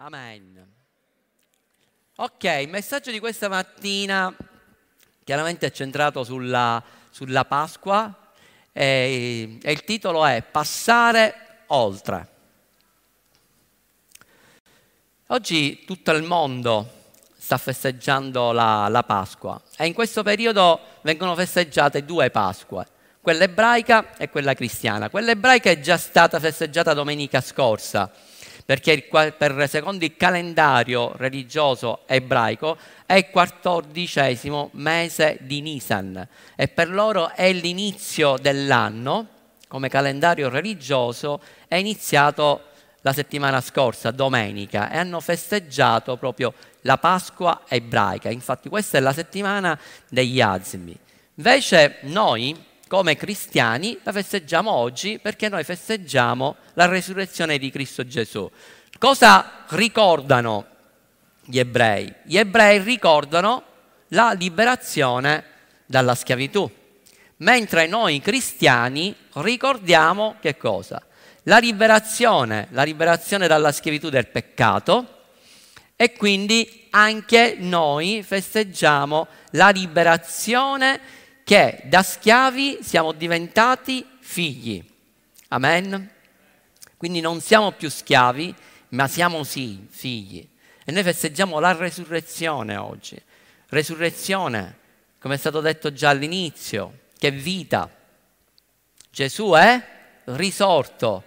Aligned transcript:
Amen. 0.00 0.64
Ok, 2.18 2.44
il 2.44 2.68
messaggio 2.68 3.10
di 3.10 3.18
questa 3.18 3.48
mattina 3.48 4.32
chiaramente 5.24 5.66
è 5.66 5.70
centrato 5.72 6.22
sulla, 6.22 6.80
sulla 7.10 7.44
Pasqua 7.44 8.30
e, 8.72 9.58
e 9.60 9.72
il 9.72 9.82
titolo 9.82 10.24
è 10.24 10.44
Passare 10.48 11.62
oltre. 11.66 12.28
Oggi 15.26 15.84
tutto 15.84 16.12
il 16.12 16.22
mondo 16.22 16.92
sta 17.36 17.58
festeggiando 17.58 18.52
la, 18.52 18.86
la, 18.86 19.02
Pasqua 19.02 19.60
e 19.76 19.86
in 19.86 19.94
questo 19.94 20.22
periodo 20.22 20.78
vengono 21.00 21.34
festeggiate 21.34 22.04
due 22.04 22.30
Pasque, 22.30 22.86
quella 23.20 23.42
ebraica 23.42 24.16
e 24.16 24.30
quella 24.30 24.54
cristiana. 24.54 25.10
Quella 25.10 25.32
ebraica 25.32 25.70
è 25.70 25.80
già 25.80 25.96
stata 25.96 26.38
festeggiata 26.38 26.94
domenica 26.94 27.40
scorsa 27.40 28.08
perché 28.68 29.08
per, 29.10 29.66
secondo 29.66 30.04
il 30.04 30.14
calendario 30.14 31.14
religioso 31.16 32.00
ebraico 32.04 32.76
è 33.06 33.14
il 33.14 33.30
quattordicesimo 33.30 34.68
mese 34.74 35.38
di 35.40 35.62
Nisan 35.62 36.28
e 36.54 36.68
per 36.68 36.90
loro 36.90 37.30
è 37.30 37.50
l'inizio 37.50 38.36
dell'anno, 38.36 39.26
come 39.68 39.88
calendario 39.88 40.50
religioso, 40.50 41.40
è 41.66 41.76
iniziato 41.76 42.64
la 43.00 43.14
settimana 43.14 43.62
scorsa, 43.62 44.10
domenica, 44.10 44.90
e 44.90 44.98
hanno 44.98 45.20
festeggiato 45.20 46.18
proprio 46.18 46.52
la 46.82 46.98
Pasqua 46.98 47.62
ebraica. 47.68 48.28
Infatti 48.28 48.68
questa 48.68 48.98
è 48.98 49.00
la 49.00 49.14
settimana 49.14 49.80
degli 50.10 50.42
azmi. 50.42 50.94
Invece 51.36 52.00
noi, 52.02 52.54
come 52.88 53.16
cristiani 53.16 53.98
la 54.02 54.12
festeggiamo 54.12 54.72
oggi 54.72 55.20
perché 55.22 55.48
noi 55.48 55.62
festeggiamo 55.62 56.56
la 56.74 56.86
resurrezione 56.86 57.58
di 57.58 57.70
Cristo 57.70 58.04
Gesù. 58.04 58.50
Cosa 58.98 59.64
ricordano 59.68 60.66
gli 61.44 61.58
ebrei? 61.58 62.12
Gli 62.24 62.36
ebrei 62.36 62.80
ricordano 62.80 63.62
la 64.08 64.32
liberazione 64.32 65.44
dalla 65.86 66.14
schiavitù, 66.14 66.68
mentre 67.36 67.86
noi 67.86 68.20
cristiani 68.20 69.14
ricordiamo 69.34 70.36
che 70.40 70.56
cosa? 70.56 71.00
La 71.44 71.58
liberazione, 71.58 72.68
la 72.70 72.82
liberazione 72.82 73.46
dalla 73.46 73.70
schiavitù 73.70 74.08
del 74.08 74.26
peccato 74.26 75.16
e 75.96 76.12
quindi 76.12 76.86
anche 76.90 77.56
noi 77.58 78.22
festeggiamo 78.22 79.26
la 79.52 79.70
liberazione 79.70 81.00
che 81.48 81.80
da 81.84 82.02
schiavi 82.02 82.80
siamo 82.82 83.12
diventati 83.12 84.06
figli. 84.20 84.84
Amen? 85.48 86.10
Quindi 86.98 87.22
non 87.22 87.40
siamo 87.40 87.72
più 87.72 87.88
schiavi, 87.88 88.54
ma 88.90 89.08
siamo 89.08 89.42
sì 89.44 89.86
figli. 89.88 90.46
E 90.84 90.92
noi 90.92 91.02
festeggiamo 91.02 91.58
la 91.58 91.72
resurrezione 91.72 92.76
oggi. 92.76 93.18
Resurrezione, 93.70 94.76
come 95.18 95.36
è 95.36 95.38
stato 95.38 95.62
detto 95.62 95.90
già 95.90 96.10
all'inizio, 96.10 96.98
che 97.16 97.30
vita. 97.30 97.90
Gesù 99.10 99.52
è 99.52 99.82
risorto. 100.24 101.24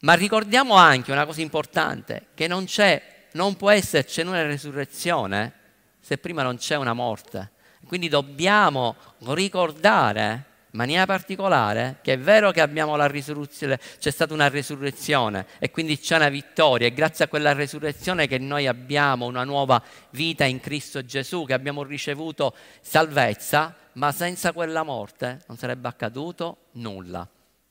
Ma 0.00 0.12
ricordiamo 0.12 0.74
anche 0.74 1.10
una 1.10 1.24
cosa 1.24 1.40
importante, 1.40 2.26
che 2.34 2.46
non 2.48 2.66
c'è, 2.66 3.28
non 3.32 3.56
può 3.56 3.70
esserci 3.70 4.20
una 4.20 4.42
resurrezione 4.42 5.54
se 6.00 6.18
prima 6.18 6.42
non 6.42 6.58
c'è 6.58 6.76
una 6.76 6.92
morte. 6.92 7.54
Quindi 7.86 8.08
dobbiamo 8.08 8.96
ricordare 9.18 10.44
in 10.76 10.82
maniera 10.82 11.06
particolare 11.06 12.00
che 12.02 12.14
è 12.14 12.18
vero 12.18 12.50
che 12.50 12.60
c'è 12.62 14.10
stata 14.10 14.34
una 14.34 14.48
risurrezione 14.48 15.46
e 15.58 15.70
quindi 15.70 15.98
c'è 15.98 16.16
una 16.16 16.28
vittoria, 16.28 16.86
è 16.86 16.92
grazie 16.92 17.24
a 17.24 17.28
quella 17.28 17.54
risurrezione 17.54 18.26
che 18.26 18.36
noi 18.38 18.66
abbiamo 18.66 19.24
una 19.24 19.44
nuova 19.44 19.82
vita 20.10 20.44
in 20.44 20.60
Cristo 20.60 21.02
Gesù, 21.02 21.46
che 21.46 21.54
abbiamo 21.54 21.82
ricevuto 21.82 22.54
salvezza, 22.82 23.74
ma 23.92 24.12
senza 24.12 24.52
quella 24.52 24.82
morte 24.82 25.42
non 25.46 25.56
sarebbe 25.56 25.88
accaduto 25.88 26.58
nulla. 26.72 27.26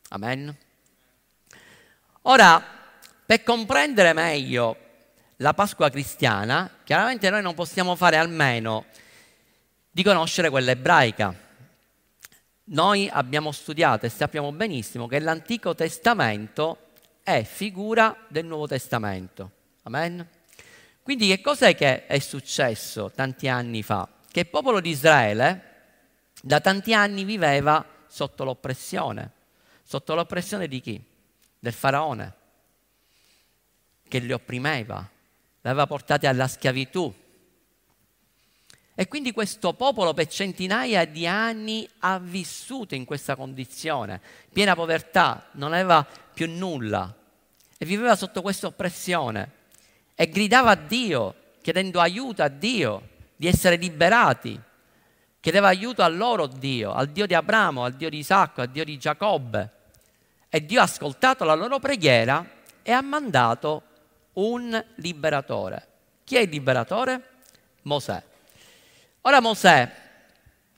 Amen. 0.10 0.58
Ora, 2.24 2.64
per 3.24 3.44
comprendere 3.44 4.14
meglio 4.14 4.78
la 5.38 5.54
Pasqua 5.54 5.92
cristiana, 5.92 6.70
chiaramente 6.84 7.30
noi 7.30 7.44
non 7.44 7.54
possiamo 7.54 7.96
fare 7.96 8.18
almeno 8.18 8.86
di 9.96 10.04
conoscere 10.04 10.50
quella 10.50 10.72
ebraica. 10.72 11.34
Noi 12.66 13.08
abbiamo 13.10 13.54
studiato 13.54 14.06
e 14.06 14.10
sappiamo 14.10 14.52
benissimo 14.52 15.08
che 15.08 15.20
l'Antico 15.20 15.74
Testamento 15.74 16.88
è 17.24 17.44
figura 17.46 18.14
del 18.28 18.44
Nuovo 18.44 18.68
Testamento. 18.68 19.52
Amen? 19.84 20.28
Quindi 21.02 21.30
che 21.30 21.40
cos'è 21.40 21.76
che 21.76 22.08
è 22.08 22.20
successo 22.20 23.10
tanti 23.10 23.48
anni 23.48 23.84
fa? 23.84 24.06
Che 24.30 24.42
il 24.42 24.48
popolo 24.48 24.82
di 24.82 24.90
Israele 24.90 25.62
da 26.42 26.60
tanti 26.60 26.94
anni 26.94 27.24
viveva 27.24 27.86
sotto 28.08 28.44
l'oppressione. 28.44 29.32
Sotto 29.82 30.14
l'oppressione 30.14 30.68
di 30.68 30.82
chi? 30.82 31.02
Del 31.58 31.72
faraone, 31.72 32.34
che 34.10 34.20
li 34.20 34.34
opprimeva, 34.34 35.10
li 35.62 35.70
aveva 35.70 35.88
portati 35.88 36.28
alla 36.28 36.50
schiavitù, 36.50 37.14
e 38.98 39.10
quindi 39.10 39.34
questo 39.34 39.74
popolo 39.74 40.14
per 40.14 40.28
centinaia 40.28 41.06
di 41.06 41.28
anni 41.28 41.88
ha 42.00 42.18
vissuto 42.18 42.96
in 42.96 43.04
questa 43.04 43.36
condizione, 43.36 44.22
piena 44.54 44.74
povertà, 44.74 45.48
non 45.54 45.74
aveva 45.74 46.08
più 46.34 46.50
nulla 46.50 47.14
e 47.78 47.86
viveva 47.86 48.16
sotto 48.16 48.42
questa 48.42 48.68
oppressione 48.68 49.52
e 50.16 50.30
gridava 50.30 50.72
a 50.72 50.76
Dio, 50.76 51.36
chiedendo 51.62 52.00
aiuto 52.00 52.42
a 52.42 52.48
Dio 52.48 53.10
di 53.36 53.48
essere 53.48 53.76
liberati. 53.76 54.58
Chiedeva 55.42 55.68
aiuto 55.68 56.02
a 56.02 56.08
loro 56.08 56.48
Dio, 56.48 56.94
al 56.94 57.10
Dio 57.10 57.28
di 57.28 57.34
Abramo, 57.34 57.84
al 57.84 57.94
Dio 57.94 58.10
di 58.10 58.18
Isacco, 58.18 58.62
al 58.62 58.70
Dio 58.70 58.86
di 58.86 58.98
Giacobbe. 58.98 59.72
E 60.50 60.66
Dio 60.66 60.80
ha 60.80 60.84
ascoltato 60.84 61.44
la 61.44 61.54
loro 61.54 61.80
preghiera 61.80 62.44
e 62.82 62.92
ha 62.92 63.02
mandato 63.02 63.84
un 64.34 64.84
liberatore. 64.96 65.88
Chi 66.24 66.38
è 66.38 66.40
il 66.40 66.50
liberatore? 66.50 67.30
Mosè. 67.84 68.24
Ora 69.28 69.42
Mosè, 69.42 69.92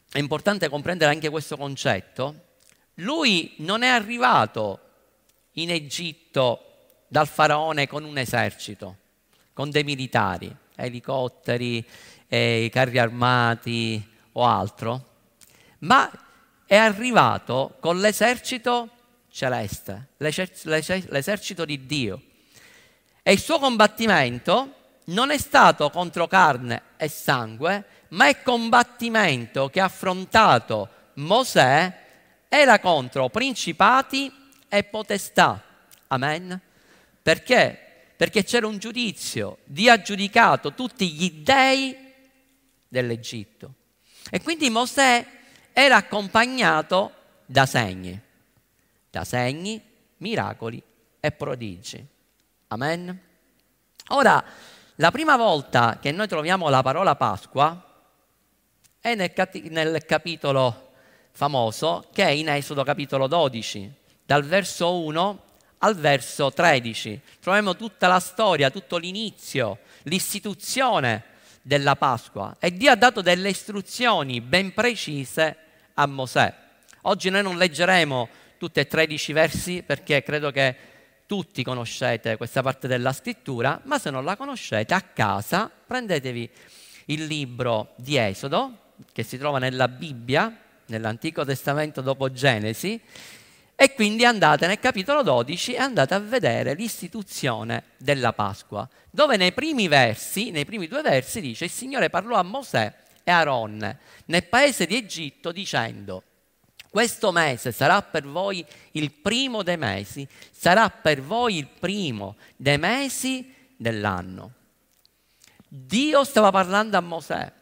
è 0.09 0.17
importante 0.19 0.69
comprendere 0.69 1.11
anche 1.11 1.27
questo 1.27 1.57
concetto, 1.57 2.45
lui 2.95 3.55
non 3.57 3.81
è 3.81 3.89
arrivato 3.89 4.79
in 5.53 5.69
Egitto 5.69 7.01
dal 7.09 7.27
faraone 7.27 7.87
con 7.87 8.05
un 8.05 8.17
esercito, 8.17 8.95
con 9.51 9.69
dei 9.69 9.83
militari, 9.83 10.55
elicotteri, 10.75 11.85
eh, 12.29 12.69
carri 12.71 12.97
armati 12.97 14.01
o 14.31 14.45
altro, 14.45 15.05
ma 15.79 16.09
è 16.65 16.77
arrivato 16.77 17.75
con 17.81 17.99
l'esercito 17.99 18.89
celeste, 19.29 20.11
l'esercito 20.15 21.65
di 21.65 21.85
Dio. 21.85 22.21
E 23.21 23.33
il 23.33 23.39
suo 23.39 23.59
combattimento 23.59 24.73
non 25.07 25.31
è 25.31 25.37
stato 25.37 25.89
contro 25.89 26.27
carne 26.27 26.83
e 26.95 27.09
sangue, 27.09 27.96
ma 28.09 28.27
il 28.27 28.41
combattimento 28.41 29.69
che 29.69 29.79
ha 29.79 29.85
affrontato 29.85 30.89
Mosè 31.15 32.05
era 32.47 32.79
contro 32.79 33.29
principati 33.29 34.31
e 34.67 34.83
potestà. 34.83 35.61
Amen. 36.07 36.59
Perché? 37.21 37.79
Perché 38.15 38.43
c'era 38.43 38.67
un 38.67 38.77
giudizio, 38.77 39.57
Dio 39.65 39.91
ha 39.91 40.01
giudicato 40.01 40.73
tutti 40.73 41.09
gli 41.11 41.31
dei 41.31 41.95
dell'Egitto. 42.87 43.73
E 44.29 44.41
quindi 44.41 44.69
Mosè 44.69 45.25
era 45.73 45.97
accompagnato 45.97 47.13
da 47.45 47.65
segni, 47.65 48.19
da 49.09 49.23
segni, 49.23 49.81
miracoli 50.17 50.81
e 51.19 51.31
prodigi. 51.31 52.05
Amen. 52.69 53.21
Ora, 54.09 54.43
la 54.95 55.11
prima 55.11 55.37
volta 55.37 55.99
che 56.01 56.11
noi 56.11 56.27
troviamo 56.27 56.69
la 56.69 56.81
parola 56.81 57.15
Pasqua 57.15 57.86
è 58.99 59.15
nel, 59.15 59.31
nel 59.69 60.05
capitolo 60.05 60.91
famoso 61.31 62.07
che 62.11 62.23
è 62.23 62.29
in 62.29 62.49
Esodo 62.49 62.83
capitolo 62.83 63.27
12, 63.27 63.91
dal 64.25 64.43
verso 64.43 64.99
1 65.01 65.43
al 65.79 65.95
verso 65.95 66.51
13. 66.51 67.21
Troviamo 67.39 67.75
tutta 67.75 68.07
la 68.07 68.19
storia, 68.19 68.71
tutto 68.71 68.97
l'inizio, 68.97 69.79
l'istituzione 70.03 71.23
della 71.61 71.95
Pasqua 71.95 72.55
e 72.59 72.71
Dio 72.71 72.91
ha 72.91 72.95
dato 72.95 73.21
delle 73.21 73.49
istruzioni 73.49 74.41
ben 74.41 74.73
precise 74.73 75.57
a 75.93 76.05
Mosè. 76.07 76.53
Oggi 77.03 77.29
noi 77.29 77.43
non 77.43 77.57
leggeremo 77.57 78.29
tutti 78.57 78.79
e 78.79 78.87
13 78.87 79.33
versi 79.33 79.83
perché 79.83 80.23
credo 80.23 80.49
che 80.51 80.75
tutti 81.27 81.61
conoscete 81.61 82.37
questa 82.37 82.61
parte 82.61 82.87
della 82.87 83.11
scrittura, 83.11 83.79
ma 83.83 83.99
se 83.99 84.09
non 84.09 84.23
la 84.23 84.35
conoscete 84.35 84.93
a 84.93 85.01
casa 85.01 85.69
prendetevi 85.69 86.49
il 87.07 87.25
libro 87.25 87.93
di 87.97 88.17
Esodo 88.17 88.85
che 89.11 89.23
si 89.23 89.37
trova 89.37 89.59
nella 89.59 89.87
Bibbia, 89.87 90.55
nell'Antico 90.87 91.45
Testamento 91.45 92.01
dopo 92.01 92.31
Genesi, 92.31 93.01
E 93.79 93.93
quindi 93.93 94.25
andate 94.25 94.65
nel 94.65 94.79
capitolo 94.79 95.21
12 95.21 95.75
e 95.75 95.77
andate 95.77 96.15
a 96.15 96.19
vedere 96.19 96.73
l'istituzione 96.73 97.83
della 97.97 98.33
Pasqua, 98.33 98.89
dove 99.11 99.37
nei 99.37 99.51
primi 99.51 99.87
versi, 99.87 100.49
nei 100.49 100.65
primi 100.65 100.87
due 100.87 101.03
versi 101.03 101.41
dice 101.41 101.65
il 101.65 101.69
Signore 101.69 102.09
parlò 102.09 102.37
a 102.37 102.41
Mosè 102.41 102.91
e 103.23 103.29
Aaron 103.29 103.97
nel 104.25 104.43
paese 104.45 104.87
di 104.87 104.95
Egitto 104.95 105.51
dicendo 105.51 106.23
questo 106.89 107.31
mese 107.31 107.71
sarà 107.71 108.01
per 108.01 108.25
voi 108.25 108.65
il 108.93 109.11
primo 109.11 109.61
dei 109.61 109.77
mesi, 109.77 110.27
sarà 110.51 110.89
per 110.89 111.21
voi 111.21 111.57
il 111.57 111.67
primo 111.67 112.35
dei 112.55 112.79
mesi 112.79 113.53
dell'anno. 113.75 114.53
Dio 115.67 116.23
stava 116.23 116.49
parlando 116.49 116.97
a 116.97 117.01
Mosè 117.01 117.53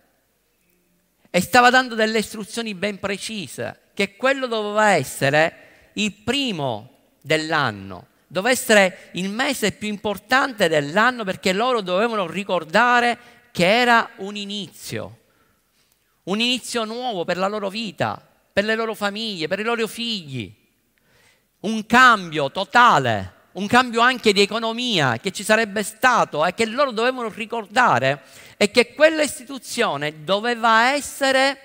e 1.29 1.41
stava 1.41 1.69
dando 1.69 1.95
delle 1.95 2.19
istruzioni 2.19 2.73
ben 2.73 2.99
precise, 2.99 3.79
che 3.93 4.15
quello 4.15 4.47
doveva 4.47 4.89
essere 4.89 5.89
il 5.93 6.13
primo 6.13 7.13
dell'anno, 7.21 8.07
doveva 8.27 8.53
essere 8.53 9.09
il 9.13 9.29
mese 9.29 9.71
più 9.71 9.87
importante 9.87 10.67
dell'anno 10.67 11.23
perché 11.23 11.53
loro 11.53 11.81
dovevano 11.81 12.27
ricordare 12.27 13.17
che 13.51 13.65
era 13.65 14.09
un 14.17 14.35
inizio, 14.35 15.19
un 16.23 16.39
inizio 16.39 16.83
nuovo 16.83 17.23
per 17.23 17.37
la 17.37 17.47
loro 17.47 17.69
vita, 17.69 18.21
per 18.51 18.63
le 18.63 18.75
loro 18.75 18.93
famiglie, 18.93 19.47
per 19.47 19.59
i 19.59 19.63
loro 19.63 19.87
figli, 19.87 20.53
un 21.61 21.85
cambio 21.85 22.51
totale, 22.51 23.33
un 23.55 23.67
cambio 23.67 24.01
anche 24.01 24.33
di 24.33 24.41
economia 24.41 25.17
che 25.17 25.31
ci 25.31 25.43
sarebbe 25.43 25.83
stato 25.83 26.45
e 26.45 26.53
che 26.53 26.65
loro 26.65 26.91
dovevano 26.91 27.29
ricordare 27.29 28.23
e 28.57 28.69
che 28.71 28.93
quella 28.93 29.21
istituzione 29.21 30.23
doveva 30.23 30.91
essere 30.91 31.59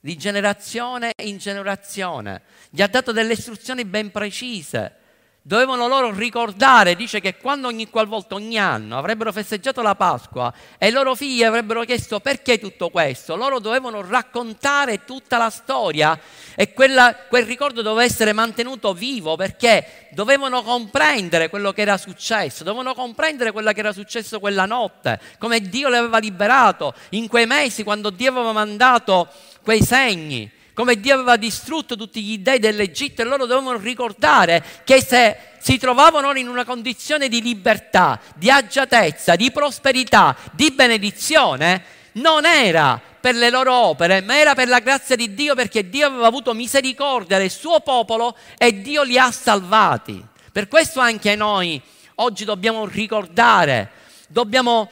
di 0.00 0.16
generazione 0.16 1.12
in 1.22 1.38
generazione. 1.38 2.42
Gli 2.70 2.82
ha 2.82 2.88
dato 2.88 3.12
delle 3.12 3.34
istruzioni 3.34 3.84
ben 3.84 4.10
precise. 4.10 4.96
Dovevano 5.42 5.88
loro 5.88 6.12
ricordare, 6.12 6.94
dice 6.94 7.18
che 7.18 7.38
quando 7.38 7.66
ogni 7.66 7.88
qualvolta, 7.88 8.34
ogni 8.34 8.58
anno, 8.58 8.98
avrebbero 8.98 9.32
festeggiato 9.32 9.80
la 9.80 9.94
Pasqua 9.94 10.52
e 10.76 10.88
i 10.88 10.90
loro 10.90 11.14
figli 11.14 11.42
avrebbero 11.42 11.82
chiesto 11.84 12.20
perché 12.20 12.58
tutto 12.58 12.90
questo, 12.90 13.36
loro 13.36 13.58
dovevano 13.58 14.06
raccontare 14.06 15.06
tutta 15.06 15.38
la 15.38 15.48
storia 15.48 16.20
e 16.54 16.74
quella, 16.74 17.16
quel 17.26 17.46
ricordo 17.46 17.80
doveva 17.80 18.04
essere 18.04 18.34
mantenuto 18.34 18.92
vivo 18.92 19.36
perché 19.36 20.08
dovevano 20.10 20.62
comprendere 20.62 21.48
quello 21.48 21.72
che 21.72 21.80
era 21.80 21.96
successo, 21.96 22.62
dovevano 22.62 22.92
comprendere 22.92 23.50
quello 23.50 23.72
che 23.72 23.80
era 23.80 23.94
successo 23.94 24.40
quella 24.40 24.66
notte, 24.66 25.18
come 25.38 25.60
Dio 25.60 25.88
li 25.88 25.96
aveva 25.96 26.18
liberato 26.18 26.92
in 27.10 27.28
quei 27.28 27.46
mesi 27.46 27.82
quando 27.82 28.10
Dio 28.10 28.30
aveva 28.30 28.52
mandato 28.52 29.26
quei 29.62 29.82
segni, 29.82 30.50
come 30.74 31.00
Dio 31.00 31.14
aveva 31.14 31.36
distrutto 31.36 31.96
tutti 31.96 32.22
gli 32.22 32.38
dei 32.38 32.58
dell'Egitto 32.58 33.22
e 33.22 33.24
loro 33.24 33.46
dovevano 33.46 33.78
ricordare 33.78 34.64
che 34.84 35.02
se 35.02 35.36
si 35.60 35.78
trovavano 35.78 36.32
in 36.36 36.48
una 36.48 36.64
condizione 36.64 37.28
di 37.28 37.42
libertà, 37.42 38.20
di 38.36 38.50
agiatezza, 38.50 39.36
di 39.36 39.50
prosperità, 39.50 40.36
di 40.52 40.70
benedizione, 40.70 41.82
non 42.12 42.44
era 42.46 43.00
per 43.20 43.34
le 43.34 43.50
loro 43.50 43.72
opere, 43.72 44.22
ma 44.22 44.38
era 44.38 44.54
per 44.54 44.68
la 44.68 44.78
grazia 44.78 45.14
di 45.14 45.34
Dio 45.34 45.54
perché 45.54 45.88
Dio 45.88 46.06
aveva 46.06 46.26
avuto 46.26 46.54
misericordia 46.54 47.38
del 47.38 47.50
suo 47.50 47.80
popolo 47.80 48.36
e 48.56 48.80
Dio 48.80 49.02
li 49.02 49.18
ha 49.18 49.30
salvati. 49.30 50.24
Per 50.50 50.66
questo 50.68 51.00
anche 51.00 51.36
noi 51.36 51.80
oggi 52.16 52.44
dobbiamo 52.44 52.86
ricordare, 52.86 53.90
dobbiamo 54.28 54.90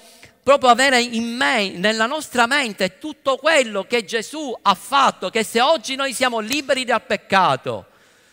proprio 0.49 0.71
avere 0.71 1.03
in 1.03 1.37
me, 1.37 1.73
nella 1.73 2.07
nostra 2.07 2.47
mente 2.47 2.99
tutto 2.99 3.37
quello 3.37 3.85
che 3.85 4.07
Gesù 4.07 4.57
ha 4.63 4.75
fatto, 4.75 5.29
che 5.29 5.45
se 5.45 5.61
oggi 5.61 5.95
noi 5.95 6.15
siamo 6.15 6.39
liberi 6.39 6.87
dal 6.87 7.03
peccato, 7.03 7.85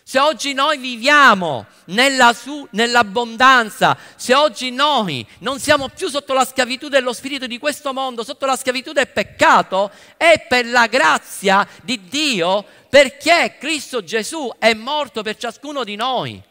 se 0.02 0.20
oggi 0.20 0.54
noi 0.54 0.78
viviamo 0.78 1.66
nella 1.88 2.32
su, 2.32 2.66
nell'abbondanza, 2.72 3.98
se 4.16 4.34
oggi 4.34 4.72
noi 4.72 5.28
non 5.40 5.60
siamo 5.60 5.90
più 5.90 6.08
sotto 6.08 6.32
la 6.32 6.46
schiavitù 6.46 6.88
dello 6.88 7.12
spirito 7.12 7.48
di 7.48 7.58
questo 7.58 7.92
mondo, 7.92 8.24
sotto 8.24 8.46
la 8.46 8.56
schiavitù 8.56 8.94
del 8.94 9.10
peccato, 9.10 9.92
è 10.16 10.46
per 10.48 10.68
la 10.68 10.88
grazia 10.88 11.68
di 11.84 12.08
Dio, 12.08 12.64
perché 12.88 13.58
Cristo 13.60 14.02
Gesù 14.06 14.50
è 14.58 14.74
morto 14.74 15.22
per 15.22 15.36
ciascuno 15.36 15.84
di 15.84 15.98
noi 15.98 16.42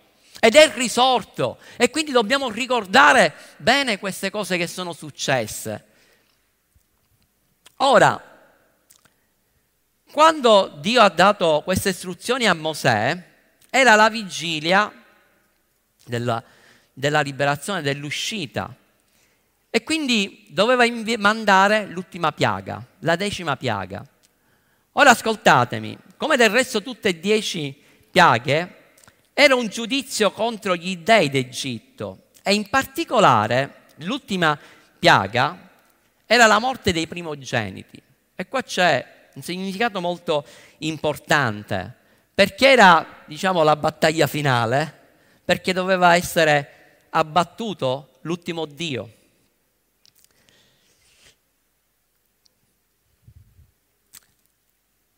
ed 0.44 0.56
è 0.56 0.70
risorto. 0.74 1.56
E 1.78 1.88
quindi 1.88 2.12
dobbiamo 2.12 2.50
ricordare 2.50 3.34
bene 3.56 3.98
queste 3.98 4.28
cose 4.28 4.58
che 4.58 4.66
sono 4.66 4.92
successe. 4.92 5.84
Ora, 7.76 8.22
quando 10.12 10.76
Dio 10.80 11.00
ha 11.00 11.08
dato 11.08 11.62
queste 11.64 11.88
istruzioni 11.88 12.46
a 12.46 12.52
Mosè, 12.52 13.30
era 13.70 13.94
la 13.94 14.10
vigilia 14.10 14.92
della, 16.04 16.44
della 16.92 17.22
liberazione, 17.22 17.80
dell'uscita. 17.80 18.76
E 19.70 19.82
quindi 19.82 20.44
doveva 20.50 20.84
invi- 20.84 21.16
mandare 21.16 21.86
l'ultima 21.86 22.32
piaga, 22.32 22.84
la 22.98 23.16
decima 23.16 23.56
piaga. 23.56 24.06
Ora 24.92 25.08
ascoltatemi, 25.08 25.96
come 26.18 26.36
del 26.36 26.50
resto 26.50 26.82
tutte 26.82 27.08
e 27.08 27.18
dieci 27.18 27.74
piaghe, 28.10 28.82
era 29.34 29.56
un 29.56 29.66
giudizio 29.66 30.30
contro 30.30 30.76
gli 30.76 30.96
dei 30.96 31.28
d'Egitto 31.28 32.28
e 32.40 32.54
in 32.54 32.70
particolare 32.70 33.82
l'ultima 33.96 34.58
piaga 34.96 35.70
era 36.24 36.46
la 36.46 36.60
morte 36.60 36.92
dei 36.92 37.08
primogeniti. 37.08 38.00
E 38.36 38.48
qua 38.48 38.62
c'è 38.62 39.28
un 39.34 39.42
significato 39.42 40.00
molto 40.00 40.46
importante, 40.78 41.92
perché 42.32 42.68
era, 42.68 43.22
diciamo, 43.26 43.64
la 43.64 43.76
battaglia 43.76 44.28
finale, 44.28 45.02
perché 45.44 45.72
doveva 45.72 46.14
essere 46.14 47.06
abbattuto 47.10 48.18
l'ultimo 48.22 48.66
Dio. 48.66 49.12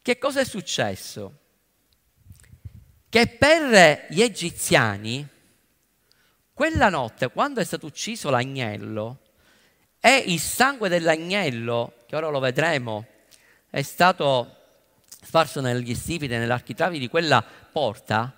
Che 0.01 0.19
cosa 0.19 0.41
è 0.41 0.45
successo? 0.45 1.41
Che 3.09 3.27
per 3.29 4.07
gli 4.09 4.23
egiziani 4.23 5.27
quella 6.53 6.89
notte, 6.89 7.31
quando 7.31 7.61
è 7.61 7.65
stato 7.65 7.87
ucciso 7.87 8.31
l'agnello, 8.31 9.19
e 10.01 10.25
il 10.27 10.41
sangue 10.41 10.89
dell'agnello, 10.89 11.95
che 12.07 12.17
ora 12.17 12.29
lo 12.29 12.39
vedremo, 12.39 13.05
è 13.69 13.83
stato 13.83 14.57
sparso 15.07 15.61
negli 15.61 15.95
stipiti, 15.95 16.33
nell'architravi 16.33 16.99
di 16.99 17.09
quella 17.09 17.43
porta, 17.43 18.33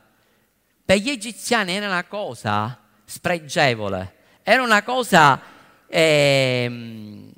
per 0.85 0.97
gli 0.97 1.11
egiziani 1.11 1.75
era 1.75 1.87
una 1.87 2.05
cosa 2.05 2.81
spregevole, 3.05 4.15
era 4.43 4.63
una 4.63 4.83
cosa, 4.83 5.41
eh, 5.87 7.33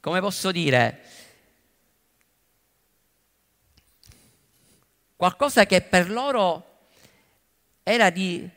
come 0.00 0.20
posso 0.20 0.50
dire, 0.50 1.02
qualcosa 5.14 5.64
che 5.66 5.80
per 5.82 6.10
loro 6.10 6.73
era 7.84 8.08
di 8.10 8.48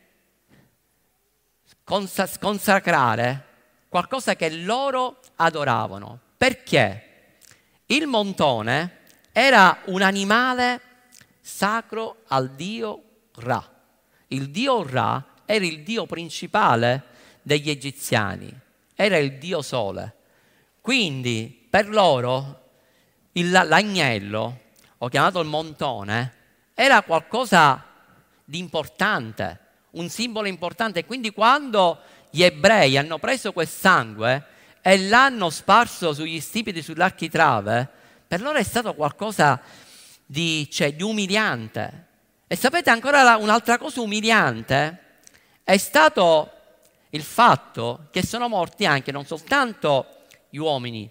consacrare 1.84 3.44
qualcosa 3.88 4.34
che 4.34 4.50
loro 4.50 5.20
adoravano. 5.36 6.18
Perché? 6.36 7.04
Il 7.86 8.06
montone 8.06 8.96
era 9.32 9.82
un 9.86 10.02
animale 10.02 10.80
sacro 11.40 12.22
al 12.28 12.50
dio 12.50 13.02
Ra. 13.36 13.66
Il 14.28 14.50
dio 14.50 14.82
Ra 14.86 15.24
era 15.44 15.64
il 15.64 15.82
dio 15.82 16.06
principale 16.06 17.04
degli 17.42 17.70
egiziani, 17.70 18.52
era 18.94 19.16
il 19.16 19.38
dio 19.38 19.62
sole. 19.62 20.16
Quindi 20.80 21.66
per 21.68 21.88
loro 21.88 22.68
il, 23.32 23.50
l'agnello, 23.50 24.60
o 24.98 25.08
chiamato 25.08 25.40
il 25.40 25.48
montone, 25.48 26.34
era 26.74 27.02
qualcosa 27.02 27.87
di 28.48 28.58
importante, 28.58 29.58
un 29.90 30.08
simbolo 30.08 30.48
importante. 30.48 31.04
Quindi 31.04 31.32
quando 31.32 31.98
gli 32.30 32.42
ebrei 32.42 32.96
hanno 32.96 33.18
preso 33.18 33.52
quel 33.52 33.68
sangue 33.68 34.42
e 34.80 34.98
l'hanno 35.00 35.50
sparso 35.50 36.14
sugli 36.14 36.40
stipiti, 36.40 36.80
sull'architrave, 36.80 37.86
per 38.26 38.40
loro 38.40 38.56
è 38.56 38.62
stato 38.62 38.94
qualcosa 38.94 39.60
di, 40.24 40.66
cioè, 40.70 40.94
di 40.94 41.02
umiliante. 41.02 42.06
E 42.46 42.56
sapete 42.56 42.88
ancora 42.88 43.36
un'altra 43.36 43.76
cosa 43.76 44.00
umiliante? 44.00 45.02
È 45.62 45.76
stato 45.76 46.50
il 47.10 47.22
fatto 47.22 48.06
che 48.10 48.24
sono 48.24 48.48
morti 48.48 48.86
anche 48.86 49.12
non 49.12 49.26
soltanto 49.26 50.24
gli 50.48 50.56
uomini, 50.56 51.10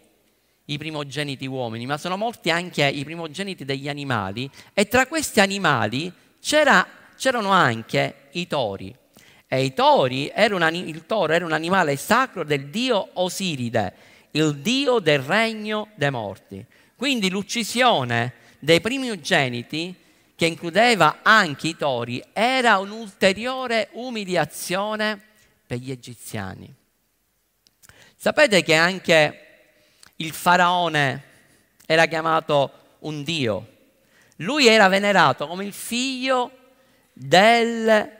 i 0.65 0.77
primogeniti 0.79 1.45
uomini, 1.45 1.85
ma 1.85 1.99
sono 1.99 2.17
morti 2.17 2.49
anche 2.49 2.83
i 2.87 3.03
primogeniti 3.03 3.63
degli 3.63 3.87
animali 3.87 4.49
e 4.73 4.87
tra 4.87 5.05
questi 5.05 5.39
animali 5.39 6.11
c'era 6.39 6.96
c'erano 7.17 7.49
anche 7.49 8.29
i 8.31 8.47
tori. 8.47 8.95
E 9.47 9.63
i 9.63 9.73
tori 9.73 10.31
un, 10.33 10.73
il 10.73 11.05
toro 11.05 11.33
era 11.33 11.45
un 11.45 11.53
animale 11.53 11.95
sacro 11.95 12.43
del 12.43 12.67
dio 12.67 13.09
Osiride, 13.13 13.93
il 14.31 14.57
dio 14.57 14.99
del 14.99 15.19
regno 15.19 15.89
dei 15.95 16.11
morti. 16.11 16.65
Quindi 16.95 17.29
l'uccisione 17.29 18.33
dei 18.59 18.81
primogeniti 18.81 19.95
che 20.37 20.45
includeva 20.45 21.19
anche 21.23 21.69
i 21.69 21.75
tori, 21.75 22.23
era 22.31 22.77
un'ulteriore 22.77 23.89
umiliazione 23.93 25.19
per 25.65 25.79
gli 25.79 25.89
egiziani. 25.89 26.71
Sapete 28.15 28.61
che 28.61 28.75
anche 28.75 29.47
il 30.17 30.31
faraone 30.31 31.23
era 31.87 32.05
chiamato 32.05 32.71
un 32.99 33.23
dio. 33.23 33.67
Lui 34.37 34.67
era 34.67 34.87
venerato 34.89 35.47
come 35.47 35.65
il 35.65 35.73
figlio 35.73 36.51
del, 37.17 38.11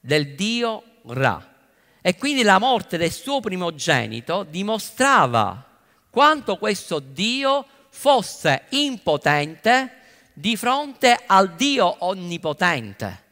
del 0.00 0.34
dio 0.34 0.82
Ra. 1.06 1.52
E 2.00 2.16
quindi 2.16 2.42
la 2.42 2.58
morte 2.58 2.96
del 2.96 3.12
suo 3.12 3.40
primogenito 3.40 4.44
dimostrava 4.44 5.64
quanto 6.10 6.56
questo 6.56 6.98
Dio 7.00 7.66
fosse 7.90 8.64
impotente 8.70 10.00
di 10.32 10.56
fronte 10.56 11.18
al 11.26 11.54
Dio 11.54 11.96
onnipotente. 12.00 13.22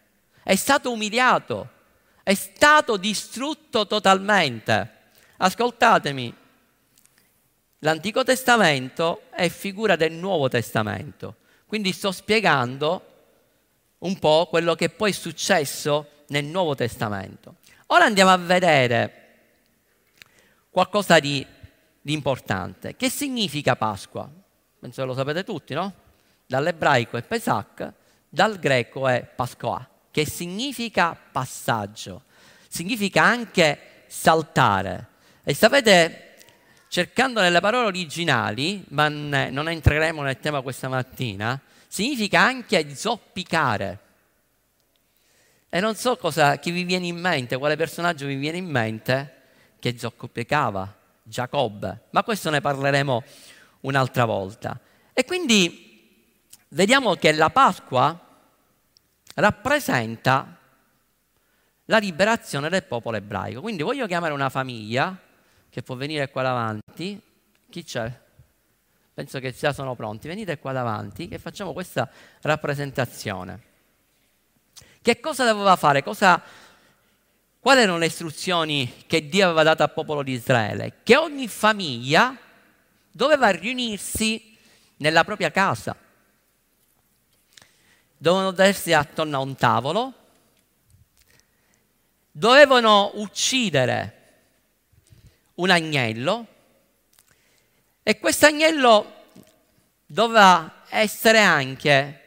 È 0.42 0.54
stato 0.54 0.90
umiliato, 0.90 1.68
è 2.22 2.34
stato 2.34 2.96
distrutto 2.96 3.86
totalmente. 3.86 5.00
Ascoltatemi, 5.38 6.34
l'Antico 7.80 8.24
Testamento 8.24 9.22
è 9.30 9.48
figura 9.48 9.96
del 9.96 10.12
Nuovo 10.12 10.48
Testamento, 10.48 11.36
quindi 11.66 11.92
sto 11.92 12.10
spiegando 12.10 13.11
un 14.02 14.18
po' 14.18 14.46
quello 14.48 14.74
che 14.74 14.88
poi 14.88 15.10
è 15.10 15.14
successo 15.14 16.24
nel 16.28 16.44
Nuovo 16.44 16.74
Testamento. 16.74 17.56
Ora 17.86 18.04
andiamo 18.04 18.30
a 18.30 18.36
vedere 18.36 19.18
qualcosa 20.70 21.18
di, 21.18 21.44
di 22.00 22.12
importante. 22.12 22.96
Che 22.96 23.10
significa 23.10 23.76
Pasqua? 23.76 24.28
Penso 24.78 25.02
che 25.02 25.06
lo 25.06 25.14
sapete 25.14 25.44
tutti, 25.44 25.74
no? 25.74 25.92
Dall'ebraico 26.46 27.16
è 27.16 27.22
Pesach, 27.22 27.92
dal 28.28 28.58
greco 28.58 29.06
è 29.08 29.22
Pasqua, 29.22 29.88
che 30.10 30.26
significa 30.26 31.16
passaggio, 31.30 32.24
significa 32.68 33.22
anche 33.22 34.04
saltare. 34.06 35.08
E 35.44 35.54
sapete, 35.54 36.34
cercando 36.88 37.40
nelle 37.40 37.60
parole 37.60 37.86
originali, 37.86 38.84
ma 38.88 39.08
non 39.08 39.68
entreremo 39.68 40.22
nel 40.22 40.40
tema 40.40 40.60
questa 40.60 40.88
mattina, 40.88 41.60
significa 41.92 42.40
anche 42.40 42.94
zoppicare. 42.94 43.98
E 45.68 45.78
non 45.78 45.94
so 45.94 46.16
cosa, 46.16 46.56
chi 46.56 46.70
vi 46.70 46.84
viene 46.84 47.06
in 47.06 47.18
mente, 47.18 47.58
quale 47.58 47.76
personaggio 47.76 48.24
vi 48.24 48.36
viene 48.36 48.56
in 48.56 48.64
mente 48.64 49.40
che 49.78 49.98
zoppicava, 49.98 50.90
Giacobbe, 51.22 52.04
ma 52.08 52.22
questo 52.22 52.48
ne 52.48 52.62
parleremo 52.62 53.22
un'altra 53.80 54.24
volta. 54.24 54.80
E 55.12 55.26
quindi 55.26 56.24
vediamo 56.68 57.14
che 57.16 57.30
la 57.32 57.50
Pasqua 57.50 58.18
rappresenta 59.34 60.58
la 61.84 61.98
liberazione 61.98 62.70
del 62.70 62.84
popolo 62.84 63.18
ebraico. 63.18 63.60
Quindi 63.60 63.82
voglio 63.82 64.06
chiamare 64.06 64.32
una 64.32 64.48
famiglia 64.48 65.14
che 65.68 65.82
può 65.82 65.94
venire 65.94 66.30
qua 66.30 66.40
davanti. 66.40 67.20
Chi 67.68 67.84
c'è? 67.84 68.21
Penso 69.14 69.40
che 69.40 69.52
già 69.52 69.72
sono 69.72 69.94
pronti. 69.94 70.28
Venite 70.28 70.58
qua 70.58 70.72
davanti 70.72 71.28
che 71.28 71.38
facciamo 71.38 71.72
questa 71.72 72.08
rappresentazione. 72.40 73.70
Che 75.02 75.20
cosa 75.20 75.44
doveva 75.44 75.76
fare? 75.76 76.02
Cosa, 76.02 76.42
quali 77.60 77.80
erano 77.80 77.98
le 77.98 78.06
istruzioni 78.06 79.04
che 79.06 79.28
Dio 79.28 79.46
aveva 79.46 79.64
dato 79.64 79.82
al 79.82 79.92
popolo 79.92 80.22
di 80.22 80.32
Israele? 80.32 81.00
Che 81.02 81.16
ogni 81.16 81.48
famiglia 81.48 82.36
doveva 83.10 83.50
riunirsi 83.50 84.56
nella 84.96 85.24
propria 85.24 85.50
casa. 85.50 85.94
Dovevano 88.16 88.54
essere 88.62 88.94
attorno 88.94 89.36
a 89.36 89.40
un 89.40 89.56
tavolo, 89.56 90.14
dovevano 92.30 93.10
uccidere 93.14 94.20
un 95.54 95.68
agnello 95.68 96.46
e 98.02 98.18
questo 98.18 98.46
agnello 98.46 99.20
doveva 100.06 100.84
essere 100.88 101.38
anche 101.38 102.20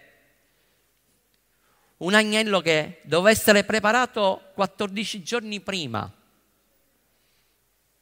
un 1.97 2.13
agnello 2.13 2.61
che 2.61 2.99
doveva 3.03 3.29
essere 3.29 3.63
preparato 3.63 4.51
14 4.53 5.23
giorni 5.23 5.59
prima 5.59 6.11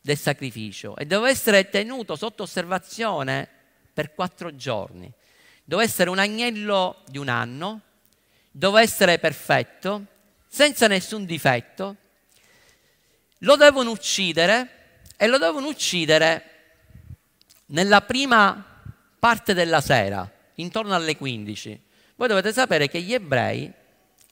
del 0.02 0.18
sacrificio 0.18 0.96
e 0.98 1.06
doveva 1.06 1.30
essere 1.30 1.70
tenuto 1.70 2.16
sotto 2.16 2.44
osservazione 2.44 3.48
per 3.94 4.14
quattro 4.14 4.56
giorni. 4.56 5.12
Doveva 5.64 5.88
essere 5.88 6.10
un 6.10 6.20
agnello 6.20 7.04
di 7.08 7.18
un 7.18 7.30
anno, 7.30 7.82
doveva 8.52 8.82
essere 8.82 9.20
perfetto, 9.20 10.06
senza 10.48 10.88
nessun 10.88 11.26
difetto. 11.26 11.96
Lo 13.40 13.56
devono 13.56 13.92
uccidere 13.92 15.02
e 15.16 15.28
lo 15.28 15.38
devono 15.38 15.68
uccidere 15.68 16.53
nella 17.74 18.02
prima 18.02 18.64
parte 19.20 19.54
della 19.54 19.82
sera, 19.82 20.30
intorno 20.56 20.94
alle 20.94 21.18
15. 21.18 21.82
Voi 22.16 22.28
dovete 22.28 22.54
sapere 22.54 22.88
che 22.88 23.02
gli 23.02 23.14
ebrei 23.14 23.72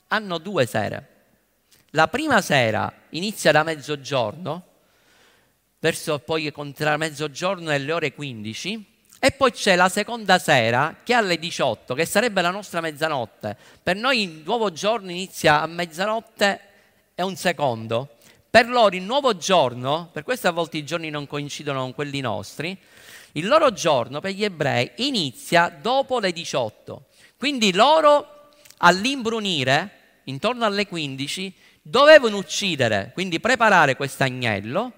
hanno 0.08 0.38
due 0.38 0.66
sere. 0.66 1.08
La 1.92 2.08
prima 2.08 2.42
sera 2.42 2.92
inizia 3.10 3.52
da 3.52 3.64
mezzogiorno, 3.64 4.66
verso 5.80 6.20
poi 6.20 6.52
contra 6.52 6.98
mezzogiorno 6.98 7.72
e 7.72 7.80
le 7.80 7.92
ore 7.92 8.14
15, 8.14 8.86
e 9.20 9.32
poi 9.32 9.52
c'è 9.52 9.76
la 9.76 9.90
seconda 9.90 10.38
sera 10.38 10.98
che 11.04 11.14
è 11.14 11.16
alle 11.16 11.38
18, 11.38 11.96
che 11.96 12.06
sarebbe 12.06 12.42
la 12.42 12.52
nostra 12.52 12.80
mezzanotte. 12.80 13.58
Per 13.82 13.96
noi 13.96 14.22
il 14.22 14.42
nuovo 14.46 14.72
giorno 14.72 15.10
inizia 15.10 15.62
a 15.62 15.68
mezzanotte 15.68 16.60
e 17.16 17.24
un 17.24 17.36
secondo. 17.36 18.18
Per 18.50 18.68
loro 18.68 18.96
il 18.96 19.04
nuovo 19.04 19.36
giorno, 19.38 20.10
per 20.12 20.24
questo 20.24 20.48
a 20.48 20.52
volte 20.52 20.78
i 20.78 20.86
giorni 20.86 21.10
non 21.10 21.26
coincidono 21.26 21.82
con 21.82 21.94
quelli 21.94 22.20
nostri, 22.20 22.78
il 23.34 23.48
loro 23.48 23.72
giorno 23.74 24.20
per 24.20 24.32
gli 24.32 24.44
ebrei 24.44 24.92
inizia 24.98 25.70
dopo 25.70 26.20
le 26.20 26.32
18. 26.32 27.06
Quindi 27.38 27.74
loro 27.74 28.50
all'imbrunire 28.78 30.00
intorno 30.26 30.66
alle 30.66 30.88
15, 30.88 31.54
dovevano 31.82 32.38
uccidere, 32.38 33.12
quindi 33.14 33.40
preparare 33.40 33.96
questo 33.96 34.24
agnello, 34.24 34.94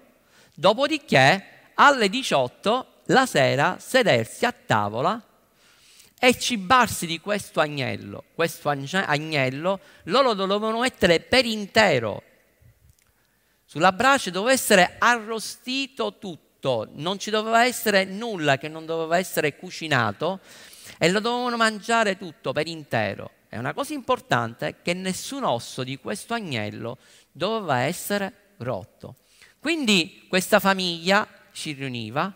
dopodiché 0.54 1.72
alle 1.76 2.10
18 2.10 2.88
la 3.08 3.26
sera 3.26 3.78
sedersi 3.80 4.46
a 4.46 4.52
tavola 4.54 5.22
e 6.20 6.38
cibarsi 6.38 7.06
di 7.06 7.20
questo 7.20 7.60
agnello. 7.60 8.26
Questo 8.34 8.70
agnello 8.70 9.80
loro 10.04 10.34
lo 10.34 10.46
dovevano 10.46 10.80
mettere 10.80 11.20
per 11.20 11.46
intero. 11.46 12.24
Sulla 13.66 13.92
brace 13.92 14.32
doveva 14.32 14.54
essere 14.54 14.96
arrostito 15.00 16.18
tutto, 16.20 16.53
non 16.94 17.20
ci 17.20 17.30
doveva 17.30 17.66
essere 17.66 18.06
nulla 18.06 18.58
che 18.58 18.70
non 18.70 18.86
doveva 18.86 19.18
essere 19.18 19.56
cucinato 19.58 20.40
e 20.98 21.10
lo 21.10 21.20
dovevano 21.20 21.58
mangiare 21.58 22.18
tutto 22.18 22.54
per 22.54 22.68
intero. 22.68 23.32
È 23.50 23.58
una 23.58 23.74
cosa 23.74 23.94
importante 23.94 24.78
che 24.82 24.94
nessun 24.94 25.44
osso 25.44 25.84
di 25.84 25.98
questo 25.98 26.34
agnello 26.34 26.98
doveva 27.32 27.80
essere 27.80 28.34
rotto. 28.58 29.16
Quindi 29.60 30.26
questa 30.30 30.60
famiglia 30.60 31.28
si 31.52 31.74
riuniva, 31.74 32.34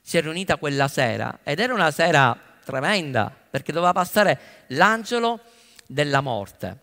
si 0.00 0.18
è 0.18 0.20
riunita 0.20 0.56
quella 0.56 0.88
sera 0.88 1.38
ed 1.42 1.60
era 1.60 1.72
una 1.72 1.90
sera 1.90 2.36
tremenda 2.64 3.32
perché 3.50 3.72
doveva 3.72 3.92
passare 3.92 4.64
l'angelo 4.68 5.40
della 5.86 6.20
morte. 6.20 6.78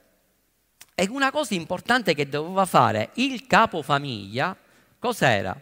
E 0.95 1.07
una 1.09 1.31
cosa 1.31 1.53
importante 1.53 2.15
che 2.15 2.27
doveva 2.27 2.65
fare 2.65 3.11
il 3.15 3.45
capofamiglia, 3.45 4.55
cos'era? 4.97 5.61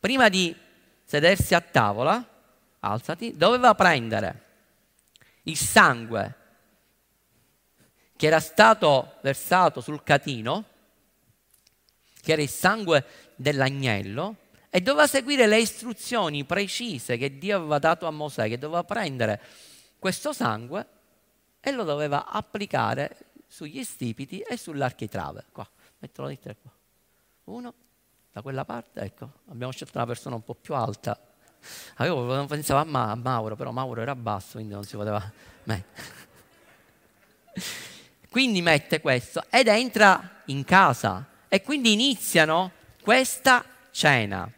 Prima 0.00 0.28
di 0.28 0.54
sedersi 1.04 1.54
a 1.54 1.60
tavola, 1.60 2.26
alzati, 2.80 3.36
doveva 3.36 3.74
prendere 3.74 4.44
il 5.44 5.56
sangue 5.56 6.34
che 8.16 8.26
era 8.26 8.40
stato 8.40 9.14
versato 9.22 9.80
sul 9.80 10.02
catino, 10.02 10.64
che 12.20 12.32
era 12.32 12.42
il 12.42 12.48
sangue 12.48 13.04
dell'agnello, 13.36 14.36
e 14.70 14.80
doveva 14.80 15.06
seguire 15.06 15.46
le 15.46 15.60
istruzioni 15.60 16.44
precise 16.44 17.16
che 17.16 17.38
Dio 17.38 17.56
aveva 17.56 17.78
dato 17.78 18.06
a 18.06 18.10
Mosè, 18.10 18.48
che 18.48 18.58
doveva 18.58 18.84
prendere 18.84 19.40
questo 19.98 20.32
sangue 20.32 20.86
e 21.60 21.70
lo 21.72 21.84
doveva 21.84 22.26
applicare 22.26 23.16
sugli 23.46 23.82
stipiti 23.82 24.40
e 24.40 24.56
sull'architrave. 24.56 25.46
Qua, 25.50 25.68
metto 25.98 26.22
la 26.22 26.28
lettera 26.28 26.54
qua. 26.60 26.70
Uno, 27.44 27.74
da 28.38 28.42
quella 28.42 28.64
parte, 28.64 29.00
ecco, 29.00 29.30
abbiamo 29.50 29.72
scelto 29.72 29.98
una 29.98 30.06
persona 30.06 30.36
un 30.36 30.44
po' 30.44 30.54
più 30.54 30.74
alta. 30.74 31.18
Avevo 31.96 32.46
pensavo 32.46 32.80
a, 32.80 32.84
Ma- 32.84 33.10
a 33.10 33.16
Mauro, 33.16 33.56
però 33.56 33.72
Mauro 33.72 34.00
era 34.00 34.14
basso, 34.14 34.52
quindi 34.52 34.74
non 34.74 34.84
si 34.84 34.94
poteva 34.96 35.20
mettere. 35.64 36.26
Quindi 38.30 38.62
mette 38.62 39.00
questo 39.00 39.42
ed 39.50 39.66
entra 39.66 40.42
in 40.46 40.62
casa 40.64 41.26
e 41.48 41.62
quindi 41.62 41.92
iniziano 41.92 42.72
questa 43.02 43.64
cena. 43.90 44.48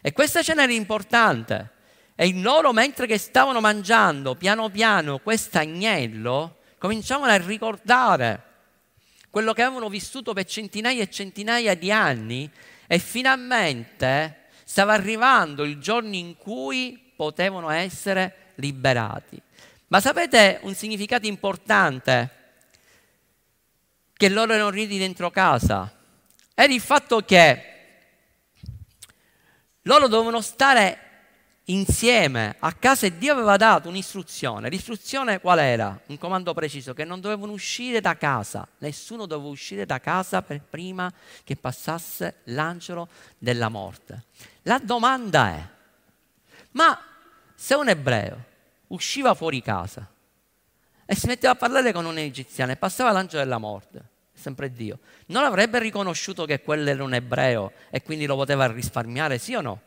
E 0.00 0.12
questa 0.12 0.42
cena 0.42 0.62
era 0.62 0.72
importante. 0.72 1.72
E 2.14 2.32
loro, 2.32 2.72
mentre 2.72 3.06
che 3.06 3.18
stavano 3.18 3.60
mangiando 3.60 4.36
piano 4.36 4.70
piano 4.70 5.18
questo 5.18 5.58
agnello, 5.58 6.60
cominciavano 6.78 7.32
a 7.32 7.36
ricordare 7.36 8.42
quello 9.28 9.52
che 9.52 9.62
avevano 9.62 9.90
vissuto 9.90 10.32
per 10.32 10.46
centinaia 10.46 11.02
e 11.02 11.10
centinaia 11.10 11.74
di 11.74 11.92
anni 11.92 12.50
e 12.88 12.98
finalmente 12.98 14.46
stava 14.64 14.94
arrivando 14.94 15.62
il 15.62 15.78
giorno 15.78 16.16
in 16.16 16.36
cui 16.36 17.12
potevano 17.14 17.70
essere 17.70 18.52
liberati. 18.56 19.40
Ma 19.88 20.00
sapete 20.00 20.58
un 20.62 20.74
significato 20.74 21.26
importante? 21.26 22.30
Che 24.12 24.28
loro 24.28 24.54
erano 24.54 24.70
riuniti 24.70 24.98
dentro 24.98 25.30
casa. 25.30 25.94
Era 26.54 26.72
il 26.72 26.80
fatto 26.80 27.20
che 27.20 27.64
loro 29.82 30.08
dovevano 30.08 30.40
stare 30.40 30.98
insieme 31.70 32.56
a 32.58 32.72
casa 32.72 33.06
e 33.06 33.16
Dio 33.16 33.32
aveva 33.32 33.56
dato 33.56 33.88
un'istruzione. 33.88 34.68
L'istruzione 34.68 35.40
qual 35.40 35.58
era? 35.58 36.00
Un 36.06 36.18
comando 36.18 36.54
preciso, 36.54 36.94
che 36.94 37.04
non 37.04 37.20
dovevano 37.20 37.52
uscire 37.52 38.00
da 38.00 38.16
casa. 38.16 38.66
Nessuno 38.78 39.26
doveva 39.26 39.48
uscire 39.48 39.86
da 39.86 40.00
casa 40.00 40.42
per 40.42 40.60
prima 40.60 41.12
che 41.44 41.56
passasse 41.56 42.36
l'angelo 42.44 43.08
della 43.38 43.68
morte. 43.68 44.24
La 44.62 44.78
domanda 44.78 45.48
è, 45.48 45.68
ma 46.72 46.98
se 47.54 47.74
un 47.74 47.88
ebreo 47.88 48.44
usciva 48.88 49.34
fuori 49.34 49.62
casa 49.62 50.06
e 51.04 51.14
si 51.14 51.26
metteva 51.26 51.52
a 51.52 51.56
parlare 51.56 51.92
con 51.92 52.04
un 52.04 52.18
egiziano 52.18 52.72
e 52.72 52.76
passava 52.76 53.12
l'angelo 53.12 53.42
della 53.42 53.58
morte, 53.58 54.02
sempre 54.32 54.72
Dio, 54.72 55.00
non 55.26 55.44
avrebbe 55.44 55.78
riconosciuto 55.78 56.44
che 56.44 56.62
quello 56.62 56.88
era 56.88 57.02
un 57.02 57.14
ebreo 57.14 57.72
e 57.90 58.02
quindi 58.02 58.26
lo 58.26 58.36
poteva 58.36 58.66
risparmiare, 58.66 59.38
sì 59.38 59.54
o 59.54 59.60
no? 59.60 59.80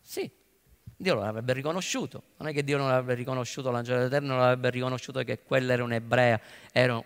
Sì. 0.00 0.37
Dio 1.00 1.14
lo 1.14 1.22
avrebbe 1.22 1.52
riconosciuto. 1.52 2.22
Non 2.38 2.48
è 2.48 2.52
che 2.52 2.64
Dio 2.64 2.76
non 2.76 2.90
avrebbe 2.90 3.14
riconosciuto 3.14 3.70
l'angelo 3.70 3.98
dell'Eterno, 3.98 4.34
non 4.34 4.42
avrebbe 4.42 4.70
riconosciuto 4.70 5.22
che 5.22 5.38
quello 5.44 5.70
era 5.70 5.84
un 5.84 5.92
ebreo 5.92 6.40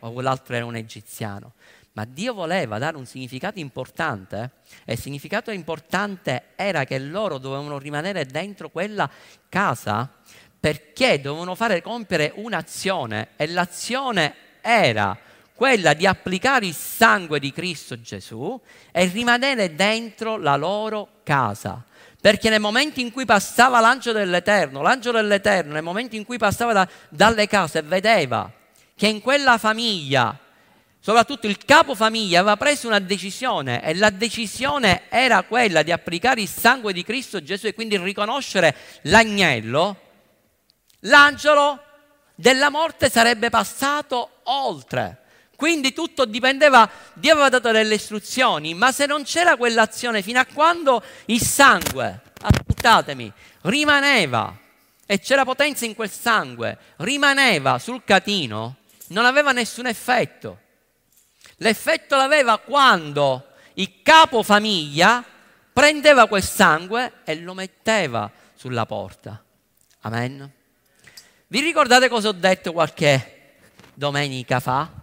o 0.01 0.13
quell'altro 0.13 0.55
era 0.57 0.65
un 0.65 0.77
egiziano. 0.77 1.53
Ma 1.93 2.07
Dio 2.07 2.33
voleva 2.33 2.79
dare 2.79 2.97
un 2.97 3.05
significato 3.05 3.59
importante 3.59 4.53
e 4.87 4.95
il 4.95 4.99
significato 4.99 5.51
importante 5.51 6.45
era 6.57 6.85
che 6.85 6.99
loro 6.99 7.37
dovevano 7.37 7.79
rimanere 7.79 8.25
dentro 8.25 8.71
quella 8.71 9.11
casa 9.51 10.11
perché 10.59 11.21
dovevano 11.21 11.55
fare 11.55 11.83
compiere 11.83 12.33
un'azione 12.37 13.29
e 13.37 13.47
l'azione 13.49 14.35
era 14.63 15.19
quella 15.53 15.93
di 15.93 16.07
applicare 16.07 16.65
il 16.65 16.75
sangue 16.75 17.39
di 17.39 17.53
Cristo 17.53 18.01
Gesù 18.01 18.59
e 18.91 19.05
rimanere 19.05 19.75
dentro 19.75 20.39
la 20.39 20.57
loro 20.57 21.21
casa. 21.23 21.85
Perché 22.23 22.51
nel 22.51 22.61
momento 22.61 23.01
in 23.01 23.11
cui 23.11 23.25
passava 23.25 23.81
l'angelo 23.81 24.21
dell'Eterno, 24.21 24.81
l'angelo 24.81 25.21
dell'Eterno, 25.21 25.73
nel 25.73 25.83
momento 25.83 26.15
in 26.15 26.25
cui 26.25 26.39
passava 26.39 26.73
da, 26.73 26.89
dalle 27.09 27.49
case, 27.49 27.83
vedeva 27.83 28.49
che 28.95 29.09
in 29.09 29.21
quella 29.21 29.59
famiglia, 29.59 30.39
soprattutto 31.01 31.49
il 31.49 31.59
capo 31.65 31.97
famiglia, 31.97 32.39
aveva 32.39 32.57
preso 32.57 32.87
una 32.87 33.01
decisione 33.01 33.83
e 33.83 33.97
la 33.97 34.11
decisione 34.11 35.09
era 35.09 35.43
quella 35.43 35.83
di 35.83 35.91
applicare 35.91 36.43
il 36.43 36.49
sangue 36.49 36.93
di 36.93 37.03
Cristo 37.03 37.43
Gesù 37.43 37.67
e 37.67 37.75
quindi 37.75 37.99
riconoscere 37.99 38.77
l'agnello, 39.03 39.97
l'angelo 41.01 41.83
della 42.37 42.71
morte 42.71 43.11
sarebbe 43.11 43.51
passato 43.51 44.43
oltre. 44.45 45.22
Quindi 45.63 45.93
tutto 45.93 46.25
dipendeva, 46.25 46.91
Dio 47.13 47.35
aveva 47.35 47.49
dato 47.49 47.71
delle 47.71 47.95
istruzioni, 47.95 48.75
ma 48.75 48.91
se 48.91 49.07
non 49.07 49.23
c'era 49.23 49.57
quell'azione 49.57 50.21
fino 50.21 50.41
a 50.41 50.45
quando 50.45 51.01
il 51.27 51.41
sangue, 51.41 52.21
ascoltatemi, 52.41 53.33
rimaneva 53.61 54.59
e 55.07 55.21
c'era 55.21 55.45
potenza 55.45 55.85
in 55.85 55.95
quel 55.95 56.11
sangue, 56.11 56.77
rimaneva 56.97 57.79
sul 57.79 58.03
catino, 58.03 58.79
non 59.11 59.25
aveva 59.25 59.53
nessun 59.53 59.87
effetto. 59.87 60.59
L'effetto 61.59 62.17
l'aveva 62.17 62.59
quando 62.59 63.51
il 63.75 64.03
capo 64.03 64.43
famiglia 64.43 65.25
prendeva 65.73 66.27
quel 66.27 66.43
sangue 66.43 67.21
e 67.23 67.37
lo 67.37 67.55
metteva 67.55 68.29
sulla 68.57 68.85
porta. 68.85 69.41
Amen. 70.01 70.53
Vi 71.47 71.61
ricordate 71.61 72.09
cosa 72.09 72.31
ho 72.31 72.33
detto 72.33 72.73
qualche 72.73 73.59
domenica 73.95 74.59
fa? 74.59 75.02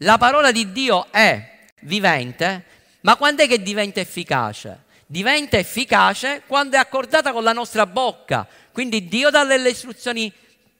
La 0.00 0.18
parola 0.18 0.52
di 0.52 0.72
Dio 0.72 1.06
è 1.10 1.68
vivente, 1.82 2.64
ma 3.00 3.16
quando 3.16 3.42
è 3.42 3.48
che 3.48 3.62
diventa 3.62 3.98
efficace? 3.98 4.84
Diventa 5.06 5.56
efficace 5.56 6.42
quando 6.46 6.76
è 6.76 6.78
accordata 6.78 7.32
con 7.32 7.42
la 7.42 7.54
nostra 7.54 7.86
bocca. 7.86 8.46
Quindi 8.72 9.08
Dio 9.08 9.30
dà 9.30 9.44
delle 9.44 9.70
istruzioni 9.70 10.30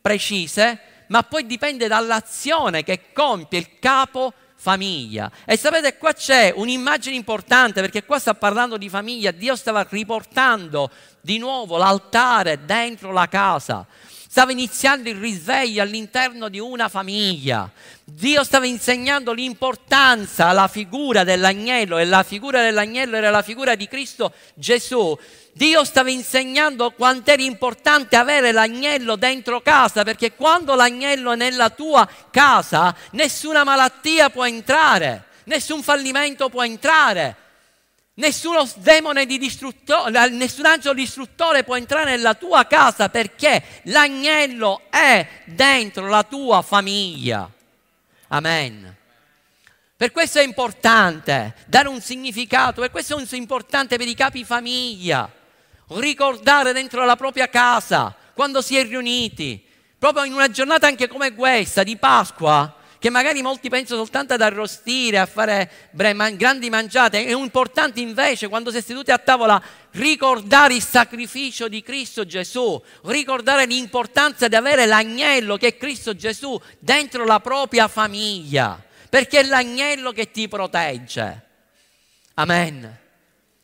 precise, 0.03 0.81
ma 1.07 1.23
poi 1.23 1.47
dipende 1.47 1.87
dall'azione 1.89 2.83
che 2.83 3.13
compie 3.15 3.59
il 3.59 3.79
capo 3.79 4.35
famiglia. 4.55 5.31
E 5.47 5.57
sapete, 5.57 5.97
qua 5.97 6.13
c'è 6.13 6.53
un'immagine 6.55 7.17
importante 7.17 7.81
perché 7.81 8.05
qua 8.05 8.19
sta 8.19 8.35
parlando 8.35 8.77
di 8.77 8.91
famiglia, 8.91 9.31
Dio 9.31 9.57
stava 9.57 9.87
riportando 9.89 10.91
di 11.23 11.39
nuovo 11.39 11.79
l'altare 11.79 12.67
dentro 12.67 13.13
la 13.13 13.29
casa. 13.29 13.87
Stava 14.37 14.53
iniziando 14.53 15.09
il 15.09 15.17
risveglio 15.17 15.81
all'interno 15.81 16.51
di 16.51 16.61
una 16.61 16.91
famiglia. 16.91 17.71
Dio 18.05 18.45
stava 18.45 18.67
insegnando 18.67 19.33
l'importanza 19.33 20.49
alla 20.49 20.69
figura 20.69 21.25
dell'agnello 21.25 21.97
e 21.97 22.05
la 22.05 22.23
figura 22.23 22.61
dell'agnello 22.61 23.17
era 23.17 23.31
la 23.31 23.41
figura 23.41 23.75
di 23.77 23.89
Cristo 23.89 24.35
Gesù. 24.53 25.19
Dio 25.55 25.85
stava 25.85 26.11
insegnando 26.11 26.91
quanto 26.91 27.31
era 27.31 27.41
importante 27.41 28.17
avere 28.17 28.53
l'agnello 28.53 29.17
dentro 29.17 29.63
casa, 29.63 30.05
perché 30.05 30.35
quando 30.35 30.75
l'agnello 30.75 31.33
è 31.33 31.37
nella 31.37 31.71
tua 31.71 32.07
casa, 32.31 32.95
nessuna 33.13 33.65
malattia 33.65 34.29
può 34.29 34.45
entrare, 34.45 35.29
nessun 35.45 35.83
fallimento 35.83 36.51
può 36.51 36.63
entrare, 36.63 37.46
Nessuno 38.19 38.67
demone 38.77 39.27
di 39.27 39.37
distruttore, 39.37 40.31
nessun 40.31 40.65
angelo 40.65 40.95
distruttore 40.95 41.65
può 41.65 41.77
entrare 41.77 42.13
nella 42.13 42.33
tua 42.33 42.67
casa 42.67 43.11
perché 43.11 43.63
l'agnello 43.85 44.85
è 44.89 45.27
dentro 45.45 46.09
la 46.09 46.23
tua 46.23 46.63
famiglia. 46.63 47.51
Amen. 48.29 48.97
Per 49.95 50.13
questo 50.13 50.39
è 50.39 50.43
importante 50.43 51.57
dare 51.67 51.89
un 51.89 52.01
significato, 52.01 52.81
per 52.81 52.91
questo 52.91 53.19
è 53.19 53.37
importante 53.37 53.99
per 53.99 54.09
i 54.09 54.15
capi 54.15 54.45
famiglia, 54.45 55.31
ricordare 55.89 56.73
dentro 56.73 57.05
la 57.05 57.17
propria 57.17 57.51
casa, 57.51 58.15
quando 58.33 58.63
si 58.63 58.79
è 58.79 58.85
riuniti, 58.85 59.63
proprio 59.99 60.25
in 60.25 60.33
una 60.33 60.51
giornata 60.51 60.87
anche 60.87 61.07
come 61.07 61.35
questa 61.35 61.83
di 61.83 61.97
Pasqua, 61.99 62.76
che 62.99 63.11
magari 63.11 63.43
molti 63.43 63.69
pensano 63.69 64.01
soltanto 64.01 64.35
ad 64.35 64.41
arrostire, 64.41 65.19
a 65.19 65.27
fare 65.27 65.91
grandi 65.93 66.71
mangiate, 66.71 67.25
è 67.25 67.35
importante 67.35 68.01
invece 68.01 68.49
quando 68.49 68.71
si 68.71 68.79
è 68.79 68.81
seduti 68.81 69.11
a 69.11 69.19
tavola 69.19 69.63
ricordare 69.93 70.75
il 70.75 70.83
sacrificio 70.83 71.69
di 71.69 71.83
Cristo 71.83 72.27
Gesù, 72.27 72.83
ricordare 73.05 73.67
l'importanza 73.67 74.49
di 74.49 74.55
avere 74.55 74.87
l'agnello 74.87 75.57
che 75.57 75.69
è 75.69 75.77
Cristo 75.77 76.15
Gesù 76.15 76.61
dentro 76.79 77.25
la 77.25 77.41
propria 77.41 77.89
famiglia, 77.89 78.83
perché 79.09 79.41
è 79.41 79.45
l'agnello 79.45 80.13
che 80.13 80.31
ti 80.31 80.49
protegge. 80.49 81.43
Amen. 82.35 83.05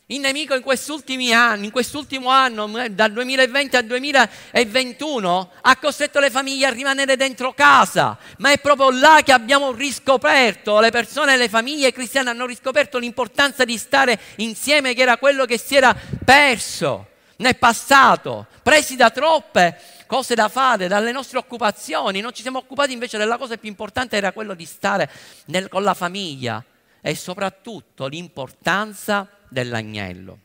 Il 0.07 0.19
nemico 0.19 0.53
in 0.53 0.61
questi 0.61 0.91
ultimi 0.91 1.31
anni, 1.31 1.67
in 1.67 1.71
quest'ultimo 1.71 2.27
anno, 2.27 2.69
dal 2.89 3.13
2020 3.13 3.77
al 3.77 3.85
2021, 3.85 5.51
ha 5.61 5.77
costretto 5.77 6.19
le 6.19 6.29
famiglie 6.29 6.65
a 6.65 6.71
rimanere 6.71 7.15
dentro 7.15 7.53
casa, 7.53 8.17
ma 8.39 8.51
è 8.51 8.59
proprio 8.59 8.91
là 8.91 9.21
che 9.23 9.31
abbiamo 9.31 9.71
riscoperto, 9.71 10.81
le 10.81 10.91
persone, 10.91 11.37
le 11.37 11.47
famiglie 11.47 11.93
cristiane 11.93 12.29
hanno 12.29 12.45
riscoperto 12.45 12.97
l'importanza 12.97 13.63
di 13.63 13.77
stare 13.77 14.19
insieme, 14.35 14.93
che 14.93 15.03
era 15.03 15.15
quello 15.15 15.45
che 15.45 15.57
si 15.57 15.77
era 15.77 15.95
perso 16.25 17.07
nel 17.37 17.55
passato, 17.55 18.47
presi 18.61 18.97
da 18.97 19.09
troppe 19.09 19.79
cose 20.05 20.35
da 20.35 20.49
fare, 20.49 20.89
dalle 20.89 21.13
nostre 21.13 21.37
occupazioni, 21.37 22.19
non 22.19 22.33
ci 22.33 22.41
siamo 22.41 22.57
occupati 22.57 22.91
invece 22.91 23.17
della 23.17 23.37
cosa 23.37 23.55
più 23.55 23.69
importante, 23.69 24.17
era 24.17 24.33
quello 24.33 24.53
di 24.53 24.65
stare 24.65 25.09
nel, 25.45 25.69
con 25.69 25.81
la 25.81 25.93
famiglia 25.93 26.61
e 26.99 27.15
soprattutto 27.15 28.07
l'importanza 28.07 29.27
dell'agnello. 29.53 30.39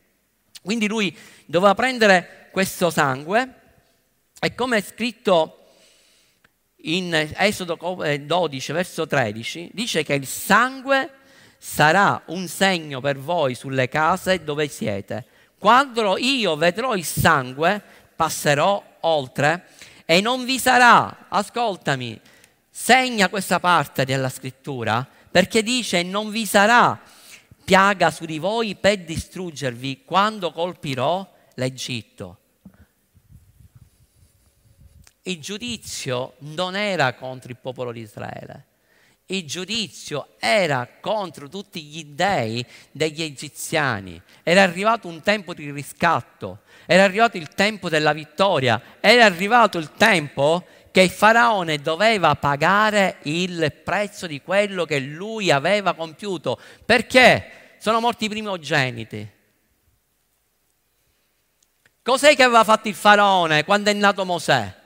Quindi 0.61 0.87
lui 0.87 1.15
doveva 1.45 1.75
prendere 1.75 2.47
questo 2.51 2.89
sangue 2.89 3.53
e 4.39 4.55
come 4.55 4.77
è 4.77 4.81
scritto 4.81 5.55
in 6.83 7.13
Esodo 7.35 7.75
12, 7.75 8.71
verso 8.71 9.05
13, 9.05 9.71
dice 9.73 10.03
che 10.03 10.13
il 10.13 10.25
sangue 10.25 11.11
sarà 11.57 12.21
un 12.27 12.47
segno 12.47 13.01
per 13.01 13.17
voi 13.17 13.53
sulle 13.53 13.89
case 13.89 14.43
dove 14.43 14.69
siete. 14.69 15.25
Quando 15.57 16.17
io 16.17 16.55
vedrò 16.55 16.95
il 16.95 17.03
sangue, 17.03 17.81
passerò 18.15 18.81
oltre 19.01 19.67
e 20.05 20.21
non 20.21 20.45
vi 20.45 20.57
sarà, 20.57 21.25
ascoltami, 21.27 22.19
segna 22.69 23.27
questa 23.27 23.59
parte 23.59 24.05
della 24.05 24.29
scrittura, 24.29 25.05
perché 25.29 25.61
dice 25.61 26.01
non 26.03 26.29
vi 26.31 26.45
sarà 26.45 26.97
piaga 27.69 28.09
su 28.09 28.25
di 28.25 28.39
voi 28.39 28.73
per 28.73 28.97
distruggervi 29.03 30.01
quando 30.03 30.51
colpirò 30.51 31.31
l'Egitto. 31.53 32.37
Il 35.21 35.39
giudizio 35.39 36.33
non 36.39 36.75
era 36.75 37.13
contro 37.13 37.51
il 37.51 37.57
popolo 37.57 37.91
di 37.91 37.99
Israele, 37.99 38.65
il 39.27 39.45
giudizio 39.45 40.29
era 40.39 40.89
contro 40.99 41.47
tutti 41.47 41.83
gli 41.83 42.05
dei 42.05 42.65
degli 42.89 43.21
egiziani. 43.21 44.19
Era 44.41 44.63
arrivato 44.63 45.07
un 45.07 45.21
tempo 45.21 45.53
di 45.53 45.69
riscatto, 45.69 46.61
era 46.87 47.03
arrivato 47.03 47.37
il 47.37 47.49
tempo 47.49 47.87
della 47.87 48.13
vittoria, 48.13 48.81
era 48.99 49.25
arrivato 49.25 49.77
il 49.77 49.91
tempo 49.91 50.65
che 50.89 51.01
il 51.01 51.11
faraone 51.11 51.77
doveva 51.77 52.33
pagare 52.33 53.17
il 53.25 53.71
prezzo 53.83 54.25
di 54.25 54.41
quello 54.41 54.85
che 54.85 54.97
lui 54.97 55.51
aveva 55.51 55.93
compiuto. 55.93 56.59
Perché 56.83 57.57
sono 57.79 57.99
morti 57.99 58.25
i 58.25 58.29
primogeniti. 58.29 59.37
Cos'è 62.01 62.35
che 62.35 62.43
aveva 62.43 62.63
fatto 62.63 62.87
il 62.87 62.95
faraone 62.95 63.63
quando 63.63 63.89
è 63.89 63.93
nato 63.93 64.25
Mosè? 64.25 64.77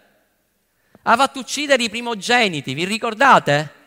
Ha 1.02 1.16
fatto 1.16 1.40
uccidere 1.40 1.84
i 1.84 1.90
primogeniti, 1.90 2.74
vi 2.74 2.86
ricordate? 2.86 3.82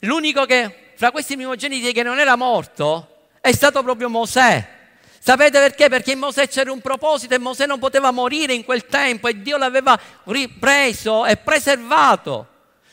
L'unico 0.00 0.44
che 0.46 0.92
fra 0.94 1.10
questi 1.10 1.34
primogeniti 1.34 1.92
che 1.92 2.02
non 2.02 2.18
era 2.18 2.36
morto 2.36 3.28
è 3.40 3.52
stato 3.52 3.82
proprio 3.82 4.08
Mosè. 4.08 4.78
Sapete 5.18 5.58
perché? 5.58 5.88
Perché 5.88 6.12
in 6.12 6.18
Mosè 6.18 6.48
c'era 6.48 6.72
un 6.72 6.80
proposito 6.80 7.34
e 7.34 7.38
Mosè 7.38 7.66
non 7.66 7.78
poteva 7.78 8.10
morire 8.10 8.54
in 8.54 8.64
quel 8.64 8.86
tempo 8.86 9.28
e 9.28 9.42
Dio 9.42 9.56
l'aveva 9.56 9.98
ripreso 10.24 11.26
e 11.26 11.36
preservato. 11.36 12.48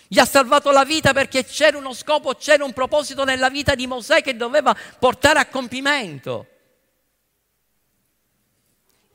Gli 0.08 0.20
ha 0.20 0.26
salvato 0.26 0.72
la 0.72 0.86
vita 0.86 1.14
perché 1.14 1.44
c'era 1.44 1.78
uno 1.78 1.94
scopo, 1.94 2.36
c'era 2.36 2.64
un 2.64 2.74
proposito 2.74 3.24
nella 3.24 3.50
vita 3.50 3.76
di 3.76 3.88
Mosè 3.88 4.22
che 4.22 4.36
doveva 4.36 4.76
portare 5.00 5.40
a 5.40 5.48
compimento. 5.48 6.48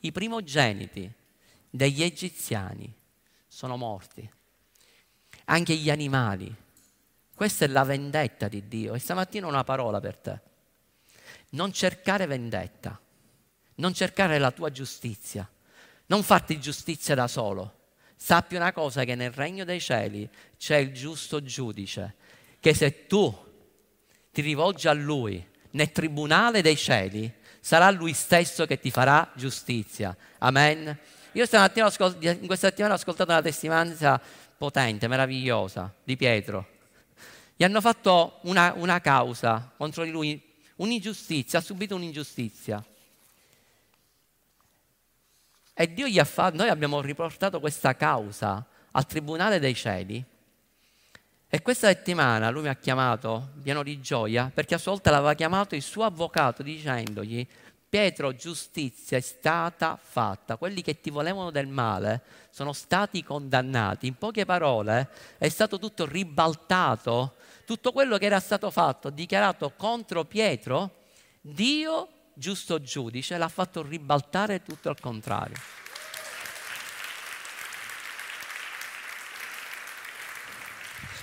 I 0.01 0.11
primogeniti 0.11 1.11
degli 1.69 2.03
egiziani 2.03 2.93
sono 3.47 3.77
morti, 3.77 4.29
anche 5.45 5.75
gli 5.75 5.89
animali 5.89 6.55
questa 7.35 7.65
è 7.65 7.67
la 7.67 7.83
vendetta 7.83 8.47
di 8.47 8.67
Dio. 8.67 8.93
E 8.93 8.99
stamattina 8.99 9.47
una 9.47 9.63
parola 9.63 9.99
per 9.99 10.17
te. 10.17 10.39
Non 11.49 11.73
cercare 11.73 12.25
vendetta, 12.25 12.99
non 13.75 13.93
cercare 13.93 14.37
la 14.37 14.51
tua 14.51 14.71
giustizia, 14.71 15.47
non 16.05 16.23
farti 16.23 16.59
giustizia 16.59 17.15
da 17.15 17.27
solo. 17.27 17.81
Sappi 18.23 18.55
una 18.55 18.71
cosa, 18.71 19.03
che 19.03 19.15
nel 19.15 19.31
regno 19.31 19.65
dei 19.65 19.81
cieli 19.81 20.29
c'è 20.57 20.77
il 20.77 20.93
giusto 20.93 21.43
giudice, 21.43 22.15
che 22.61 22.73
se 22.73 23.05
tu 23.05 23.35
ti 24.31 24.39
rivolgi 24.39 24.87
a 24.87 24.93
lui 24.93 25.45
nel 25.71 25.91
tribunale 25.91 26.61
dei 26.61 26.77
cieli, 26.77 27.29
sarà 27.59 27.89
lui 27.89 28.13
stesso 28.13 28.65
che 28.65 28.79
ti 28.79 28.91
farà 28.91 29.29
giustizia. 29.35 30.15
Amen. 30.37 30.97
Io 31.33 31.45
stamattina 31.45 31.91
in 32.19 32.45
questa 32.45 32.67
settimana 32.69 32.93
ho 32.93 32.97
ascoltato 32.97 33.31
una 33.31 33.41
testimonianza 33.41 34.21
potente, 34.57 35.07
meravigliosa 35.07 35.93
di 36.03 36.15
Pietro 36.15 36.67
gli 37.55 37.63
hanno 37.63 37.81
fatto 37.81 38.39
una, 38.43 38.73
una 38.75 38.99
causa 38.99 39.71
contro 39.77 40.03
di 40.03 40.11
lui, 40.11 40.41
un'ingiustizia, 40.77 41.59
ha 41.59 41.61
subito 41.61 41.95
un'ingiustizia. 41.95 42.83
E 45.73 45.93
Dio 45.93 46.07
gli 46.07 46.19
ha 46.19 46.25
fatto, 46.25 46.57
noi 46.57 46.69
abbiamo 46.69 47.01
riportato 47.01 47.59
questa 47.59 47.95
causa 47.95 48.65
al 48.91 49.05
Tribunale 49.05 49.59
dei 49.59 49.73
Cieli. 49.73 50.23
E 51.47 51.61
questa 51.61 51.87
settimana 51.87 52.49
lui 52.49 52.63
mi 52.63 52.67
ha 52.69 52.75
chiamato 52.75 53.49
pieno 53.61 53.83
di 53.83 53.99
gioia 54.01 54.49
perché 54.53 54.75
a 54.75 54.79
sua 54.79 54.91
volta 54.91 55.11
l'aveva 55.11 55.35
chiamato 55.35 55.75
il 55.75 55.83
suo 55.83 56.03
avvocato 56.03 56.63
dicendogli 56.63 57.45
Pietro, 57.87 58.33
giustizia 58.33 59.17
è 59.17 59.21
stata 59.21 59.99
fatta, 60.01 60.57
quelli 60.57 60.81
che 60.81 60.99
ti 60.99 61.11
volevano 61.11 61.51
del 61.51 61.67
male 61.67 62.23
sono 62.49 62.73
stati 62.73 63.23
condannati. 63.23 64.07
In 64.07 64.15
poche 64.15 64.45
parole 64.45 65.09
è 65.37 65.47
stato 65.47 65.77
tutto 65.77 66.07
ribaltato 66.07 67.35
tutto 67.65 67.91
quello 67.91 68.17
che 68.17 68.25
era 68.25 68.39
stato 68.39 68.69
fatto, 68.71 69.09
dichiarato 69.09 69.73
contro 69.75 70.25
Pietro, 70.25 71.03
Dio, 71.41 72.07
giusto 72.33 72.81
giudice, 72.81 73.37
l'ha 73.37 73.47
fatto 73.47 73.81
ribaltare 73.81 74.61
tutto 74.63 74.89
al 74.89 74.99
contrario. 74.99 75.55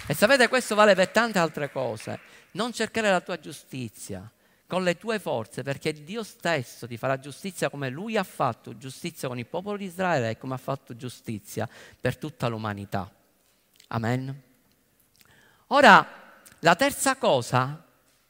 E 0.06 0.14
sapete, 0.14 0.48
questo 0.48 0.74
vale 0.74 0.94
per 0.94 1.08
tante 1.10 1.38
altre 1.38 1.70
cose. 1.70 2.18
Non 2.52 2.72
cercare 2.72 3.10
la 3.10 3.20
tua 3.20 3.38
giustizia 3.38 4.28
con 4.66 4.82
le 4.82 4.96
tue 4.96 5.18
forze, 5.18 5.62
perché 5.62 5.92
Dio 5.92 6.22
stesso 6.22 6.86
ti 6.86 6.96
farà 6.96 7.18
giustizia 7.18 7.70
come 7.70 7.90
Lui 7.90 8.16
ha 8.16 8.24
fatto 8.24 8.76
giustizia 8.76 9.28
con 9.28 9.38
il 9.38 9.46
popolo 9.46 9.76
di 9.76 9.84
Israele 9.84 10.30
e 10.30 10.38
come 10.38 10.54
ha 10.54 10.58
fatto 10.58 10.96
giustizia 10.96 11.68
per 12.00 12.16
tutta 12.16 12.48
l'umanità. 12.48 13.08
Amen. 13.88 14.42
Ora, 15.68 16.06
la 16.60 16.74
terza 16.74 17.16
cosa 17.16 17.84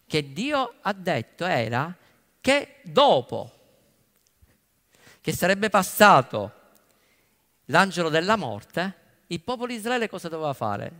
che 0.06 0.32
Dio 0.32 0.74
ha 0.80 0.92
detto 0.92 1.44
era 1.44 1.94
che 2.40 2.76
dopo 2.82 3.52
che 5.20 5.32
sarebbe 5.32 5.68
passato 5.68 6.52
l'angelo 7.66 8.08
della 8.08 8.36
morte, 8.36 8.94
il 9.28 9.40
popolo 9.40 9.68
di 9.68 9.74
Israele 9.74 10.08
cosa 10.08 10.28
doveva 10.28 10.52
fare? 10.52 10.92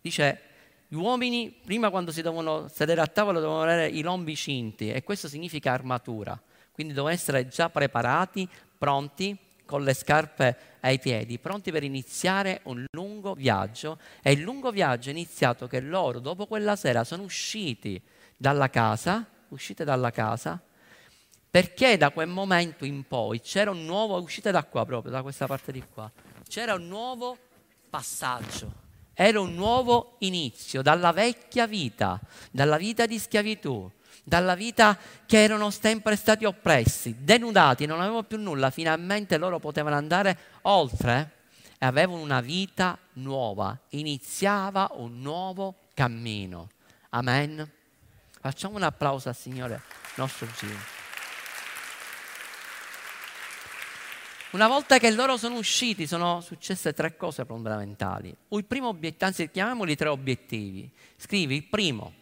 Dice, 0.00 0.40
gli 0.88 0.94
uomini 0.94 1.50
prima 1.64 1.90
quando 1.90 2.12
si 2.12 2.22
dovevano 2.22 2.68
sedere 2.68 3.00
a 3.00 3.06
tavola 3.06 3.40
dovevano 3.40 3.64
avere 3.64 3.88
i 3.88 4.02
lombi 4.02 4.36
cinti 4.36 4.90
e 4.90 5.02
questo 5.02 5.28
significa 5.28 5.72
armatura, 5.72 6.40
quindi 6.70 6.92
dovevano 6.92 7.20
essere 7.20 7.48
già 7.48 7.68
preparati, 7.68 8.48
pronti 8.78 9.36
con 9.66 9.82
le 9.82 9.94
scarpe 9.94 10.56
ai 10.80 10.98
piedi, 11.00 11.38
pronti 11.38 11.72
per 11.72 11.82
iniziare 11.82 12.60
un 12.64 12.84
lungo 12.92 13.34
viaggio. 13.34 13.98
E 14.22 14.30
il 14.32 14.40
lungo 14.40 14.70
viaggio 14.70 15.08
è 15.08 15.12
iniziato 15.12 15.66
che 15.66 15.80
loro, 15.80 16.20
dopo 16.20 16.46
quella 16.46 16.76
sera, 16.76 17.02
sono 17.02 17.24
usciti 17.24 18.00
dalla 18.36 18.70
casa, 18.70 19.26
uscite 19.48 19.84
dalla 19.84 20.12
casa, 20.12 20.60
perché 21.50 21.96
da 21.96 22.10
quel 22.10 22.28
momento 22.28 22.84
in 22.84 23.06
poi 23.06 23.40
c'era 23.40 23.70
un 23.70 23.84
nuovo, 23.84 24.20
uscite 24.20 24.50
da 24.50 24.64
qua 24.64 24.84
proprio, 24.84 25.10
da 25.10 25.22
questa 25.22 25.46
parte 25.46 25.72
di 25.72 25.82
qua, 25.92 26.10
c'era 26.48 26.74
un 26.74 26.86
nuovo 26.86 27.38
passaggio, 27.88 28.72
era 29.14 29.40
un 29.40 29.54
nuovo 29.54 30.16
inizio 30.18 30.82
dalla 30.82 31.12
vecchia 31.12 31.66
vita, 31.66 32.20
dalla 32.50 32.76
vita 32.76 33.06
di 33.06 33.18
schiavitù, 33.18 33.90
dalla 34.22 34.54
vita 34.54 34.98
che 35.24 35.42
erano 35.42 35.70
sempre 35.70 36.16
stati 36.16 36.44
oppressi, 36.44 37.16
denudati, 37.20 37.86
non 37.86 38.00
avevano 38.00 38.24
più 38.24 38.38
nulla, 38.38 38.70
finalmente 38.70 39.38
loro 39.38 39.58
potevano 39.58 39.96
andare 39.96 40.36
oltre 40.62 41.32
e 41.78 41.86
avevano 41.86 42.20
una 42.20 42.40
vita 42.40 42.98
nuova, 43.14 43.78
iniziava 43.90 44.90
un 44.94 45.20
nuovo 45.20 45.74
cammino. 45.94 46.70
Amen. 47.10 47.70
Facciamo 48.40 48.76
un 48.76 48.82
applauso 48.82 49.28
al 49.28 49.36
Signore 49.36 49.80
nostro 50.16 50.46
Dio. 50.60 50.95
Una 54.56 54.68
volta 54.68 54.96
che 54.96 55.10
loro 55.10 55.36
sono 55.36 55.56
usciti, 55.56 56.06
sono 56.06 56.40
successe 56.40 56.94
tre 56.94 57.14
cose 57.14 57.44
fondamentali. 57.44 58.34
Il 58.48 58.64
primo 58.64 58.88
obiettivo, 58.88 59.26
anzi 59.26 59.50
chiamiamoli 59.50 59.94
tre 59.96 60.08
obiettivi. 60.08 60.90
Scrivi 61.14 61.56
il 61.56 61.64
primo, 61.64 62.14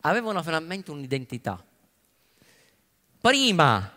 avevano 0.00 0.42
finalmente 0.42 0.90
un'identità. 0.90 1.64
Prima 3.20 3.92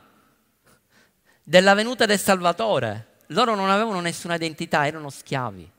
della 1.41 1.73
venuta 1.73 2.05
del 2.05 2.19
Salvatore, 2.19 3.15
loro 3.29 3.55
non 3.55 3.71
avevano 3.71 4.01
nessuna 4.01 4.35
identità, 4.35 4.85
erano 4.85 5.09
schiavi, 5.09 5.71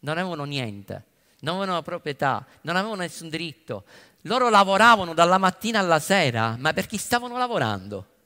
non 0.00 0.18
avevano 0.18 0.44
niente, 0.44 1.04
non 1.40 1.56
avevano 1.56 1.80
proprietà, 1.80 2.44
non 2.60 2.76
avevano 2.76 3.00
nessun 3.00 3.30
diritto. 3.30 3.84
Loro 4.24 4.50
lavoravano 4.50 5.14
dalla 5.14 5.38
mattina 5.38 5.78
alla 5.78 5.98
sera, 5.98 6.56
ma 6.58 6.74
per 6.74 6.84
chi 6.84 6.98
stavano 6.98 7.38
lavorando? 7.38 8.16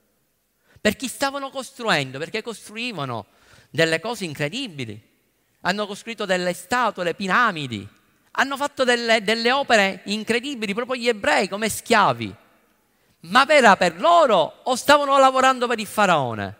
Per 0.83 0.97
chi 0.97 1.07
stavano 1.07 1.49
costruendo? 1.49 2.19
Perché 2.19 2.41
costruivano 2.41 3.27
delle 3.69 4.01
cose 4.01 4.25
incredibili. 4.25 5.01
Hanno 5.61 5.87
costruito 5.87 6.25
delle 6.25 6.51
statue, 6.51 7.13
piramidi, 7.13 7.87
hanno 8.31 8.57
fatto 8.57 8.83
delle, 8.83 9.23
delle 9.23 9.53
opere 9.53 10.01
incredibili, 10.07 10.73
proprio 10.73 10.99
gli 10.99 11.07
ebrei 11.07 11.47
come 11.47 11.69
schiavi. 11.69 12.35
Ma 13.21 13.47
era 13.47 13.77
per 13.77 13.97
loro 13.97 14.59
o 14.63 14.75
stavano 14.75 15.17
lavorando 15.17 15.67
per 15.67 15.79
il 15.79 15.87
faraone? 15.87 16.57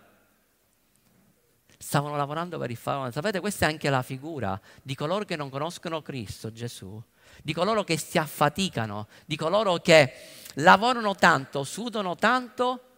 Stavano 1.78 2.16
lavorando 2.16 2.58
per 2.58 2.72
il 2.72 2.78
faraone. 2.78 3.12
Sapete, 3.12 3.42
questa 3.42 3.66
è 3.68 3.72
anche 3.72 3.90
la 3.90 4.04
figura 4.04 4.58
di 4.82 4.96
coloro 4.96 5.26
che 5.26 5.36
non 5.36 5.50
conoscono 5.50 6.02
Cristo, 6.02 6.50
Gesù, 6.54 6.98
di 7.44 7.52
coloro 7.52 7.84
che 7.84 7.98
si 7.98 8.18
affaticano, 8.18 9.10
di 9.26 9.36
coloro 9.36 9.80
che 9.80 10.14
lavorano 10.54 11.14
tanto, 11.14 11.66
sudano 11.66 12.16
tanto, 12.16 12.92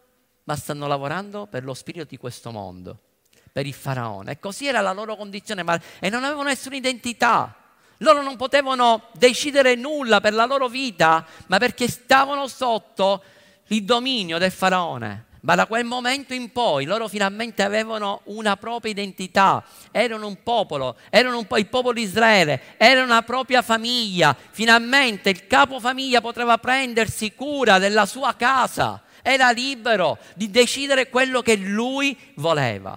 ma 0.45 0.55
stanno 0.55 0.87
lavorando 0.87 1.45
per 1.45 1.63
lo 1.63 1.73
spirito 1.73 2.05
di 2.05 2.17
questo 2.17 2.51
mondo, 2.51 2.97
per 3.51 3.65
il 3.65 3.73
faraone. 3.73 4.31
E 4.31 4.39
così 4.39 4.67
era 4.67 4.81
la 4.81 4.93
loro 4.93 5.15
condizione, 5.15 5.63
ma, 5.63 5.79
e 5.99 6.09
non 6.09 6.23
avevano 6.23 6.49
nessuna 6.49 6.75
identità. 6.75 7.53
Loro 7.99 8.21
non 8.21 8.35
potevano 8.35 9.09
decidere 9.13 9.75
nulla 9.75 10.19
per 10.21 10.33
la 10.33 10.45
loro 10.45 10.67
vita, 10.67 11.25
ma 11.47 11.57
perché 11.57 11.87
stavano 11.87 12.47
sotto 12.47 13.23
il 13.67 13.83
dominio 13.83 14.37
del 14.37 14.51
faraone. 14.51 15.25
ma 15.45 15.53
da 15.53 15.67
quel 15.67 15.85
momento 15.85 16.33
in 16.33 16.51
poi 16.51 16.85
loro 16.85 17.07
finalmente 17.07 17.61
avevano 17.61 18.21
una 18.25 18.57
propria 18.57 18.91
identità, 18.91 19.63
erano 19.91 20.25
un 20.25 20.41
popolo, 20.41 20.97
erano 21.11 21.37
un 21.37 21.45
po' 21.45 21.57
il 21.57 21.67
popolo 21.67 21.93
di 21.93 22.01
Israele, 22.01 22.59
era 22.77 23.03
una 23.03 23.21
propria 23.21 23.61
famiglia, 23.61 24.35
finalmente 24.51 25.29
il 25.29 25.45
capofamiglia 25.45 26.19
poteva 26.19 26.57
prendersi 26.57 27.33
cura 27.35 27.77
della 27.77 28.07
sua 28.07 28.35
casa, 28.35 29.03
era 29.27 29.49
libero 29.49 30.19
di 30.35 30.51
decidere 30.51 31.09
quello 31.09 31.41
che 31.41 31.55
lui 31.55 32.15
voleva. 32.35 32.95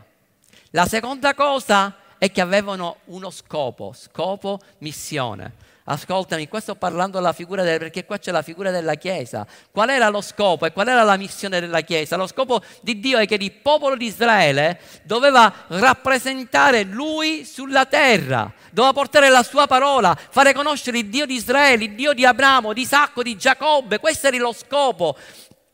La 0.72 0.84
seconda 0.84 1.32
cosa 1.32 1.96
è 2.18 2.30
che 2.30 2.42
avevano 2.42 2.98
uno 3.06 3.30
scopo, 3.30 3.94
scopo 3.96 4.60
missione. 4.78 5.66
Ascoltami, 5.84 6.46
qua 6.46 6.60
sto 6.60 6.74
parlando 6.74 7.16
della 7.16 7.32
figura 7.32 7.62
del, 7.62 7.78
perché 7.78 8.04
qua 8.04 8.18
c'è 8.18 8.30
la 8.30 8.42
figura 8.42 8.70
della 8.70 8.96
Chiesa. 8.96 9.46
Qual 9.70 9.88
era 9.88 10.10
lo 10.10 10.20
scopo 10.20 10.66
e 10.66 10.72
qual 10.72 10.88
era 10.88 11.02
la 11.02 11.16
missione 11.16 11.60
della 11.60 11.80
Chiesa? 11.80 12.16
Lo 12.16 12.26
scopo 12.26 12.60
di 12.82 13.00
Dio 13.00 13.16
è 13.16 13.26
che 13.26 13.36
il 13.36 13.52
popolo 13.52 13.96
di 13.96 14.04
Israele 14.04 14.78
doveva 15.04 15.50
rappresentare 15.68 16.82
Lui 16.82 17.46
sulla 17.46 17.86
terra, 17.86 18.52
doveva 18.70 18.92
portare 18.92 19.30
la 19.30 19.42
sua 19.42 19.66
parola, 19.66 20.14
fare 20.14 20.52
conoscere 20.52 20.98
il 20.98 21.08
Dio 21.08 21.24
di 21.24 21.36
Israele, 21.36 21.84
il 21.84 21.94
Dio 21.94 22.12
di 22.12 22.26
Abramo, 22.26 22.74
di 22.74 22.82
Isacco, 22.82 23.22
di 23.22 23.34
Giacobbe. 23.38 23.98
Questo 23.98 24.26
era 24.26 24.36
lo 24.36 24.52
scopo 24.52 25.16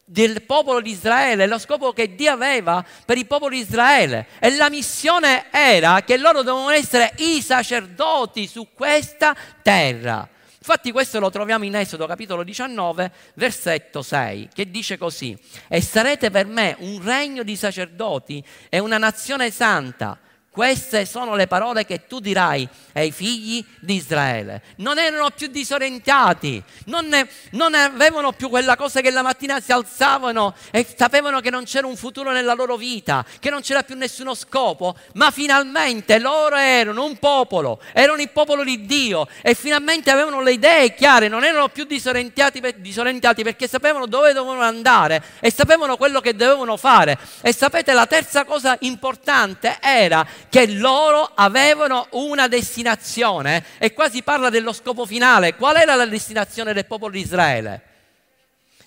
del 0.05 0.43
popolo 0.43 0.81
di 0.81 0.91
Israele, 0.91 1.47
lo 1.47 1.59
scopo 1.59 1.93
che 1.93 2.15
Dio 2.15 2.33
aveva 2.33 2.85
per 3.05 3.17
il 3.17 3.27
popolo 3.27 3.55
di 3.55 3.61
Israele. 3.61 4.27
E 4.39 4.55
la 4.57 4.69
missione 4.69 5.47
era 5.51 6.03
che 6.03 6.17
loro 6.17 6.43
dovevano 6.43 6.71
essere 6.71 7.13
i 7.19 7.41
sacerdoti 7.41 8.47
su 8.47 8.69
questa 8.75 9.35
terra. 9.63 10.29
Infatti 10.59 10.93
questo 10.93 11.21
lo 11.21 11.31
troviamo 11.31 11.65
in 11.65 11.75
Esodo 11.77 12.07
capitolo 12.07 12.43
19, 12.43 13.13
versetto 13.35 14.01
6, 14.01 14.49
che 14.55 14.71
dice 14.71 14.97
così, 14.97 15.37
e 15.69 15.83
sarete 15.83 16.31
per 16.31 16.47
me 16.47 16.75
un 16.79 17.03
regno 17.03 17.43
di 17.43 17.55
sacerdoti 17.55 18.43
e 18.71 18.79
una 18.79 18.97
nazione 18.97 19.51
santa. 19.51 20.19
Queste 20.55 21.05
sono 21.05 21.35
le 21.35 21.49
parole 21.49 21.85
che 21.85 22.07
tu 22.07 22.21
dirai 22.21 22.69
ai 22.93 23.11
figli 23.11 23.65
di 23.81 23.97
Israele. 23.97 24.63
Non 24.77 25.01
erano 25.01 25.31
più 25.31 25.49
disorientati, 25.49 26.63
non, 26.85 27.09
ne, 27.09 27.29
non, 27.51 27.75
avevano 27.75 28.31
più 28.31 28.49
quella 28.49 28.77
cosa 28.77 29.01
che 29.01 29.11
la 29.11 29.23
mattina 29.23 29.59
si 29.61 29.73
alzavano 29.73 30.55
e 30.71 30.87
sapevano 30.97 31.41
che 31.41 31.51
non 31.51 31.65
c'era 31.65 31.89
un 31.89 31.97
futuro 31.97 32.31
nella 32.31 32.55
loro 32.55 32.77
vita, 32.77 33.27
che 33.41 33.51
non 33.51 33.63
c'era 33.63 33.83
più 33.83 33.97
nessuno 33.97 34.33
scopo, 34.35 34.95
ma 35.15 35.33
finalmente 35.33 36.21
loro 36.21 36.55
erano 36.55 37.05
un 37.05 37.19
popolo, 37.19 37.81
erano 37.93 38.23
il 38.23 38.31
popolo 38.31 38.63
di 38.63 38.87
Dio 38.87 39.27
e 39.43 39.55
finalmente 39.55 40.13
avevano 40.13 40.41
le 40.41 40.53
idee 40.53 40.95
chiare, 40.95 41.27
non 41.27 41.43
erano 41.43 41.69
più 41.69 41.83
disorientati, 41.83 42.63
disorientati 42.77 43.43
perché 43.43 43.67
sapevano 43.67 44.07
dove 44.07 44.33
dovevano 44.33 44.63
andare 44.63 45.21
e 45.41 45.51
sapevano 45.51 45.97
quello 45.97 46.21
che 46.21 46.37
dovevano 46.37 46.77
fare. 46.77 47.19
E 47.43 47.53
sapete, 47.53 47.93
la 47.93 48.07
terza 48.07 48.45
cosa 48.45 48.77
importante 48.83 49.79
era 49.81 50.25
che 50.49 50.67
loro 50.67 51.31
avevano 51.35 52.07
una 52.11 52.49
destinazione 52.49 53.65
e 53.79 53.93
qua 53.93 54.09
si 54.09 54.23
parla 54.23 54.51
dello 54.51 54.73
scopo 54.73 55.07
finale. 55.07 55.55
Qual 55.55 55.77
era 55.77 55.95
la 55.95 56.07
destinazione 56.07 56.73
del 56.73 56.87
popolo 56.87 57.13
di 57.13 57.21
Israele? 57.21 57.83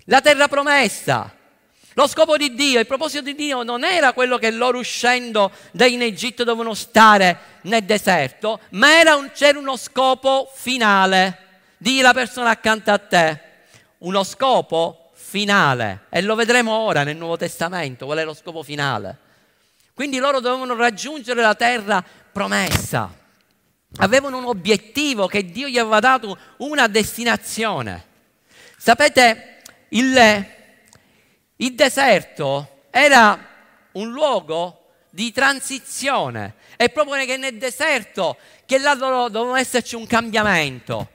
La 0.05 0.21
terra 0.21 0.47
promessa. 0.47 1.33
Lo 1.93 2.07
scopo 2.07 2.37
di 2.37 2.53
Dio, 2.53 2.79
il 2.79 2.85
proposito 2.85 3.23
di 3.23 3.33
Dio 3.33 3.63
non 3.63 3.83
era 3.83 4.13
quello 4.13 4.37
che 4.37 4.51
loro 4.51 4.77
uscendo 4.77 5.51
da 5.71 5.87
in 5.87 6.03
Egitto 6.03 6.43
dovevano 6.43 6.75
stare 6.75 7.37
nel 7.61 7.85
deserto, 7.85 8.59
ma 8.71 9.15
un, 9.15 9.31
c'era 9.33 9.57
uno 9.57 9.75
scopo 9.75 10.47
finale. 10.53 11.45
Dì 11.75 11.99
la 12.01 12.13
persona 12.13 12.51
accanto 12.51 12.91
a 12.91 12.99
te, 12.99 13.41
uno 13.99 14.23
scopo 14.23 15.09
finale. 15.13 16.01
E 16.09 16.21
lo 16.21 16.35
vedremo 16.35 16.71
ora 16.71 17.03
nel 17.03 17.17
Nuovo 17.17 17.35
Testamento, 17.35 18.05
qual 18.05 18.19
è 18.19 18.23
lo 18.23 18.35
scopo 18.35 18.61
finale. 18.61 19.25
Quindi 19.97 20.19
loro 20.19 20.39
dovevano 20.39 20.75
raggiungere 20.75 21.41
la 21.41 21.55
terra 21.55 22.05
promessa. 22.31 23.11
Avevano 23.95 24.37
un 24.37 24.45
obiettivo 24.45 25.25
che 25.25 25.43
Dio 25.45 25.67
gli 25.67 25.79
aveva 25.79 25.99
dato, 25.99 26.37
una 26.57 26.85
destinazione. 26.85 28.05
Sapete, 28.77 29.57
il, 29.89 30.45
il 31.55 31.73
deserto 31.73 32.83
era 32.91 33.43
un 33.93 34.11
luogo 34.11 34.85
di 35.09 35.31
transizione. 35.31 36.57
È 36.75 36.91
proprio 36.91 37.25
che 37.25 37.37
nel 37.37 37.57
deserto 37.57 38.37
che 38.67 38.77
là 38.77 38.93
doveva 38.93 39.57
esserci 39.57 39.95
un 39.95 40.05
cambiamento 40.05 41.09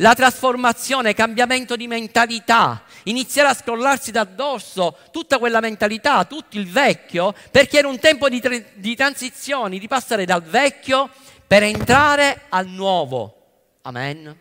la 0.00 0.14
trasformazione, 0.14 1.14
cambiamento 1.14 1.76
di 1.76 1.86
mentalità, 1.86 2.82
iniziare 3.04 3.48
a 3.48 3.54
scrollarsi 3.54 4.10
d'addosso 4.10 4.96
tutta 5.10 5.38
quella 5.38 5.60
mentalità, 5.60 6.24
tutto 6.24 6.58
il 6.58 6.68
vecchio, 6.68 7.34
perché 7.50 7.78
era 7.78 7.88
un 7.88 7.98
tempo 7.98 8.28
di, 8.28 8.40
tre, 8.40 8.72
di 8.74 8.94
transizioni, 8.94 9.78
di 9.78 9.88
passare 9.88 10.24
dal 10.24 10.42
vecchio 10.42 11.10
per 11.46 11.62
entrare 11.62 12.42
al 12.48 12.66
nuovo. 12.68 13.34
Amen. 13.82 14.38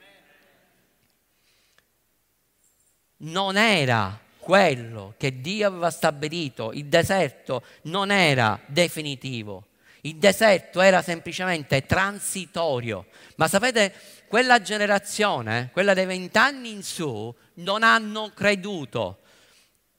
Non 3.19 3.57
era 3.57 4.19
quello 4.37 5.15
che 5.17 5.41
Dio 5.41 5.67
aveva 5.67 5.89
stabilito, 5.89 6.71
il 6.71 6.85
deserto 6.85 7.63
non 7.83 8.11
era 8.11 8.59
definitivo, 8.67 9.66
il 10.07 10.15
deserto 10.15 10.81
era 10.81 11.01
semplicemente 11.01 11.85
transitorio. 11.85 13.07
Ma 13.35 13.47
sapete, 13.47 13.93
quella 14.27 14.61
generazione, 14.61 15.69
quella 15.73 15.93
dei 15.93 16.05
vent'anni 16.05 16.71
in 16.71 16.83
su, 16.83 17.33
non 17.55 17.83
hanno 17.83 18.31
creduto 18.33 19.19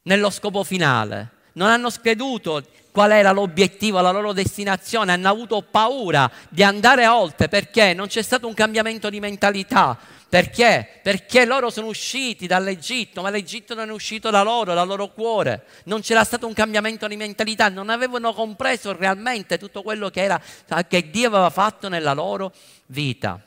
nello 0.03 0.31
scopo 0.31 0.64
finale, 0.64 1.31
non 1.55 1.68
hanno 1.68 1.90
creduto 1.90 2.64
qual 2.98 3.12
era 3.12 3.30
l'obiettivo, 3.30 4.00
la 4.00 4.11
loro 4.11 4.32
destinazione, 4.32 5.12
hanno 5.12 5.28
avuto 5.28 5.62
paura 5.62 6.28
di 6.48 6.64
andare 6.64 7.06
oltre 7.06 7.46
perché 7.46 7.94
non 7.94 8.08
c'è 8.08 8.22
stato 8.22 8.48
un 8.48 8.54
cambiamento 8.54 9.08
di 9.08 9.20
mentalità. 9.20 9.96
Perché? 10.28 10.98
Perché 11.00 11.44
loro 11.44 11.70
sono 11.70 11.87
usciti 11.87 12.48
dall'Egitto, 12.48 13.22
ma 13.22 13.30
l'Egitto 13.30 13.76
non 13.76 13.90
è 13.90 13.92
uscito 13.92 14.30
da 14.30 14.42
loro, 14.42 14.74
dal 14.74 14.88
loro 14.88 15.12
cuore. 15.12 15.64
Non 15.84 16.00
c'era 16.00 16.24
stato 16.24 16.48
un 16.48 16.54
cambiamento 16.54 17.06
di 17.06 17.14
mentalità, 17.14 17.68
non 17.68 17.88
avevano 17.88 18.34
compreso 18.34 18.92
realmente 18.92 19.58
tutto 19.58 19.84
quello 19.84 20.11
che, 20.11 20.22
era, 20.24 20.42
che 20.88 21.08
Dio 21.08 21.28
aveva 21.28 21.50
fatto 21.50 21.88
nella 21.88 22.14
loro 22.14 22.52
vita. 22.87 23.40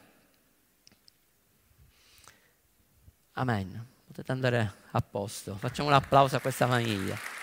Amen. 3.33 3.85
Potete 4.07 4.31
andare 4.31 4.73
a 4.91 5.01
posto. 5.01 5.57
Facciamo 5.59 5.89
un 5.89 5.95
applauso 5.95 6.37
a 6.37 6.39
questa 6.39 6.67
famiglia. 6.67 7.41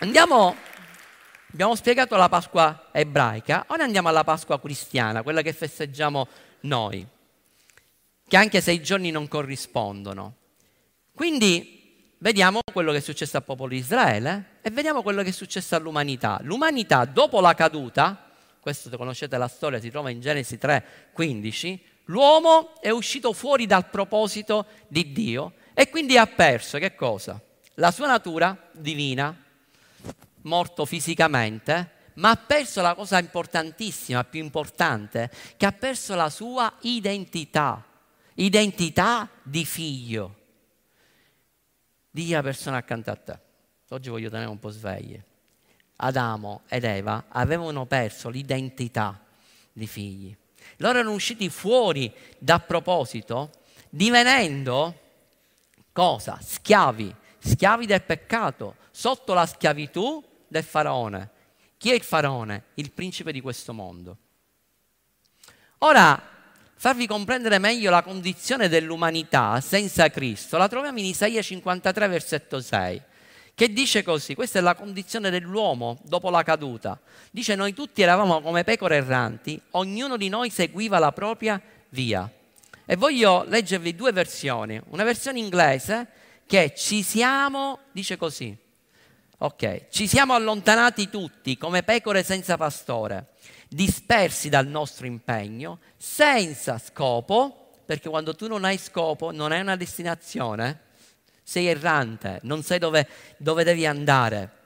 Andiamo, 0.00 0.54
abbiamo 1.52 1.74
spiegato 1.74 2.14
la 2.14 2.28
Pasqua 2.28 2.90
ebraica, 2.92 3.64
ora 3.70 3.82
andiamo 3.82 4.06
alla 4.06 4.22
Pasqua 4.22 4.60
cristiana, 4.60 5.24
quella 5.24 5.42
che 5.42 5.52
festeggiamo 5.52 6.28
noi, 6.60 7.04
che 8.28 8.36
anche 8.36 8.60
se 8.60 8.70
i 8.70 8.80
giorni 8.80 9.10
non 9.10 9.26
corrispondono. 9.26 10.36
Quindi 11.12 12.14
vediamo 12.18 12.60
quello 12.72 12.92
che 12.92 12.98
è 12.98 13.00
successo 13.00 13.38
al 13.38 13.42
popolo 13.42 13.70
di 13.70 13.78
Israele 13.78 14.58
e 14.62 14.70
vediamo 14.70 15.02
quello 15.02 15.24
che 15.24 15.30
è 15.30 15.32
successo 15.32 15.74
all'umanità. 15.74 16.38
L'umanità 16.42 17.04
dopo 17.04 17.40
la 17.40 17.54
caduta, 17.54 18.30
questo 18.60 18.96
conoscete 18.96 19.36
la 19.36 19.48
storia, 19.48 19.80
si 19.80 19.90
trova 19.90 20.10
in 20.10 20.20
Genesi 20.20 20.58
3, 20.58 21.10
15, 21.12 21.84
l'uomo 22.04 22.80
è 22.80 22.90
uscito 22.90 23.32
fuori 23.32 23.66
dal 23.66 23.88
proposito 23.90 24.66
di 24.86 25.10
Dio 25.10 25.54
e 25.74 25.90
quindi 25.90 26.16
ha 26.16 26.26
perso 26.28 26.78
che 26.78 26.94
cosa? 26.94 27.40
La 27.74 27.90
sua 27.90 28.06
natura 28.06 28.56
divina, 28.70 29.42
morto 30.42 30.84
fisicamente, 30.84 31.96
ma 32.14 32.30
ha 32.30 32.36
perso 32.36 32.82
la 32.82 32.94
cosa 32.94 33.18
importantissima, 33.18 34.24
più 34.24 34.42
importante, 34.42 35.30
che 35.56 35.66
ha 35.66 35.72
perso 35.72 36.14
la 36.14 36.30
sua 36.30 36.72
identità, 36.80 37.84
identità 38.34 39.28
di 39.42 39.64
figlio. 39.64 40.36
Dì 42.10 42.30
la 42.30 42.42
persona 42.42 42.78
accanto 42.78 43.10
a 43.10 43.16
te. 43.16 43.38
Oggi 43.90 44.08
voglio 44.08 44.30
tenere 44.30 44.48
un 44.48 44.58
po' 44.58 44.70
svegli. 44.70 45.20
Adamo 45.96 46.62
ed 46.68 46.84
Eva 46.84 47.24
avevano 47.28 47.86
perso 47.86 48.28
l'identità 48.28 49.24
di 49.72 49.86
figli. 49.86 50.36
Loro 50.78 50.98
erano 50.98 51.14
usciti 51.14 51.48
fuori 51.48 52.12
da 52.38 52.58
proposito, 52.60 53.50
divenendo 53.88 55.00
cosa? 55.92 56.38
Schiavi, 56.40 57.14
schiavi 57.38 57.86
del 57.86 58.02
peccato, 58.02 58.76
sotto 58.90 59.32
la 59.32 59.46
schiavitù 59.46 60.22
del 60.48 60.64
faraone. 60.64 61.30
Chi 61.78 61.90
è 61.90 61.94
il 61.94 62.02
faraone? 62.02 62.64
Il 62.74 62.90
principe 62.90 63.30
di 63.30 63.40
questo 63.40 63.72
mondo. 63.72 64.16
Ora, 65.78 66.20
farvi 66.74 67.06
comprendere 67.06 67.58
meglio 67.58 67.90
la 67.90 68.02
condizione 68.02 68.68
dell'umanità 68.68 69.60
senza 69.60 70.10
Cristo, 70.10 70.56
la 70.56 70.68
troviamo 70.68 70.98
in 70.98 71.04
Isaia 71.04 71.40
53, 71.40 72.08
versetto 72.08 72.60
6, 72.60 73.02
che 73.54 73.72
dice 73.72 74.02
così, 74.02 74.34
questa 74.34 74.58
è 74.58 74.62
la 74.62 74.74
condizione 74.74 75.30
dell'uomo 75.30 75.98
dopo 76.04 76.30
la 76.30 76.42
caduta. 76.42 76.98
Dice, 77.30 77.54
noi 77.54 77.74
tutti 77.74 78.02
eravamo 78.02 78.40
come 78.40 78.64
pecore 78.64 78.96
erranti, 78.96 79.60
ognuno 79.72 80.16
di 80.16 80.28
noi 80.28 80.50
seguiva 80.50 80.98
la 80.98 81.12
propria 81.12 81.60
via. 81.90 82.28
E 82.84 82.96
voglio 82.96 83.44
leggervi 83.46 83.94
due 83.94 84.12
versioni, 84.12 84.80
una 84.88 85.04
versione 85.04 85.38
inglese 85.38 86.08
che 86.46 86.72
ci 86.74 87.02
siamo, 87.02 87.80
dice 87.92 88.16
così, 88.16 88.56
ok, 89.38 89.86
ci 89.90 90.08
siamo 90.08 90.34
allontanati 90.34 91.08
tutti 91.08 91.56
come 91.56 91.82
pecore 91.82 92.22
senza 92.22 92.56
pastore, 92.56 93.34
dispersi 93.68 94.48
dal 94.48 94.66
nostro 94.66 95.06
impegno, 95.06 95.78
senza 95.96 96.78
scopo, 96.78 97.70
perché 97.84 98.08
quando 98.08 98.34
tu 98.34 98.48
non 98.48 98.64
hai 98.64 98.78
scopo, 98.78 99.30
non 99.30 99.52
hai 99.52 99.60
una 99.60 99.76
destinazione, 99.76 100.86
sei 101.42 101.66
errante, 101.66 102.40
non 102.42 102.62
sai 102.62 102.78
dove, 102.78 103.08
dove 103.38 103.64
devi 103.64 103.86
andare. 103.86 104.56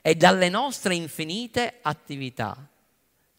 E 0.00 0.14
dalle 0.14 0.48
nostre 0.48 0.94
infinite 0.94 1.78
attività. 1.82 2.56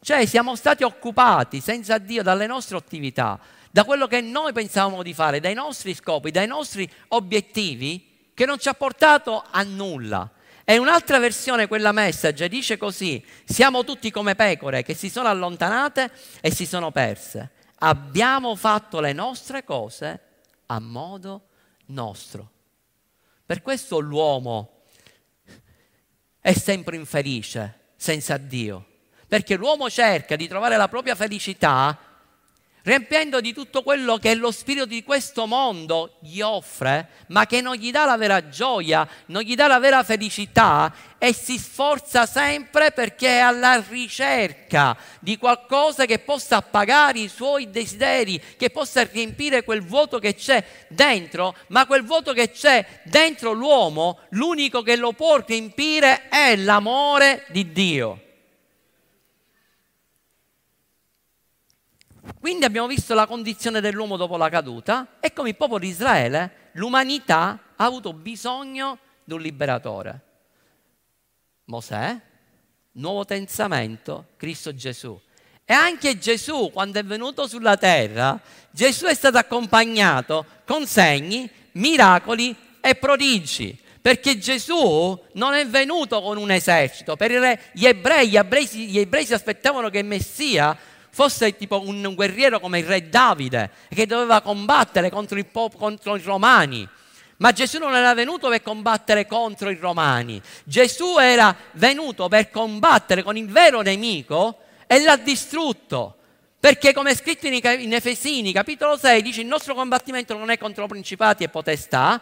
Cioè 0.02 0.26
siamo 0.26 0.56
stati 0.56 0.84
occupati 0.84 1.60
senza 1.60 1.98
Dio 1.98 2.24
dalle 2.24 2.46
nostre 2.46 2.78
attività, 2.78 3.39
da 3.72 3.84
quello 3.84 4.08
che 4.08 4.22
noi 4.22 4.54
pensavamo 4.54 5.04
di 5.04 5.13
fare, 5.13 5.39
dai 5.39 5.54
nostri 5.54 5.94
scopi, 5.94 6.32
dai 6.32 6.48
nostri 6.48 6.89
obiettivi, 7.10 8.09
che 8.39 8.45
non 8.45 8.58
ci 8.58 8.69
ha 8.69 8.73
portato 8.73 9.43
a 9.52 9.63
nulla. 9.63 10.32
E 10.63 10.78
un'altra 10.78 11.19
versione, 11.19 11.67
quella 11.67 11.91
message, 11.91 12.47
dice 12.47 12.78
così, 12.78 13.21
siamo 13.43 13.84
tutti 13.84 14.12
come 14.12 14.34
pecore 14.36 14.82
che 14.82 14.93
si 14.93 15.10
sono 15.10 15.28
allontanate 15.28 16.10
e 16.39 16.49
si 16.49 16.65
sono 16.65 16.89
perse. 16.89 17.52
Abbiamo 17.80 18.56
fatto 18.56 19.02
le 19.02 19.12
nostre 19.12 19.65
cose 19.65 20.21
a 20.67 20.80
modo 20.80 21.47
nostro. 21.88 22.49
Per 23.45 23.62
questo 23.62 23.99
l'uomo 23.99 24.84
è 26.39 26.54
sempre 26.54 26.95
infelice 26.95 27.88
senza 27.97 28.38
Dio, 28.38 28.86
perché 29.28 29.58
l'uomo 29.58 29.89
cerca 29.89 30.38
di 30.38 30.47
trovare 30.47 30.78
la 30.78 30.88
propria 30.88 31.15
felicità 31.15 32.09
riempiendo 32.84 33.42
di 33.42 33.54
tutto 33.54 33.84
quello 33.84 34.18
che 34.18 34.36
lo 34.36 34.52
spirito 34.52 34.86
di 34.86 35.04
questo 35.04 35.46
mondo 35.46 36.15
gli 36.20 36.42
offre, 36.42 37.10
ma 37.28 37.46
che 37.46 37.62
non 37.62 37.76
gli 37.76 37.92
dà 37.92 38.06
la 38.06 38.18
vera 38.18 38.50
gioia, 38.50 39.08
non 39.28 39.42
gli 39.42 39.56
dà 39.56 39.68
la 39.68 39.80
vera 39.80 40.04
felicità 40.04 40.94
e 41.18 41.34
si 41.34 41.58
sforza 41.58 42.26
sempre 42.26 42.92
perché 42.92 43.28
è 43.28 43.39
alla 43.39 43.84
ricerca 43.88 44.98
di 45.20 45.38
qualcosa 45.38 46.06
che 46.06 46.20
possa 46.20 46.58
appagare 46.58 47.20
i 47.20 47.28
suoi 47.28 47.70
desideri, 47.70 48.42
che 48.58 48.70
possa 48.70 49.04
riempire 49.04 49.63
quel 49.63 49.84
vuoto 49.84 50.20
che 50.20 50.36
c'è 50.36 50.63
dentro, 50.88 51.56
ma 51.68 51.86
quel 51.86 52.04
vuoto 52.04 52.34
che 52.34 52.52
c'è 52.52 52.86
dentro 53.04 53.52
l'uomo, 53.52 54.20
l'unico 54.30 54.82
che 54.82 54.96
lo 54.96 55.12
può 55.12 55.44
riempire 55.46 56.30
è 56.30 56.56
l'amore 56.56 57.46
di 57.50 57.72
Dio. 57.72 58.24
Quindi 62.39 62.63
abbiamo 62.63 62.88
visto 62.88 63.13
la 63.13 63.28
condizione 63.28 63.82
dell'uomo 63.82 64.15
dopo 64.15 64.38
la 64.38 64.49
caduta 64.49 65.17
e 65.19 65.34
come 65.34 65.49
il 65.49 65.56
popolo 65.56 65.80
di 65.80 65.88
Israele 65.88 66.69
l'umanità 66.73 67.60
ha 67.75 67.84
avuto 67.84 68.13
bisogno 68.13 68.97
di 69.25 69.34
un 69.34 69.41
liberatore. 69.41 70.21
Mosè, 71.65 72.17
Nuovo 72.93 73.25
Testamento, 73.25 74.28
Cristo 74.38 74.73
Gesù. 74.73 75.19
E 75.65 75.73
anche 75.73 76.17
Gesù, 76.17 76.71
quando 76.71 76.97
è 76.99 77.04
venuto 77.04 77.45
sulla 77.45 77.78
terra, 77.78 78.39
Gesù 78.71 79.06
è 79.06 79.13
stato 79.13 79.38
accompagnato 79.38 80.45
con 80.65 80.88
segni, 80.88 81.47
miracoli 81.73 82.56
e 82.80 82.95
prodigi. 82.95 83.80
Perché 84.02 84.39
Gesù 84.39 85.21
non 85.34 85.54
è 85.54 85.67
venuto 85.67 86.21
con 86.21 86.38
un 86.38 86.52
esercito. 86.52 87.17
Per 87.17 87.60
gli 87.73 87.86
ebrei, 87.86 88.30
gli 88.30 88.38
ebrei, 88.38 88.65
gli 88.65 88.97
ebrei 88.97 89.25
si 89.25 89.34
aspettavano 89.34 89.89
che 89.89 89.99
il 89.99 90.06
Messia 90.06 90.75
fosse 91.19 91.58
tipo 91.58 91.86
un 91.86 92.13
guerriero 92.15 92.62
come 92.62 92.79
il 92.79 92.86
re 92.86 93.10
Davide 93.10 93.71
che 93.89 94.05
doveva 94.05 94.39
combattere 94.39 95.10
contro, 95.10 95.38
il 95.38 95.47
pop- 95.47 95.75
contro 95.75 96.15
i 96.15 96.21
romani. 96.21 96.88
Ma 97.39 97.51
Gesù 97.51 97.77
non 97.77 97.93
era 97.93 98.13
venuto 98.13 98.47
per 98.47 98.62
combattere 98.62 99.27
contro 99.27 99.69
i 99.69 99.75
romani. 99.75 100.41
Gesù 100.63 101.17
era 101.19 101.53
venuto 101.73 102.29
per 102.29 102.49
combattere 102.49 103.21
con 103.21 103.36
il 103.36 103.49
vero 103.49 103.82
nemico 103.82 104.60
e 104.88 105.01
l'ha 105.01 105.17
distrutto. 105.17 106.15
Perché 106.58 106.93
come 106.93 107.12
è 107.12 107.15
scritto 107.15 107.47
in 107.47 107.93
Efesini, 107.93 108.53
capitolo 108.53 108.95
6, 108.95 109.21
dice 109.21 109.41
il 109.41 109.47
nostro 109.47 109.73
combattimento 109.73 110.38
non 110.38 110.49
è 110.49 110.58
contro 110.58 110.88
principati 110.88 111.43
e 111.43 111.49
potestà, 111.49 112.21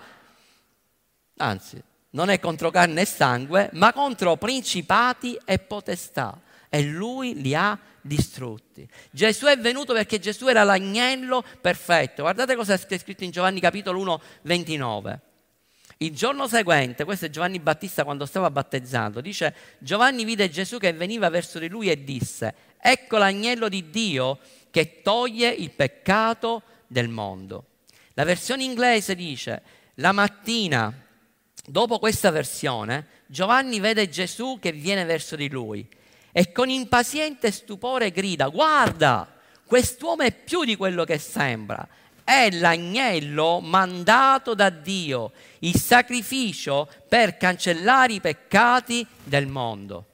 anzi, 1.38 1.80
non 2.12 2.30
è 2.30 2.40
contro 2.40 2.72
carne 2.72 3.02
e 3.02 3.06
sangue, 3.06 3.70
ma 3.74 3.94
contro 3.94 4.38
principati 4.38 5.38
e 5.46 5.60
potestà. 5.60 6.40
E 6.68 6.82
lui 6.82 7.40
li 7.40 7.54
ha 7.54 7.78
distrutti. 8.08 8.88
Gesù 9.12 9.46
è 9.46 9.58
venuto 9.58 9.94
perché 9.94 10.20
Gesù 10.20 10.48
era 10.48 10.64
l'agnello 10.64 11.44
perfetto. 11.62 12.24
Guardate 12.24 12.56
cosa 12.56 12.74
è 12.74 12.78
scritto 12.78 13.24
in 13.24 13.32
Giovanni 13.32 13.60
capitolo 13.60 14.00
1, 14.00 14.22
29. 14.44 15.22
Il 16.00 16.16
giorno 16.16 16.48
seguente, 16.48 17.04
questo 17.06 17.26
è 17.26 17.30
Giovanni 17.30 17.60
Battista 17.60 18.04
quando 18.04 18.28
stava 18.28 18.52
battezzando, 18.52 19.20
dice 19.20 19.54
Giovanni 19.80 20.26
vide 20.26 20.48
Gesù 20.48 20.78
che 20.78 20.94
veniva 20.94 21.30
verso 21.30 21.58
di 21.58 21.68
lui 21.68 21.90
e 21.90 22.04
disse, 22.04 22.54
ecco 22.80 23.18
l'agnello 23.18 23.68
di 23.68 23.90
Dio 23.90 24.38
che 24.70 25.02
toglie 25.02 25.50
il 25.50 25.72
peccato 25.72 26.62
del 26.86 27.10
mondo. 27.10 27.66
La 28.14 28.26
versione 28.26 28.64
inglese 28.64 29.16
dice, 29.16 29.62
la 29.96 30.12
mattina, 30.12 30.94
dopo 31.66 31.98
questa 31.98 32.30
versione, 32.30 33.08
Giovanni 33.26 33.80
vede 33.80 34.08
Gesù 34.08 34.60
che 34.62 34.72
viene 34.72 35.04
verso 35.04 35.36
di 35.36 35.50
lui 35.50 35.88
e 36.32 36.52
con 36.52 36.70
impaziente 36.70 37.52
stupore 37.52 38.12
grida, 38.12 38.48
guarda, 38.48 39.28
quest'uomo 39.66 40.24
è 40.24 40.32
più 40.32 40.64
di 40.64 40.76
quello 40.76 41.04
che 41.04 41.18
sembra, 41.18 41.88
è 42.24 42.50
l'agnello 42.52 43.60
mandato 43.60 44.54
da 44.54 44.70
Dio, 44.70 45.32
il 45.60 45.80
sacrificio 45.80 46.90
per 47.08 47.38
cancellare 47.38 48.14
i 48.14 48.22
peccati 48.22 49.06
del 49.24 49.48
mondo. 49.48 50.06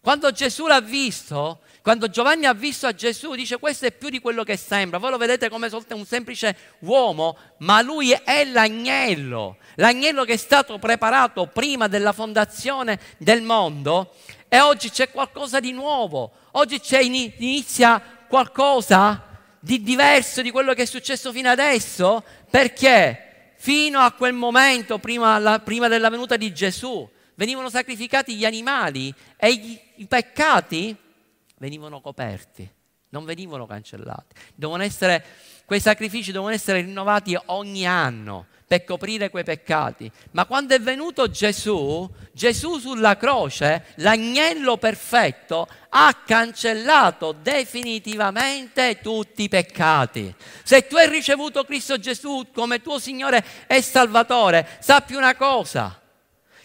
Quando 0.00 0.32
Gesù 0.32 0.66
l'ha 0.66 0.80
visto, 0.80 1.60
quando 1.82 2.08
Giovanni 2.08 2.46
ha 2.46 2.52
visto 2.52 2.86
a 2.86 2.94
Gesù, 2.94 3.34
dice 3.34 3.58
questo 3.58 3.86
è 3.86 3.92
più 3.92 4.10
di 4.10 4.18
quello 4.18 4.44
che 4.44 4.56
sembra. 4.56 4.98
Voi 4.98 5.10
lo 5.10 5.16
vedete 5.16 5.48
come 5.48 5.68
un 5.72 6.06
semplice 6.06 6.56
uomo, 6.80 7.36
ma 7.58 7.80
lui 7.80 8.10
è 8.10 8.44
l'agnello, 8.44 9.56
l'agnello 9.76 10.24
che 10.24 10.34
è 10.34 10.38
stato 10.38 10.78
preparato 10.78 11.46
prima 11.46 11.88
della 11.88 12.12
fondazione 12.12 12.98
del 13.18 13.42
mondo 13.42 14.14
e 14.52 14.58
oggi 14.58 14.90
c'è 14.90 15.12
qualcosa 15.12 15.60
di 15.60 15.70
nuovo, 15.70 16.32
oggi 16.52 16.80
inizia 16.98 18.02
qualcosa 18.26 19.24
di 19.60 19.80
diverso 19.80 20.42
di 20.42 20.50
quello 20.50 20.74
che 20.74 20.82
è 20.82 20.86
successo 20.86 21.30
fino 21.30 21.48
adesso, 21.48 22.24
perché 22.50 23.52
fino 23.58 24.00
a 24.00 24.10
quel 24.10 24.32
momento, 24.32 24.98
prima, 24.98 25.38
la, 25.38 25.60
prima 25.60 25.86
della 25.86 26.10
venuta 26.10 26.36
di 26.36 26.52
Gesù, 26.52 27.08
venivano 27.36 27.70
sacrificati 27.70 28.34
gli 28.34 28.44
animali 28.44 29.14
e 29.36 29.54
gli, 29.54 29.78
i 29.96 30.06
peccati 30.06 30.96
venivano 31.58 32.00
coperti, 32.00 32.68
non 33.10 33.24
venivano 33.24 33.66
cancellati. 33.66 34.34
Essere, 34.80 35.24
quei 35.64 35.78
sacrifici 35.78 36.32
devono 36.32 36.50
essere 36.50 36.80
rinnovati 36.80 37.38
ogni 37.46 37.86
anno 37.86 38.46
per 38.70 38.84
coprire 38.84 39.30
quei 39.30 39.42
peccati. 39.42 40.08
Ma 40.30 40.46
quando 40.46 40.76
è 40.76 40.80
venuto 40.80 41.28
Gesù, 41.28 42.08
Gesù 42.32 42.78
sulla 42.78 43.16
croce, 43.16 43.86
l'agnello 43.96 44.76
perfetto, 44.76 45.66
ha 45.88 46.16
cancellato 46.24 47.32
definitivamente 47.32 49.00
tutti 49.02 49.42
i 49.42 49.48
peccati. 49.48 50.32
Se 50.62 50.86
tu 50.86 50.94
hai 50.94 51.08
ricevuto 51.08 51.64
Cristo 51.64 51.98
Gesù 51.98 52.46
come 52.54 52.80
tuo 52.80 53.00
Signore 53.00 53.44
e 53.66 53.82
Salvatore, 53.82 54.78
sappi 54.78 55.16
una 55.16 55.34
cosa, 55.34 56.00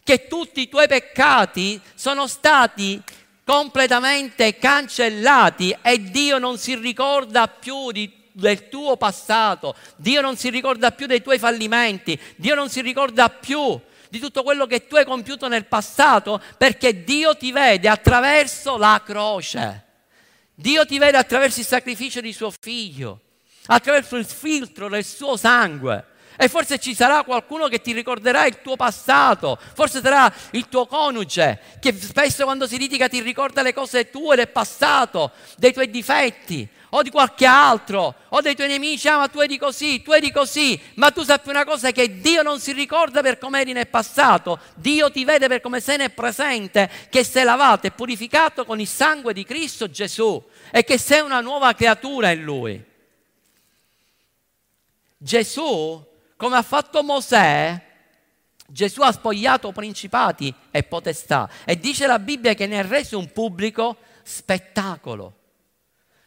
che 0.03 0.27
tutti 0.27 0.61
i 0.61 0.69
tuoi 0.69 0.87
peccati 0.87 1.81
sono 1.95 2.27
stati 2.27 3.01
completamente 3.43 4.59
cancellati 4.59 5.75
e 5.81 6.11
Dio 6.11 6.37
non 6.37 6.59
si 6.59 6.75
ricorda 6.75 7.47
più 7.47 7.89
di 7.89 8.24
del 8.35 8.67
tuo 8.67 8.97
passato, 8.97 9.75
Dio 9.95 10.19
non 10.19 10.35
si 10.35 10.49
ricorda 10.49 10.91
più 10.91 11.07
dei 11.07 11.21
tuoi 11.21 11.39
fallimenti, 11.39 12.19
Dio 12.35 12.53
non 12.53 12.69
si 12.69 12.81
ricorda 12.81 13.29
più 13.29 13.79
di 14.09 14.19
tutto 14.19 14.43
quello 14.43 14.65
che 14.65 14.87
tu 14.87 14.95
hai 14.95 15.05
compiuto 15.05 15.47
nel 15.47 15.65
passato, 15.65 16.41
perché 16.57 17.03
Dio 17.03 17.35
ti 17.35 17.51
vede 17.51 17.87
attraverso 17.87 18.77
la 18.77 19.01
croce. 19.03 19.83
Dio 20.53 20.85
ti 20.85 20.97
vede 20.97 21.17
attraverso 21.17 21.61
il 21.61 21.65
sacrificio 21.65 22.21
di 22.21 22.31
suo 22.31 22.51
figlio, 22.51 23.21
attraverso 23.67 24.15
il 24.15 24.25
filtro 24.25 24.89
del 24.89 25.03
suo 25.03 25.37
sangue. 25.37 26.05
E 26.37 26.49
forse 26.49 26.79
ci 26.79 26.93
sarà 26.93 27.23
qualcuno 27.23 27.69
che 27.69 27.81
ti 27.81 27.93
ricorderà 27.93 28.45
il 28.45 28.61
tuo 28.61 28.75
passato, 28.75 29.57
forse 29.73 30.01
sarà 30.01 30.33
il 30.51 30.67
tuo 30.67 30.85
coniuge, 30.85 31.59
che 31.79 31.93
spesso 31.97 32.43
quando 32.43 32.67
si 32.67 32.77
litiga 32.77 33.07
ti 33.07 33.21
ricorda 33.21 33.61
le 33.61 33.73
cose 33.73 34.09
tue 34.09 34.35
del 34.35 34.49
passato, 34.49 35.31
dei 35.55 35.71
tuoi 35.71 35.89
difetti, 35.89 36.67
o 36.97 37.01
di 37.01 37.09
qualche 37.09 37.45
altro, 37.45 38.15
o 38.29 38.39
dei 38.39 38.55
tuoi 38.55 38.69
nemici, 38.69 39.09
ah 39.09 39.17
ma 39.17 39.27
tu 39.27 39.41
eri 39.41 39.57
così, 39.57 40.01
tu 40.01 40.13
eri 40.13 40.31
così, 40.31 40.79
ma 40.93 41.11
tu 41.11 41.23
sappi 41.23 41.49
una 41.49 41.65
cosa 41.65 41.91
che 41.91 42.21
Dio 42.21 42.41
non 42.41 42.61
si 42.61 42.71
ricorda 42.71 43.21
per 43.21 43.37
come 43.37 43.59
eri 43.59 43.73
nel 43.73 43.87
passato, 43.87 44.59
Dio 44.75 45.11
ti 45.11 45.25
vede 45.25 45.47
per 45.47 45.59
come 45.59 45.81
sei 45.81 45.97
nel 45.97 46.13
presente, 46.13 46.89
che 47.09 47.25
sei 47.25 47.43
lavato 47.43 47.87
e 47.87 47.91
purificato 47.91 48.63
con 48.63 48.79
il 48.79 48.87
sangue 48.87 49.33
di 49.33 49.43
Cristo 49.43 49.89
Gesù 49.89 50.41
e 50.71 50.85
che 50.85 50.97
sei 50.97 51.19
una 51.19 51.41
nuova 51.41 51.73
creatura 51.73 52.31
in 52.31 52.43
Lui. 52.43 52.83
Gesù 55.17 56.01
come 56.37 56.55
ha 56.55 56.61
fatto 56.61 57.03
Mosè, 57.03 57.81
Gesù 58.67 59.01
ha 59.01 59.11
spogliato 59.11 59.73
principati 59.73 60.53
e 60.71 60.83
potestà 60.83 61.49
e 61.65 61.77
dice 61.77 62.07
la 62.07 62.19
Bibbia 62.19 62.53
che 62.53 62.67
ne 62.67 62.79
ha 62.79 62.87
reso 62.87 63.17
un 63.17 63.31
pubblico 63.33 63.97
spettacolo. 64.23 65.39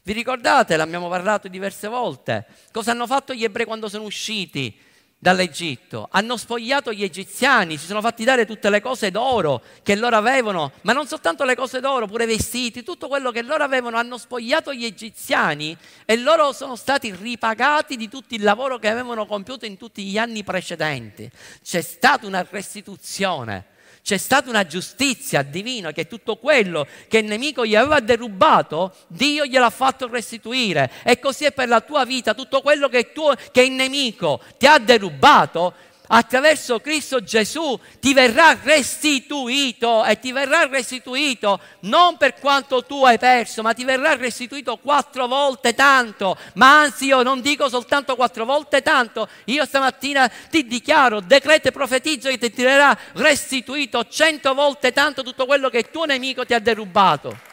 Vi 0.08 0.14
ricordate, 0.14 0.78
l'abbiamo 0.78 1.10
parlato 1.10 1.48
diverse 1.48 1.86
volte, 1.86 2.46
cosa 2.72 2.92
hanno 2.92 3.06
fatto 3.06 3.34
gli 3.34 3.44
ebrei 3.44 3.66
quando 3.66 3.90
sono 3.90 4.04
usciti 4.04 4.74
dall'Egitto, 5.18 6.08
hanno 6.10 6.38
spogliato 6.38 6.94
gli 6.94 7.02
egiziani, 7.02 7.76
si 7.76 7.84
sono 7.84 8.00
fatti 8.00 8.24
dare 8.24 8.46
tutte 8.46 8.70
le 8.70 8.80
cose 8.80 9.10
d'oro 9.10 9.60
che 9.82 9.96
loro 9.96 10.16
avevano, 10.16 10.72
ma 10.80 10.94
non 10.94 11.06
soltanto 11.06 11.44
le 11.44 11.54
cose 11.54 11.80
d'oro, 11.80 12.06
pure 12.06 12.24
i 12.24 12.26
vestiti, 12.26 12.82
tutto 12.82 13.06
quello 13.06 13.30
che 13.30 13.42
loro 13.42 13.64
avevano, 13.64 13.98
hanno 13.98 14.16
spogliato 14.16 14.72
gli 14.72 14.86
egiziani 14.86 15.76
e 16.06 16.16
loro 16.16 16.54
sono 16.54 16.74
stati 16.74 17.14
ripagati 17.14 17.98
di 17.98 18.08
tutto 18.08 18.34
il 18.34 18.42
lavoro 18.42 18.78
che 18.78 18.88
avevano 18.88 19.26
compiuto 19.26 19.66
in 19.66 19.76
tutti 19.76 20.02
gli 20.04 20.16
anni 20.16 20.42
precedenti. 20.42 21.30
C'è 21.62 21.82
stata 21.82 22.26
una 22.26 22.46
restituzione 22.48 23.76
c'è 24.02 24.16
stata 24.16 24.48
una 24.48 24.66
giustizia 24.66 25.42
divina 25.42 25.92
che 25.92 26.06
tutto 26.06 26.36
quello 26.36 26.86
che 27.08 27.18
il 27.18 27.26
nemico 27.26 27.66
gli 27.66 27.76
aveva 27.76 28.00
derubato, 28.00 28.94
Dio 29.06 29.44
gliel'ha 29.44 29.70
fatto 29.70 30.08
restituire. 30.08 30.90
E 31.04 31.18
così 31.18 31.44
è 31.44 31.52
per 31.52 31.68
la 31.68 31.80
tua 31.80 32.04
vita, 32.04 32.34
tutto 32.34 32.60
quello 32.62 32.88
che, 32.88 33.12
tu, 33.12 33.22
che 33.52 33.62
il 33.62 33.72
nemico 33.72 34.40
ti 34.56 34.66
ha 34.66 34.78
derubato, 34.78 35.74
attraverso 36.08 36.80
Cristo 36.80 37.22
Gesù 37.22 37.78
ti 38.00 38.12
verrà 38.12 38.58
restituito 38.62 40.04
e 40.04 40.18
ti 40.18 40.32
verrà 40.32 40.66
restituito 40.66 41.60
non 41.80 42.16
per 42.16 42.34
quanto 42.34 42.84
tu 42.84 43.04
hai 43.04 43.18
perso, 43.18 43.62
ma 43.62 43.72
ti 43.72 43.84
verrà 43.84 44.14
restituito 44.14 44.76
quattro 44.76 45.26
volte 45.26 45.74
tanto. 45.74 46.36
Ma 46.54 46.80
anzi 46.80 47.06
io 47.06 47.22
non 47.22 47.40
dico 47.40 47.68
soltanto 47.68 48.16
quattro 48.16 48.44
volte 48.44 48.82
tanto, 48.82 49.28
io 49.44 49.64
stamattina 49.64 50.30
ti 50.50 50.66
dichiaro, 50.66 51.20
decreto 51.20 51.68
e 51.68 51.72
profetizzo 51.72 52.28
che 52.28 52.38
ti 52.38 52.62
verrà 52.62 52.96
restituito 53.14 54.04
cento 54.08 54.54
volte 54.54 54.92
tanto 54.92 55.22
tutto 55.22 55.46
quello 55.46 55.68
che 55.68 55.90
tuo 55.90 56.04
nemico 56.04 56.44
ti 56.44 56.54
ha 56.54 56.60
derubato. 56.60 57.47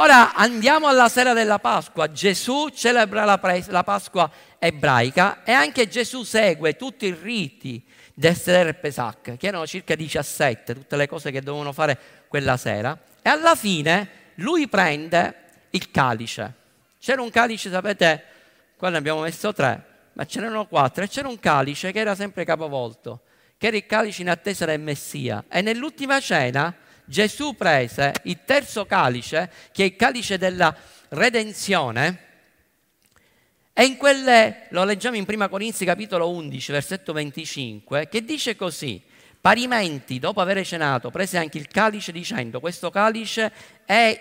Ora 0.00 0.32
andiamo 0.32 0.86
alla 0.86 1.10
sera 1.10 1.34
della 1.34 1.58
Pasqua. 1.58 2.10
Gesù 2.10 2.70
celebra 2.70 3.26
la, 3.26 3.38
la, 3.66 3.84
Pasqua 3.84 4.30
ebraica 4.58 5.42
e 5.44 5.52
anche 5.52 5.88
Gesù 5.88 6.22
segue 6.22 6.74
tutti 6.74 7.04
i 7.04 7.12
riti 7.12 7.84
del 8.14 8.34
Seder 8.34 8.80
Pesach, 8.80 9.36
che 9.36 9.46
erano 9.46 9.66
circa 9.66 9.94
17, 9.94 10.72
tutte 10.72 10.96
le 10.96 11.06
cose 11.06 11.30
che 11.30 11.42
dovevano 11.42 11.72
fare 11.72 11.98
quella 12.28 12.56
sera. 12.56 12.98
E 13.20 13.28
alla 13.28 13.54
fine 13.54 14.08
lui 14.36 14.68
prende 14.68 15.34
il 15.68 15.90
calice. 15.90 16.54
C'era 16.98 17.20
un 17.20 17.28
calice, 17.28 17.68
sapete, 17.68 18.24
qua 18.78 18.88
ne 18.88 18.96
abbiamo 18.96 19.20
messo 19.20 19.52
tre, 19.52 19.84
ma 20.14 20.24
ce 20.24 20.40
n'erano 20.40 20.64
quattro, 20.64 21.04
e 21.04 21.08
c'era 21.08 21.28
un 21.28 21.38
calice 21.38 21.92
che 21.92 21.98
era 21.98 22.14
sempre 22.14 22.46
capovolto, 22.46 23.20
che 23.58 23.66
era 23.66 23.76
il 23.76 23.84
calice 23.84 24.22
in 24.22 24.30
attesa 24.30 24.64
del 24.64 24.80
Messia. 24.80 25.44
E 25.46 25.60
nell'ultima 25.60 26.18
cena 26.20 26.74
Gesù 27.10 27.56
prese 27.56 28.12
il 28.24 28.38
terzo 28.44 28.86
calice, 28.86 29.50
che 29.72 29.82
è 29.82 29.86
il 29.86 29.96
calice 29.96 30.38
della 30.38 30.72
redenzione, 31.08 32.18
e 33.72 33.84
in 33.84 33.96
quelle, 33.96 34.68
lo 34.68 34.84
leggiamo 34.84 35.16
in 35.16 35.24
1 35.26 35.48
Corinzi 35.48 35.84
capitolo 35.84 36.30
11, 36.30 36.70
versetto 36.70 37.12
25, 37.12 38.08
che 38.08 38.24
dice 38.24 38.54
così, 38.54 39.02
parimenti, 39.40 40.20
dopo 40.20 40.40
aver 40.40 40.64
cenato, 40.64 41.10
prese 41.10 41.36
anche 41.36 41.58
il 41.58 41.66
calice 41.66 42.12
dicendo, 42.12 42.60
questo 42.60 42.90
calice 42.90 43.50
è 43.84 44.20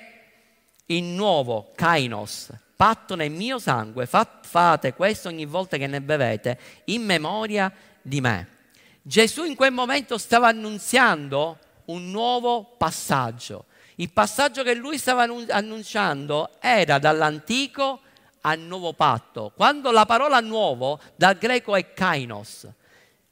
il 0.87 1.03
nuovo 1.03 1.71
kainos, 1.75 2.49
patto 2.75 3.13
nel 3.13 3.29
mio 3.29 3.59
sangue, 3.59 4.07
fate 4.07 4.95
questo 4.95 5.27
ogni 5.27 5.45
volta 5.45 5.77
che 5.77 5.85
ne 5.85 6.01
bevete, 6.01 6.59
in 6.85 7.03
memoria 7.03 7.71
di 8.01 8.19
me. 8.19 8.47
Gesù 9.03 9.43
in 9.43 9.53
quel 9.53 9.73
momento 9.73 10.17
stava 10.17 10.47
annunziando 10.47 11.59
un 11.89 12.09
nuovo 12.09 12.75
passaggio. 12.77 13.65
Il 13.95 14.11
passaggio 14.11 14.63
che 14.63 14.73
lui 14.73 14.97
stava 14.97 15.27
annunciando 15.49 16.51
era 16.59 16.99
dall'antico 16.99 17.99
al 18.41 18.59
nuovo 18.59 18.93
patto. 18.93 19.51
Quando 19.55 19.91
la 19.91 20.05
parola 20.05 20.39
nuovo 20.39 20.99
dal 21.15 21.37
greco 21.37 21.75
è 21.75 21.93
kainos, 21.93 22.67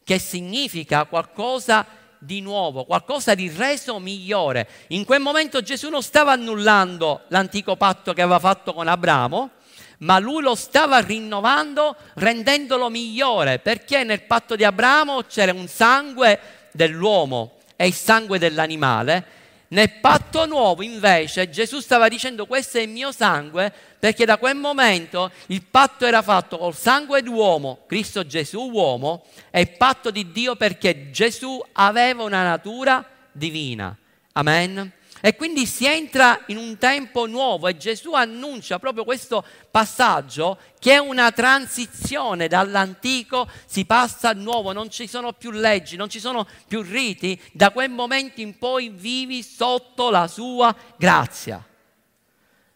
che 0.04 0.20
significa 0.20 1.06
qualcosa 1.06 1.86
di 2.20 2.42
nuovo, 2.42 2.86
qualcosa 2.86 3.36
di 3.36 3.50
reso 3.50 4.00
migliore. 4.00 4.68
In 4.88 5.06
quel 5.06 5.22
momento 5.22 5.62
Gesù 5.62 5.90
non 5.90 6.02
stava 6.02 6.32
annullando 6.32 7.22
l'antico 7.28 7.76
patto 7.76 8.14
che 8.14 8.22
aveva 8.22 8.40
fatto 8.40 8.74
con 8.74 8.88
Abramo, 8.88 9.52
ma 10.00 10.20
lui 10.20 10.42
lo 10.42 10.56
stava 10.56 11.00
rinnovando 11.00 11.96
rendendolo 12.16 12.90
migliore, 12.90 13.60
perché 13.60 14.04
nel 14.04 14.24
patto 14.24 14.56
di 14.56 14.64
Abramo 14.64 15.24
c'era 15.24 15.54
un 15.54 15.68
sangue 15.68 16.40
dell'uomo, 16.72 17.57
è 17.78 17.84
il 17.84 17.94
sangue 17.94 18.38
dell'animale. 18.38 19.36
Nel 19.70 20.00
patto 20.00 20.46
nuovo 20.46 20.82
invece 20.82 21.50
Gesù 21.50 21.80
stava 21.80 22.08
dicendo 22.08 22.46
questo 22.46 22.78
è 22.78 22.82
il 22.82 22.90
mio 22.90 23.12
sangue 23.12 23.72
perché 24.00 24.24
da 24.26 24.38
quel 24.38 24.56
momento 24.56 25.32
il 25.48 25.62
patto 25.64 26.06
era 26.06 26.22
fatto 26.22 26.58
col 26.58 26.74
sangue 26.74 27.22
d'uomo, 27.22 27.84
Cristo 27.86 28.26
Gesù 28.26 28.70
uomo, 28.70 29.26
e 29.52 29.62
il 29.62 29.72
patto 29.72 30.10
di 30.10 30.32
Dio 30.32 30.56
perché 30.56 31.12
Gesù 31.12 31.62
aveva 31.74 32.24
una 32.24 32.44
natura 32.44 33.06
divina. 33.32 33.96
Amen. 34.34 34.94
E 35.22 35.36
quindi 35.36 35.66
si 35.66 35.86
entra 35.86 36.44
in 36.48 36.58
un 36.58 36.78
tempo 36.78 37.26
nuovo 37.26 37.68
e 37.68 37.78
Gesù 37.78 38.14
annuncia 38.14 38.78
proprio 38.78 39.04
questo 39.04 39.44
passaggio 39.72 40.60
che 40.80 40.94
è 40.94 40.98
una 40.98 41.32
transizione 41.32 42.48
dall'antico, 42.48 43.50
si 43.66 43.86
passa 43.86 44.30
al 44.30 44.38
nuovo, 44.38 44.74
non 44.74 44.90
ci 44.90 45.08
sono 45.08 45.34
più 45.34 45.52
leggi, 45.52 45.96
non 45.96 46.10
ci 46.10 46.20
sono 46.20 46.48
più 46.68 46.82
riti, 46.82 47.40
da 47.52 47.72
quel 47.72 47.90
momento 47.90 48.42
in 48.42 48.58
poi 48.58 48.90
vivi 48.90 49.42
sotto 49.42 50.10
la 50.10 50.28
sua 50.28 50.76
grazia. 50.98 51.66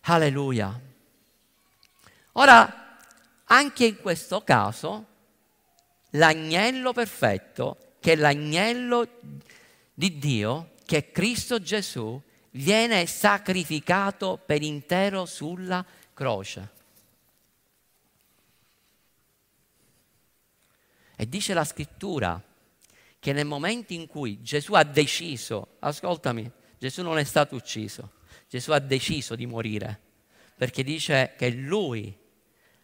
Alleluia. 0.01 0.79
Ora, 2.33 2.97
anche 3.45 3.85
in 3.85 3.97
questo 4.01 4.41
caso, 4.41 5.05
l'agnello 6.11 6.91
perfetto, 6.93 7.77
che 7.99 8.13
è 8.13 8.15
l'agnello 8.15 9.07
di 9.93 10.17
Dio, 10.17 10.71
che 10.85 10.97
è 10.97 11.11
Cristo 11.11 11.61
Gesù, 11.61 12.19
viene 12.51 13.05
sacrificato 13.05 14.39
per 14.43 14.61
intero 14.61 15.25
sulla 15.25 15.85
croce. 16.13 16.69
E 21.15 21.29
dice 21.29 21.53
la 21.53 21.63
scrittura 21.63 22.41
che 23.19 23.33
nel 23.33 23.45
momento 23.45 23.93
in 23.93 24.07
cui 24.07 24.41
Gesù 24.41 24.73
ha 24.73 24.83
deciso, 24.83 25.75
ascoltami, 25.79 26.51
Gesù 26.79 27.03
non 27.03 27.19
è 27.19 27.23
stato 27.23 27.55
ucciso, 27.55 28.13
Gesù 28.49 28.71
ha 28.71 28.79
deciso 28.79 29.35
di 29.35 29.45
morire, 29.45 29.99
perché 30.55 30.83
dice 30.83 31.35
che 31.37 31.51
lui 31.51 32.17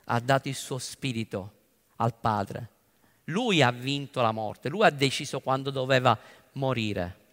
ha 0.05 0.20
dato 0.20 0.47
il 0.47 0.55
suo 0.55 0.78
spirito 0.78 1.53
al 1.95 2.13
Padre, 2.13 2.70
lui 3.26 3.63
ha 3.63 3.72
vinto 3.72 4.22
la 4.22 4.32
morte, 4.32 4.70
lui 4.70 4.86
ha 4.86 4.91
deciso 4.91 5.39
quando 5.39 5.72
doveva 5.72 6.18
morire. 6.53 7.26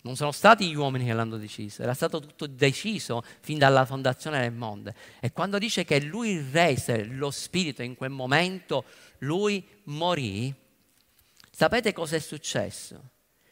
Non 0.00 0.14
sono 0.14 0.30
stati 0.30 0.68
gli 0.68 0.76
uomini 0.76 1.06
che 1.06 1.12
l'hanno 1.12 1.38
deciso, 1.38 1.82
era 1.82 1.92
stato 1.92 2.20
tutto 2.20 2.46
deciso 2.46 3.24
fin 3.40 3.58
dalla 3.58 3.84
fondazione 3.84 4.40
del 4.40 4.52
mondo. 4.52 4.92
E 5.18 5.32
quando 5.32 5.58
dice 5.58 5.84
che 5.84 6.00
lui 6.00 6.44
rese 6.52 7.04
lo 7.04 7.32
spirito 7.32 7.82
in 7.82 7.96
quel 7.96 8.10
momento, 8.10 8.84
lui 9.18 9.66
morì, 9.84 10.54
sapete 11.50 11.92
cosa 11.92 12.14
è 12.14 12.20
successo? 12.20 13.10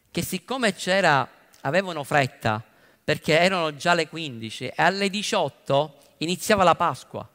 Che 0.09 0.22
siccome 0.22 0.72
c'era, 0.72 1.28
avevano 1.62 2.05
fretta, 2.05 2.62
perché 3.03 3.38
erano 3.38 3.74
già 3.74 3.94
le 3.94 4.09
15 4.09 4.66
e 4.66 4.72
alle 4.76 5.11
18 5.11 5.99
iniziava 6.18 6.62
la 6.62 6.76
Pasqua. 6.76 7.28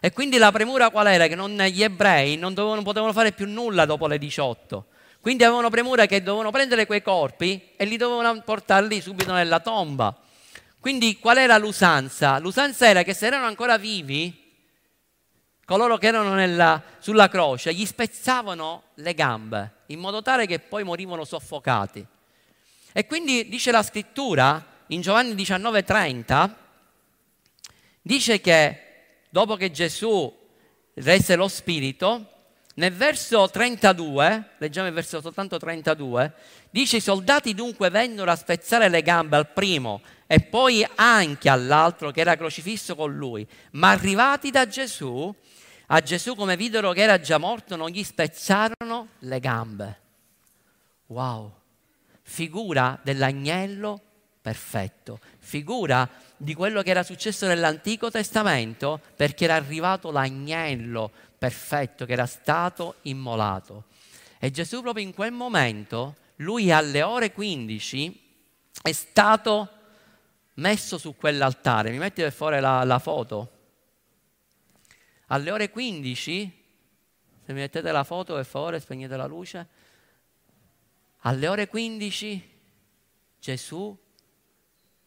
E 0.00 0.12
quindi 0.12 0.38
la 0.38 0.50
premura 0.50 0.90
qual 0.90 1.06
era? 1.06 1.28
Che 1.28 1.36
non, 1.36 1.56
gli 1.56 1.84
ebrei 1.84 2.36
non, 2.36 2.52
dovevano, 2.52 2.82
potevano 2.82 3.12
fare 3.12 3.30
più 3.30 3.46
nulla 3.46 3.86
dopo 3.86 4.08
le 4.08 4.18
18 4.18 4.86
quindi 5.26 5.42
avevano 5.42 5.70
premura 5.70 6.06
che 6.06 6.22
dovevano 6.22 6.52
prendere 6.52 6.86
quei 6.86 7.02
corpi 7.02 7.70
e 7.74 7.84
li 7.84 7.96
dovevano 7.96 8.40
portarli 8.42 9.00
subito 9.00 9.32
nella 9.32 9.58
tomba. 9.58 10.16
Quindi 10.78 11.18
qual 11.18 11.38
era 11.38 11.58
l'usanza? 11.58 12.38
L'usanza 12.38 12.86
era 12.86 13.02
che 13.02 13.12
se 13.12 13.26
erano 13.26 13.46
ancora 13.46 13.76
vivi, 13.76 14.52
coloro 15.64 15.98
che 15.98 16.06
erano 16.06 16.34
nella, 16.34 16.80
sulla 17.00 17.28
croce, 17.28 17.74
gli 17.74 17.84
spezzavano 17.84 18.82
le 18.94 19.14
gambe 19.14 19.72
in 19.86 19.98
modo 19.98 20.22
tale 20.22 20.46
che 20.46 20.60
poi 20.60 20.84
morivano 20.84 21.24
soffocati. 21.24 22.06
E 22.92 23.06
quindi 23.06 23.48
dice 23.48 23.72
la 23.72 23.82
scrittura 23.82 24.64
in 24.86 25.00
Giovanni 25.00 25.34
19:30, 25.34 26.50
dice 28.00 28.40
che 28.40 28.80
dopo 29.28 29.56
che 29.56 29.72
Gesù 29.72 30.32
rese 30.94 31.34
lo 31.34 31.48
spirito, 31.48 32.35
Nel 32.78 32.92
verso 32.92 33.48
32, 33.48 34.50
leggiamo 34.58 34.88
il 34.88 34.92
verso 34.92 35.22
soltanto 35.22 35.56
32, 35.56 36.34
dice 36.68 36.98
i 36.98 37.00
soldati 37.00 37.54
dunque 37.54 37.88
vennero 37.88 38.30
a 38.30 38.36
spezzare 38.36 38.90
le 38.90 39.00
gambe 39.00 39.36
al 39.36 39.48
primo 39.48 40.02
e 40.26 40.40
poi 40.40 40.86
anche 40.96 41.48
all'altro 41.48 42.10
che 42.10 42.20
era 42.20 42.36
crocifisso 42.36 42.94
con 42.94 43.16
lui, 43.16 43.46
ma 43.72 43.92
arrivati 43.92 44.50
da 44.50 44.66
Gesù, 44.66 45.34
a 45.86 46.00
Gesù 46.00 46.34
come 46.34 46.54
videro 46.58 46.92
che 46.92 47.00
era 47.00 47.18
già 47.18 47.38
morto 47.38 47.76
non 47.76 47.88
gli 47.88 48.04
spezzarono 48.04 49.08
le 49.20 49.40
gambe. 49.40 50.00
Wow, 51.06 51.50
figura 52.20 53.00
dell'agnello 53.02 54.02
perfetto, 54.46 55.18
figura 55.38 56.08
di 56.36 56.54
quello 56.54 56.82
che 56.82 56.90
era 56.90 57.02
successo 57.02 57.46
nell'Antico 57.46 58.10
Testamento 58.10 59.00
perché 59.16 59.44
era 59.44 59.54
arrivato 59.54 60.12
l'agnello 60.12 61.10
perfetto 61.38 62.04
che 62.04 62.12
era 62.12 62.26
stato 62.26 62.96
immolato. 63.02 63.84
E 64.38 64.50
Gesù 64.50 64.82
proprio 64.82 65.04
in 65.04 65.14
quel 65.14 65.32
momento, 65.32 66.16
lui 66.36 66.70
alle 66.70 67.02
ore 67.02 67.32
15 67.32 68.22
è 68.82 68.92
stato 68.92 69.70
messo 70.54 70.98
su 70.98 71.16
quell'altare. 71.16 71.90
Mi 71.90 71.98
metti 71.98 72.22
per 72.22 72.32
favore 72.32 72.60
la, 72.60 72.84
la 72.84 72.98
foto? 72.98 73.50
Alle 75.28 75.50
ore 75.50 75.70
15, 75.70 76.64
se 77.44 77.52
mi 77.52 77.60
mettete 77.60 77.90
la 77.90 78.04
foto 78.04 78.34
per 78.34 78.44
favore, 78.44 78.80
spegnete 78.80 79.16
la 79.16 79.26
luce. 79.26 79.68
Alle 81.20 81.48
ore 81.48 81.68
15 81.68 82.54
Gesù 83.40 83.96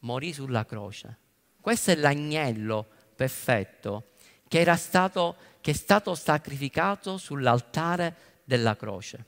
morì 0.00 0.32
sulla 0.32 0.64
croce. 0.66 1.18
Questo 1.60 1.90
è 1.90 1.94
l'agnello 1.94 2.86
perfetto 3.14 4.12
che, 4.48 4.60
era 4.60 4.76
stato, 4.76 5.36
che 5.60 5.72
è 5.72 5.74
stato 5.74 6.14
sacrificato 6.14 7.18
sull'altare 7.18 8.16
della 8.44 8.76
croce. 8.76 9.24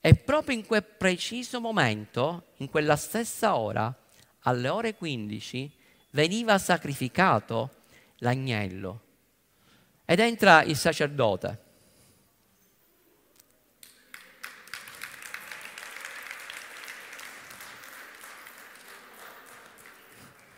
E 0.00 0.14
proprio 0.14 0.56
in 0.56 0.66
quel 0.66 0.84
preciso 0.84 1.60
momento, 1.60 2.48
in 2.56 2.68
quella 2.68 2.96
stessa 2.96 3.56
ora, 3.56 3.92
alle 4.40 4.68
ore 4.68 4.94
15, 4.94 5.72
veniva 6.10 6.58
sacrificato 6.58 7.82
l'agnello. 8.18 9.00
Ed 10.04 10.20
entra 10.20 10.62
il 10.62 10.76
sacerdote. 10.76 11.62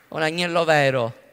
Un 0.09 0.23
agnello 0.23 0.65
vero. 0.65 1.26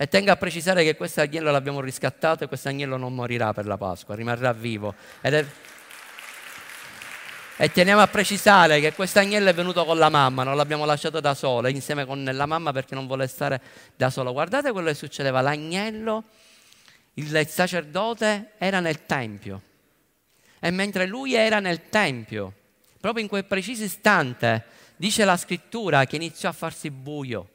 E 0.00 0.06
tengo 0.06 0.30
a 0.30 0.36
precisare 0.36 0.84
che 0.84 0.94
questo 0.94 1.20
agnello 1.20 1.50
l'abbiamo 1.50 1.80
riscattato 1.80 2.44
e 2.44 2.46
questo 2.46 2.68
agnello 2.68 2.96
non 2.96 3.12
morirà 3.16 3.52
per 3.52 3.66
la 3.66 3.76
Pasqua, 3.76 4.14
rimarrà 4.14 4.52
vivo. 4.52 4.94
È 5.20 5.44
e 7.60 7.72
teniamo 7.72 8.00
a 8.00 8.06
precisare 8.06 8.78
che 8.78 8.92
questo 8.92 9.18
agnello 9.18 9.48
è 9.48 9.52
venuto 9.52 9.84
con 9.84 9.98
la 9.98 10.08
mamma, 10.08 10.44
non 10.44 10.54
l'abbiamo 10.54 10.84
lasciato 10.84 11.18
da 11.18 11.34
solo, 11.34 11.66
insieme 11.66 12.04
con 12.06 12.22
la 12.22 12.46
mamma 12.46 12.70
perché 12.70 12.94
non 12.94 13.08
vuole 13.08 13.26
stare 13.26 13.60
da 13.96 14.10
solo. 14.10 14.32
Guardate 14.32 14.70
quello 14.70 14.86
che 14.86 14.94
succedeva, 14.94 15.40
l'agnello, 15.40 16.22
il 17.14 17.48
sacerdote 17.48 18.52
era 18.58 18.78
nel 18.78 19.04
Tempio. 19.06 19.60
E 20.60 20.70
mentre 20.70 21.06
lui 21.06 21.34
era 21.34 21.58
nel 21.58 21.88
Tempio, 21.88 22.52
proprio 23.00 23.24
in 23.24 23.28
quel 23.28 23.44
preciso 23.44 23.82
istante, 23.82 24.64
dice 24.94 25.24
la 25.24 25.36
scrittura 25.36 26.04
che 26.04 26.14
iniziò 26.14 26.50
a 26.50 26.52
farsi 26.52 26.92
buio. 26.92 27.48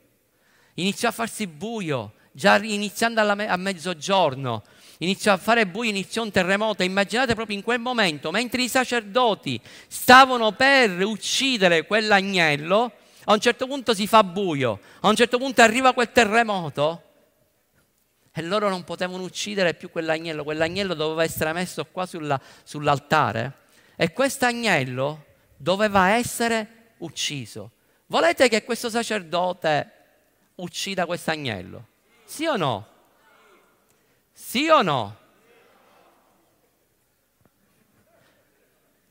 Iniziò 0.74 1.08
a 1.08 1.14
farsi 1.14 1.48
buio, 1.48 2.16
già 2.34 2.62
iniziando 2.62 3.22
a 3.22 3.56
mezzogiorno 3.56 4.64
iniziò 5.04 5.34
a 5.34 5.38
fare 5.38 5.68
buio, 5.68 5.90
iniziò 5.90 6.24
un 6.24 6.32
terremoto. 6.32 6.84
Immaginate 6.84 7.36
proprio 7.36 7.56
in 7.56 7.64
quel 7.64 7.80
momento, 7.80 8.32
mentre 8.32 8.64
i 8.64 8.70
sacerdoti 8.70 9.60
stavano 9.88 10.52
per 10.54 11.04
uccidere 11.04 11.86
quell'agnello, 11.86 12.92
a 13.26 13.34
un 13.34 13.40
certo 13.40 13.68
punto 13.68 13.94
si 13.94 14.08
fa 14.08 14.24
buio, 14.24 14.80
a 15.02 15.08
un 15.08 15.16
certo 15.16 15.38
punto 15.38 15.62
arriva 15.62 15.94
quel 15.94 16.12
terremoto 16.12 17.02
e 18.34 18.42
loro 18.42 18.68
non 18.68 18.84
potevano 18.84 19.24
uccidere 19.24 19.76
più 19.76 19.90
quell'agnello, 19.90 20.44
quell'agnello 20.44 20.94
doveva 20.94 21.24
essere 21.24 21.54
messo 21.54 21.86
qua 21.86 22.06
sulla, 22.06 22.40
sull'altare 22.64 23.60
e 23.96 24.12
questo 24.12 24.46
agnello 24.46 25.26
doveva 25.56 26.10
essere 26.10 26.96
ucciso. 26.98 27.72
Volete 28.08 28.50
che 28.50 28.64
questo 28.64 28.90
sacerdote 28.90 29.92
uccida 30.56 31.06
questo 31.06 31.32
agnello? 31.32 31.88
Sì 32.34 32.48
o 32.48 32.56
no? 32.56 32.88
Sì 34.32 34.68
o 34.68 34.82
no? 34.82 35.18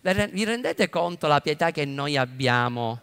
Vi 0.00 0.42
rendete 0.42 0.88
conto 0.88 1.28
la 1.28 1.40
pietà 1.40 1.70
che 1.70 1.84
noi 1.84 2.16
abbiamo 2.16 3.00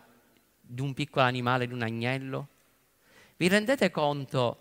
di 0.59 0.81
un 0.81 0.93
piccolo 0.93 1.23
animale, 1.23 1.67
di 1.67 1.73
un 1.73 1.83
agnello? 1.83 2.47
Vi 3.37 3.47
rendete 3.47 3.91
conto 3.91 4.57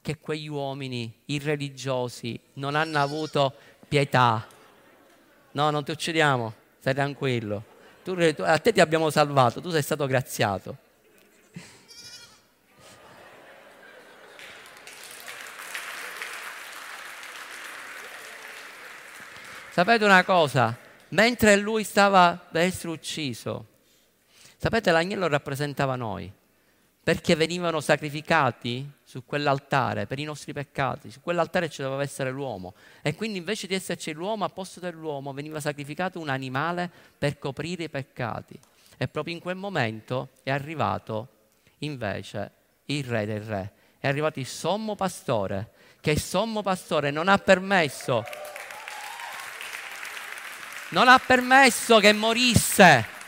che 0.00 0.18
quegli 0.18 0.48
uomini 0.48 1.20
irreligiosi 1.26 2.36
non 2.54 2.74
hanno 2.74 2.98
avuto 2.98 3.54
pietà? 3.86 4.44
No, 5.52 5.70
non 5.70 5.84
ti 5.84 5.92
uccidiamo, 5.92 6.54
stai 6.80 6.94
tranquillo. 6.94 7.64
Tu, 8.02 8.16
a 8.40 8.58
te 8.58 8.72
ti 8.72 8.80
abbiamo 8.80 9.10
salvato, 9.10 9.60
tu 9.60 9.70
sei 9.70 9.82
stato 9.82 10.06
graziato. 10.06 10.81
Sapete 19.72 20.04
una 20.04 20.22
cosa? 20.22 20.76
Mentre 21.08 21.56
lui 21.56 21.82
stava 21.82 22.38
per 22.50 22.60
essere 22.60 22.90
ucciso, 22.90 23.68
sapete 24.58 24.90
l'agnello 24.90 25.26
rappresentava 25.28 25.96
noi, 25.96 26.30
perché 27.02 27.34
venivano 27.36 27.80
sacrificati 27.80 28.86
su 29.02 29.24
quell'altare 29.24 30.04
per 30.04 30.18
i 30.18 30.24
nostri 30.24 30.52
peccati, 30.52 31.10
su 31.10 31.22
quell'altare 31.22 31.70
ci 31.70 31.80
doveva 31.80 32.02
essere 32.02 32.30
l'uomo 32.30 32.74
e 33.00 33.14
quindi 33.14 33.38
invece 33.38 33.66
di 33.66 33.74
esserci 33.74 34.12
l'uomo, 34.12 34.44
a 34.44 34.50
posto 34.50 34.78
dell'uomo 34.78 35.32
veniva 35.32 35.58
sacrificato 35.58 36.20
un 36.20 36.28
animale 36.28 36.90
per 37.16 37.38
coprire 37.38 37.84
i 37.84 37.88
peccati. 37.88 38.60
E 38.98 39.08
proprio 39.08 39.32
in 39.32 39.40
quel 39.40 39.56
momento 39.56 40.32
è 40.42 40.50
arrivato 40.50 41.28
invece 41.78 42.50
il 42.84 43.04
re 43.04 43.24
del 43.24 43.40
re, 43.40 43.72
è 43.98 44.06
arrivato 44.06 44.38
il 44.38 44.46
sommo 44.46 44.96
pastore, 44.96 45.70
che 46.02 46.10
il 46.10 46.20
sommo 46.20 46.60
pastore 46.60 47.10
non 47.10 47.28
ha 47.28 47.38
permesso 47.38 48.22
non 50.92 51.08
ha 51.08 51.18
permesso 51.18 51.98
che 51.98 52.12
morisse. 52.12 53.20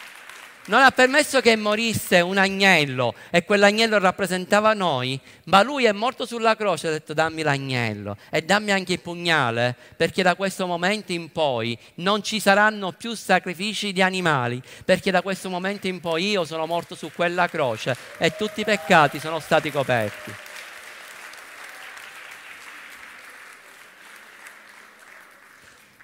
Non 0.66 0.80
ha 0.80 0.90
permesso 0.92 1.42
che 1.42 1.56
morisse 1.56 2.22
un 2.22 2.38
agnello 2.38 3.14
e 3.28 3.44
quell'agnello 3.44 3.98
rappresentava 3.98 4.72
noi, 4.72 5.20
ma 5.44 5.62
lui 5.62 5.84
è 5.84 5.92
morto 5.92 6.24
sulla 6.24 6.56
croce 6.56 6.86
e 6.86 6.88
ha 6.88 6.92
detto 6.92 7.12
dammi 7.12 7.42
l'agnello 7.42 8.16
e 8.30 8.40
dammi 8.40 8.72
anche 8.72 8.94
il 8.94 9.00
pugnale, 9.00 9.76
perché 9.94 10.22
da 10.22 10.34
questo 10.34 10.66
momento 10.66 11.12
in 11.12 11.30
poi 11.30 11.78
non 11.96 12.22
ci 12.22 12.40
saranno 12.40 12.92
più 12.92 13.14
sacrifici 13.14 13.92
di 13.92 14.00
animali, 14.00 14.62
perché 14.86 15.10
da 15.10 15.20
questo 15.20 15.50
momento 15.50 15.86
in 15.86 16.00
poi 16.00 16.30
io 16.30 16.46
sono 16.46 16.64
morto 16.64 16.94
su 16.94 17.10
quella 17.14 17.46
croce 17.46 17.94
e 18.16 18.34
tutti 18.34 18.62
i 18.62 18.64
peccati 18.64 19.20
sono 19.20 19.40
stati 19.40 19.70
coperti. 19.70 20.34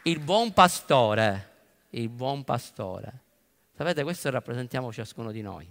Il 0.03 0.19
buon 0.19 0.53
pastore 0.53 1.50
il 1.91 2.09
buon 2.09 2.45
pastore. 2.45 3.23
Sapete, 3.77 4.03
questo 4.03 4.31
rappresentiamo 4.31 4.93
ciascuno 4.93 5.33
di 5.33 5.43
noi. 5.43 5.71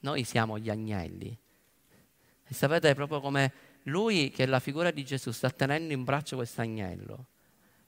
Noi 0.00 0.24
siamo 0.24 0.58
gli 0.58 0.70
agnelli. 0.70 1.36
E 2.44 2.54
sapete 2.54 2.94
proprio 2.94 3.20
come 3.20 3.52
lui, 3.84 4.30
che 4.30 4.44
è 4.44 4.46
la 4.46 4.60
figura 4.60 4.90
di 4.90 5.04
Gesù, 5.04 5.30
sta 5.30 5.50
tenendo 5.50 5.92
in 5.92 6.04
braccio 6.04 6.36
questo 6.36 6.60
agnello. 6.60 7.26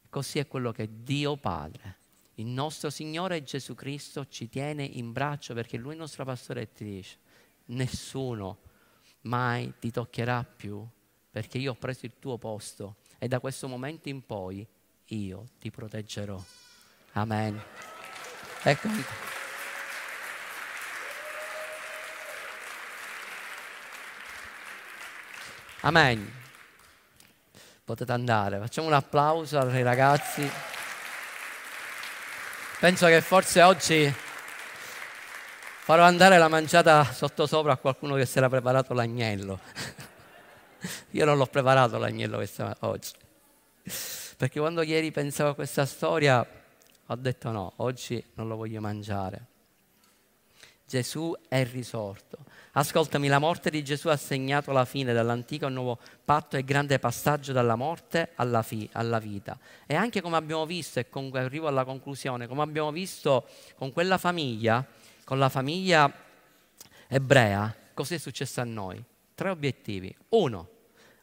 Così 0.08 0.38
è 0.38 0.46
quello 0.46 0.72
che 0.72 0.88
Dio 1.02 1.36
Padre, 1.36 1.96
il 2.34 2.46
nostro 2.46 2.90
Signore 2.90 3.42
Gesù 3.42 3.74
Cristo, 3.74 4.26
ci 4.28 4.48
tiene 4.48 4.84
in 4.84 5.12
braccio 5.12 5.54
perché 5.54 5.76
Lui 5.76 5.90
è 5.90 5.94
il 5.94 6.00
nostro 6.00 6.24
pastore 6.24 6.62
e 6.62 6.72
ti 6.72 6.84
dice, 6.84 7.18
nessuno 7.66 8.58
mai 9.22 9.72
ti 9.78 9.90
toccherà 9.90 10.44
più 10.44 10.86
perché 11.30 11.58
io 11.58 11.72
ho 11.72 11.76
preso 11.76 12.06
il 12.06 12.14
tuo 12.18 12.36
posto 12.36 12.96
e 13.18 13.26
da 13.28 13.40
questo 13.40 13.68
momento 13.68 14.08
in 14.08 14.24
poi 14.24 14.66
io 15.06 15.46
ti 15.58 15.70
proteggerò. 15.70 16.42
Amen. 17.14 17.62
Eccomi. 18.62 19.04
Amen. 25.80 26.32
Potete 27.84 28.12
andare. 28.12 28.58
Facciamo 28.58 28.86
un 28.86 28.94
applauso 28.94 29.58
ai 29.58 29.82
ragazzi. 29.82 30.50
Penso 32.80 33.06
che 33.08 33.20
forse 33.20 33.60
oggi 33.60 34.14
farò 35.84 36.04
andare 36.04 36.38
la 36.38 36.48
mangiata 36.48 37.04
sottosopra 37.04 37.72
a 37.72 37.76
qualcuno 37.76 38.14
che 38.14 38.24
si 38.24 38.38
era 38.38 38.48
preparato 38.48 38.94
l'agnello. 38.94 39.58
Io 41.10 41.24
non 41.26 41.36
l'ho 41.36 41.46
preparato 41.46 41.98
l'agnello 41.98 42.36
questa 42.36 42.74
oggi. 42.80 43.12
Perché 44.38 44.60
quando 44.60 44.80
ieri 44.80 45.10
pensavo 45.10 45.50
a 45.50 45.54
questa 45.54 45.84
storia 45.84 46.46
ho 47.06 47.16
detto 47.16 47.50
no, 47.50 47.72
oggi 47.76 48.22
non 48.34 48.48
lo 48.48 48.56
voglio 48.56 48.80
mangiare. 48.80 49.46
Gesù 50.92 51.34
è 51.48 51.64
risorto. 51.64 52.38
Ascoltami, 52.72 53.28
la 53.28 53.38
morte 53.38 53.70
di 53.70 53.82
Gesù 53.82 54.08
ha 54.08 54.16
segnato 54.16 54.72
la 54.72 54.84
fine 54.84 55.14
dall'antico 55.14 55.64
al 55.64 55.72
nuovo 55.72 55.98
patto 56.24 56.58
e 56.58 56.64
grande 56.64 56.98
passaggio 56.98 57.52
dalla 57.52 57.76
morte 57.76 58.32
alla, 58.34 58.62
fi- 58.62 58.88
alla 58.92 59.18
vita. 59.18 59.58
E 59.86 59.94
anche 59.94 60.20
come 60.20 60.36
abbiamo 60.36 60.66
visto, 60.66 60.98
e 60.98 61.08
con, 61.08 61.30
arrivo 61.34 61.66
alla 61.66 61.84
conclusione, 61.84 62.46
come 62.46 62.62
abbiamo 62.62 62.92
visto 62.92 63.46
con 63.74 63.90
quella 63.92 64.18
famiglia, 64.18 64.86
con 65.24 65.38
la 65.38 65.48
famiglia 65.48 66.12
ebrea, 67.08 67.74
cos'è 67.94 68.18
successo 68.18 68.60
a 68.60 68.64
noi? 68.64 69.02
Tre 69.34 69.48
obiettivi. 69.48 70.14
Uno, 70.30 70.68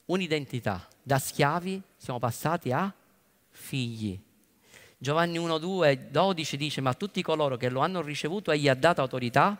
un'identità. 0.05 0.87
Da 1.01 1.19
schiavi 1.19 1.81
siamo 1.95 2.17
passati 2.17 2.71
a 2.71 2.91
figli. 3.49 4.19
Giovanni 5.01 5.37
1, 5.37 5.59
2, 5.59 6.07
12 6.11 6.57
dice, 6.57 6.81
ma 6.81 6.93
tutti 6.93 7.21
coloro 7.21 7.55
che 7.55 7.69
lo 7.69 7.79
hanno 7.79 8.01
ricevuto 8.01 8.51
egli 8.51 8.67
ha 8.67 8.73
dato 8.73 8.99
autorità 8.99 9.57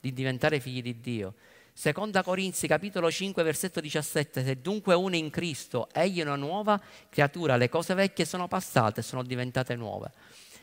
di 0.00 0.12
diventare 0.12 0.58
figli 0.58 0.82
di 0.82 1.00
Dio. 1.00 1.34
Seconda 1.72 2.24
Corinzi 2.24 2.66
capitolo 2.66 3.08
5 3.08 3.40
versetto 3.44 3.80
17, 3.80 4.42
se 4.42 4.60
dunque 4.60 4.96
uno 4.96 5.14
in 5.14 5.30
Cristo, 5.30 5.88
egli 5.92 6.18
è 6.18 6.22
una 6.22 6.34
nuova 6.34 6.80
creatura, 7.08 7.56
le 7.56 7.68
cose 7.68 7.94
vecchie 7.94 8.24
sono 8.24 8.48
passate 8.48 9.00
sono 9.02 9.22
diventate 9.22 9.76
nuove. 9.76 10.10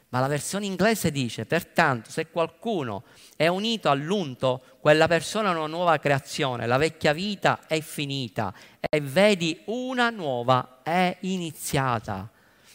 Ma 0.09 0.19
la 0.19 0.27
versione 0.27 0.65
inglese 0.65 1.09
dice, 1.09 1.45
pertanto, 1.45 2.11
se 2.11 2.27
qualcuno 2.27 3.03
è 3.37 3.47
unito 3.47 3.89
all'unto, 3.89 4.61
quella 4.81 5.07
persona 5.07 5.51
è 5.51 5.55
una 5.55 5.67
nuova 5.67 5.99
creazione, 5.99 6.67
la 6.67 6.77
vecchia 6.77 7.13
vita 7.13 7.65
è 7.65 7.79
finita 7.79 8.53
e 8.77 8.99
vedi 8.99 9.61
una 9.67 10.09
nuova 10.09 10.81
è 10.83 11.15
iniziata. 11.21 12.29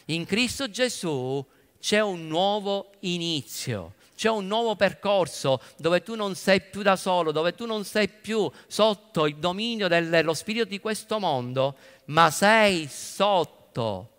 In 0.05 0.25
Cristo 0.25 0.69
Gesù 0.69 1.45
c'è 1.79 2.01
un 2.01 2.27
nuovo 2.27 2.91
inizio 3.01 3.93
c'è 4.15 4.29
un 4.29 4.47
nuovo 4.47 4.75
percorso 4.75 5.59
dove 5.77 6.01
tu 6.01 6.15
non 6.15 6.35
sei 6.35 6.61
più 6.61 6.81
da 6.81 6.95
solo, 6.95 7.31
dove 7.31 7.55
tu 7.55 7.65
non 7.65 7.83
sei 7.83 8.07
più 8.07 8.49
sotto 8.67 9.25
il 9.25 9.35
dominio 9.37 9.87
dello 9.87 10.33
spirito 10.33 10.65
di 10.65 10.79
questo 10.79 11.19
mondo, 11.19 11.75
ma 12.05 12.29
sei 12.29 12.87
sotto 12.87 14.11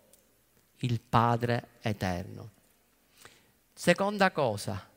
il 0.77 0.99
Padre 1.01 1.69
eterno. 1.81 2.51
Seconda 3.73 4.31
cosa, 4.31 4.87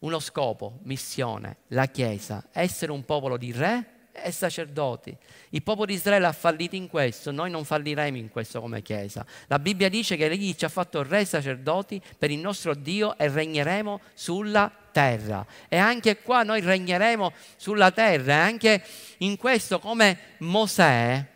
uno 0.00 0.18
scopo, 0.18 0.80
missione, 0.82 1.58
la 1.68 1.86
Chiesa, 1.86 2.48
essere 2.52 2.92
un 2.92 3.04
popolo 3.04 3.36
di 3.36 3.52
re 3.52 3.91
e 4.12 4.30
sacerdoti. 4.30 5.16
Il 5.50 5.62
popolo 5.62 5.86
di 5.86 5.94
Israele 5.94 6.26
ha 6.26 6.32
fallito 6.32 6.76
in 6.76 6.88
questo, 6.88 7.30
noi 7.30 7.50
non 7.50 7.64
falliremo 7.64 8.16
in 8.16 8.28
questo 8.30 8.60
come 8.60 8.82
Chiesa. 8.82 9.24
La 9.46 9.58
Bibbia 9.58 9.88
dice 9.88 10.16
che 10.16 10.26
Egli 10.26 10.54
ci 10.54 10.64
ha 10.64 10.68
fatto 10.68 11.02
re 11.02 11.20
e 11.20 11.24
sacerdoti 11.24 12.00
per 12.18 12.30
il 12.30 12.38
nostro 12.38 12.74
Dio 12.74 13.16
e 13.16 13.28
regneremo 13.28 14.00
sulla 14.14 14.70
terra. 14.92 15.44
E 15.68 15.76
anche 15.76 16.22
qua 16.22 16.42
noi 16.42 16.60
regneremo 16.60 17.32
sulla 17.56 17.90
terra. 17.90 18.34
E 18.34 18.38
anche 18.38 18.84
in 19.18 19.36
questo 19.36 19.78
come 19.78 20.18
Mosè, 20.38 21.26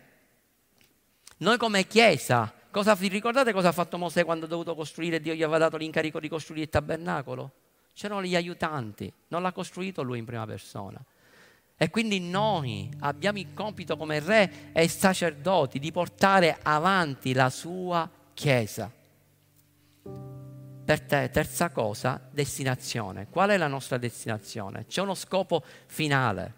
noi 1.37 1.57
come 1.57 1.87
Chiesa, 1.87 2.53
cosa, 2.71 2.95
ricordate 2.99 3.51
cosa 3.51 3.69
ha 3.69 3.73
fatto 3.73 3.97
Mosè 3.97 4.23
quando 4.23 4.45
ha 4.45 4.49
dovuto 4.49 4.75
costruire? 4.75 5.19
Dio 5.19 5.33
gli 5.33 5.43
aveva 5.43 5.57
dato 5.57 5.77
l'incarico 5.77 6.19
di 6.19 6.29
costruire 6.29 6.63
il 6.63 6.69
tabernacolo? 6.69 7.51
C'erano 7.93 8.23
gli 8.23 8.35
aiutanti, 8.35 9.11
non 9.29 9.41
l'ha 9.41 9.51
costruito 9.51 10.03
lui 10.03 10.19
in 10.19 10.25
prima 10.25 10.45
persona. 10.45 11.03
E 11.79 11.91
quindi 11.91 12.19
noi 12.19 12.89
abbiamo 13.01 13.37
il 13.37 13.53
compito 13.53 13.97
come 13.97 14.19
re 14.19 14.71
e 14.73 14.87
sacerdoti 14.87 15.77
di 15.77 15.91
portare 15.91 16.57
avanti 16.61 17.33
la 17.33 17.51
sua 17.51 18.09
Chiesa. 18.33 18.91
Per 20.85 21.01
te, 21.01 21.29
terza 21.31 21.69
cosa, 21.69 22.19
destinazione. 22.31 23.27
Qual 23.29 23.49
è 23.49 23.57
la 23.57 23.67
nostra 23.67 23.97
destinazione? 23.97 24.85
C'è 24.87 25.01
uno 25.01 25.15
scopo 25.15 25.63
finale. 25.85 26.53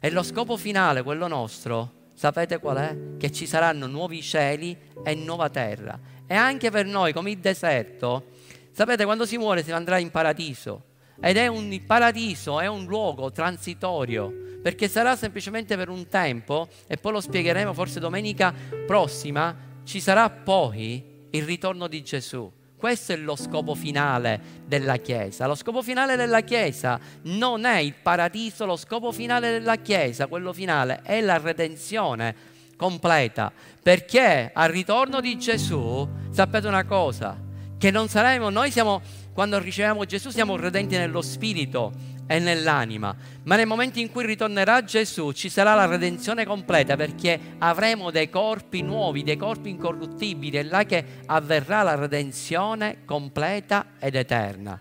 E 0.00 0.10
lo 0.10 0.22
scopo 0.22 0.56
finale, 0.56 1.02
quello 1.02 1.26
nostro, 1.26 2.10
sapete 2.14 2.58
qual 2.58 2.76
è? 2.78 2.96
Che 3.16 3.30
ci 3.30 3.46
saranno 3.46 3.86
nuovi 3.86 4.22
cieli 4.22 4.76
e 5.04 5.14
nuova 5.14 5.50
terra. 5.50 5.98
E 6.26 6.34
anche 6.34 6.70
per 6.70 6.84
noi, 6.84 7.12
come 7.12 7.30
il 7.30 7.38
deserto, 7.38 8.30
sapete, 8.72 9.04
quando 9.04 9.24
si 9.24 9.38
muore 9.38 9.62
si 9.62 9.72
andrà 9.72 9.98
in 9.98 10.10
paradiso. 10.10 10.87
Ed 11.20 11.36
è 11.36 11.46
un 11.48 11.80
paradiso, 11.84 12.60
è 12.60 12.66
un 12.66 12.84
luogo 12.84 13.32
transitorio, 13.32 14.32
perché 14.62 14.88
sarà 14.88 15.16
semplicemente 15.16 15.76
per 15.76 15.88
un 15.88 16.06
tempo, 16.08 16.68
e 16.86 16.96
poi 16.96 17.12
lo 17.12 17.20
spiegheremo 17.20 17.72
forse 17.72 17.98
domenica 18.00 18.54
prossima, 18.86 19.54
ci 19.84 20.00
sarà 20.00 20.30
poi 20.30 21.26
il 21.30 21.42
ritorno 21.42 21.88
di 21.88 22.02
Gesù. 22.02 22.52
Questo 22.76 23.12
è 23.12 23.16
lo 23.16 23.34
scopo 23.34 23.74
finale 23.74 24.40
della 24.64 24.98
Chiesa. 24.98 25.48
Lo 25.48 25.56
scopo 25.56 25.82
finale 25.82 26.14
della 26.14 26.42
Chiesa 26.42 27.00
non 27.22 27.64
è 27.64 27.78
il 27.78 27.94
paradiso, 27.94 28.66
lo 28.66 28.76
scopo 28.76 29.10
finale 29.10 29.50
della 29.50 29.76
Chiesa, 29.76 30.28
quello 30.28 30.52
finale, 30.52 31.00
è 31.02 31.20
la 31.20 31.38
redenzione 31.38 32.34
completa. 32.76 33.50
Perché 33.82 34.52
al 34.54 34.70
ritorno 34.70 35.20
di 35.20 35.36
Gesù, 35.36 36.08
sapete 36.30 36.68
una 36.68 36.84
cosa, 36.84 37.36
che 37.76 37.90
non 37.90 38.08
saremo, 38.08 38.48
noi 38.50 38.70
siamo 38.70 39.00
quando 39.38 39.60
riceviamo 39.60 40.04
Gesù 40.04 40.30
siamo 40.30 40.56
redenti 40.56 40.96
nello 40.96 41.22
spirito 41.22 41.92
e 42.26 42.40
nell'anima, 42.40 43.14
ma 43.44 43.54
nel 43.54 43.68
momento 43.68 44.00
in 44.00 44.10
cui 44.10 44.26
ritornerà 44.26 44.82
Gesù 44.82 45.30
ci 45.30 45.48
sarà 45.48 45.74
la 45.74 45.86
redenzione 45.86 46.44
completa 46.44 46.96
perché 46.96 47.38
avremo 47.58 48.10
dei 48.10 48.30
corpi 48.30 48.82
nuovi, 48.82 49.22
dei 49.22 49.36
corpi 49.36 49.70
incorruttibili, 49.70 50.56
è 50.56 50.64
là 50.64 50.82
che 50.82 51.22
avverrà 51.26 51.84
la 51.84 51.94
redenzione 51.94 53.04
completa 53.04 53.90
ed 54.00 54.16
eterna. 54.16 54.76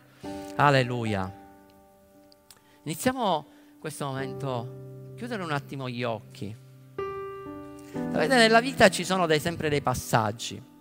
Alleluia. 0.56 1.32
Iniziamo 2.82 3.46
questo 3.80 4.08
momento, 4.08 5.14
chiudere 5.16 5.44
un 5.44 5.52
attimo 5.52 5.88
gli 5.88 6.02
occhi. 6.02 6.56
Sapete, 7.94 8.36
nella 8.36 8.60
vita 8.60 8.90
ci 8.90 9.04
sono 9.04 9.28
dei, 9.28 9.40
sempre 9.40 9.70
dei 9.70 9.82
passaggi 9.82 10.76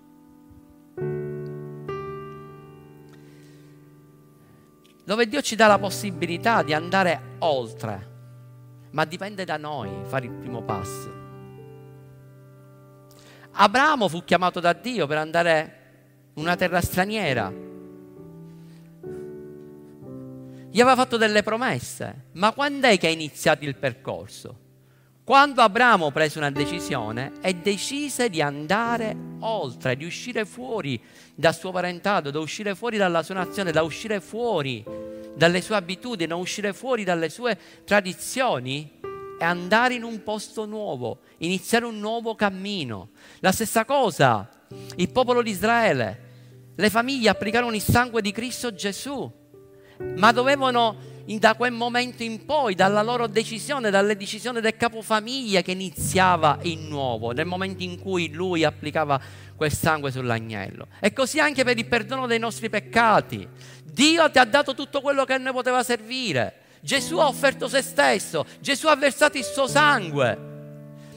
dove 5.06 5.28
Dio 5.28 5.40
ci 5.40 5.54
dà 5.54 5.68
la 5.68 5.78
possibilità 5.78 6.64
di 6.64 6.74
andare 6.74 7.36
oltre, 7.38 8.08
ma 8.90 9.04
dipende 9.04 9.44
da 9.44 9.56
noi 9.56 9.88
fare 10.02 10.26
il 10.26 10.32
primo 10.32 10.62
passo. 10.62 11.14
Abramo 13.52 14.08
fu 14.08 14.24
chiamato 14.24 14.58
da 14.58 14.72
Dio 14.72 15.06
per 15.06 15.18
andare 15.18 16.30
in 16.34 16.42
una 16.42 16.56
terra 16.56 16.80
straniera. 16.80 17.52
Gli 20.68 20.80
aveva 20.80 20.96
fatto 20.96 21.16
delle 21.16 21.44
promesse, 21.44 22.24
ma 22.32 22.52
quando 22.52 22.88
è 22.88 22.98
che 22.98 23.06
è 23.06 23.12
iniziato 23.12 23.64
il 23.64 23.76
percorso? 23.76 24.64
Quando 25.26 25.60
Abramo 25.60 26.12
prese 26.12 26.38
una 26.38 26.52
decisione 26.52 27.32
e 27.40 27.54
decise 27.54 28.30
di 28.30 28.40
andare 28.40 29.16
oltre, 29.40 29.96
di 29.96 30.04
uscire 30.04 30.44
fuori 30.44 31.02
dal 31.34 31.52
suo 31.52 31.72
parentato, 31.72 32.30
da 32.30 32.38
uscire 32.38 32.76
fuori 32.76 32.96
dalla 32.96 33.24
sua 33.24 33.34
nazione, 33.34 33.72
da 33.72 33.82
uscire 33.82 34.20
fuori 34.20 34.84
dalle 35.34 35.62
sue 35.62 35.74
abitudini, 35.74 36.28
da 36.28 36.36
uscire 36.36 36.72
fuori 36.72 37.02
dalle 37.02 37.28
sue 37.28 37.58
tradizioni 37.84 39.00
e 39.36 39.44
andare 39.44 39.94
in 39.94 40.04
un 40.04 40.22
posto 40.22 40.64
nuovo, 40.64 41.18
iniziare 41.38 41.86
un 41.86 41.98
nuovo 41.98 42.36
cammino. 42.36 43.08
La 43.40 43.50
stessa 43.50 43.84
cosa, 43.84 44.48
il 44.94 45.10
popolo 45.10 45.42
di 45.42 45.50
Israele, 45.50 46.20
le 46.76 46.88
famiglie 46.88 47.30
applicarono 47.30 47.74
il 47.74 47.82
sangue 47.82 48.22
di 48.22 48.30
Cristo 48.30 48.72
Gesù, 48.72 49.28
ma 50.18 50.30
dovevano 50.30 51.15
da 51.26 51.54
quel 51.54 51.72
momento 51.72 52.22
in 52.22 52.44
poi, 52.44 52.74
dalla 52.74 53.02
loro 53.02 53.26
decisione, 53.26 53.90
dalle 53.90 54.16
decisioni 54.16 54.60
del 54.60 54.76
capofamiglia 54.76 55.60
che 55.62 55.72
iniziava 55.72 56.58
il 56.62 56.78
nuovo, 56.78 57.32
nel 57.32 57.46
momento 57.46 57.82
in 57.82 57.98
cui 57.98 58.32
lui 58.32 58.64
applicava 58.64 59.20
quel 59.56 59.72
sangue 59.72 60.10
sull'agnello. 60.10 60.86
E 61.00 61.12
così 61.12 61.40
anche 61.40 61.64
per 61.64 61.76
il 61.76 61.86
perdono 61.86 62.26
dei 62.26 62.38
nostri 62.38 62.70
peccati. 62.70 63.46
Dio 63.84 64.30
ti 64.30 64.38
ha 64.38 64.44
dato 64.44 64.74
tutto 64.74 65.00
quello 65.00 65.24
che 65.24 65.32
a 65.32 65.38
noi 65.38 65.52
poteva 65.52 65.82
servire. 65.82 66.60
Gesù 66.80 67.18
ha 67.18 67.26
offerto 67.26 67.66
se 67.66 67.82
stesso, 67.82 68.46
Gesù 68.60 68.86
ha 68.86 68.96
versato 68.96 69.36
il 69.36 69.44
suo 69.44 69.66
sangue. 69.66 70.55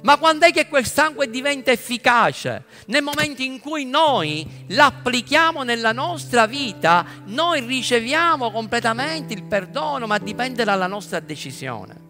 Ma 0.02 0.18
quando 0.18 0.45
è 0.45 0.52
che 0.52 0.68
quel 0.68 0.86
sangue 0.86 1.30
diventa 1.30 1.72
efficace? 1.72 2.64
Nel 2.88 3.04
momento 3.04 3.41
in 3.41 3.60
cui 3.60 3.86
noi 3.86 4.47
l'applichiamo 4.68 5.64
nella 5.64 5.91
nostra 5.91 6.45
vita, 6.45 7.06
noi 7.26 7.60
riceviamo 7.62 8.52
completamente 8.52 9.34
il 9.34 9.43
perdono, 9.43 10.08
ma 10.08 10.18
dipende 10.18 10.64
dalla 10.64 10.88
nostra 10.88 11.20
decisione. 11.20 12.08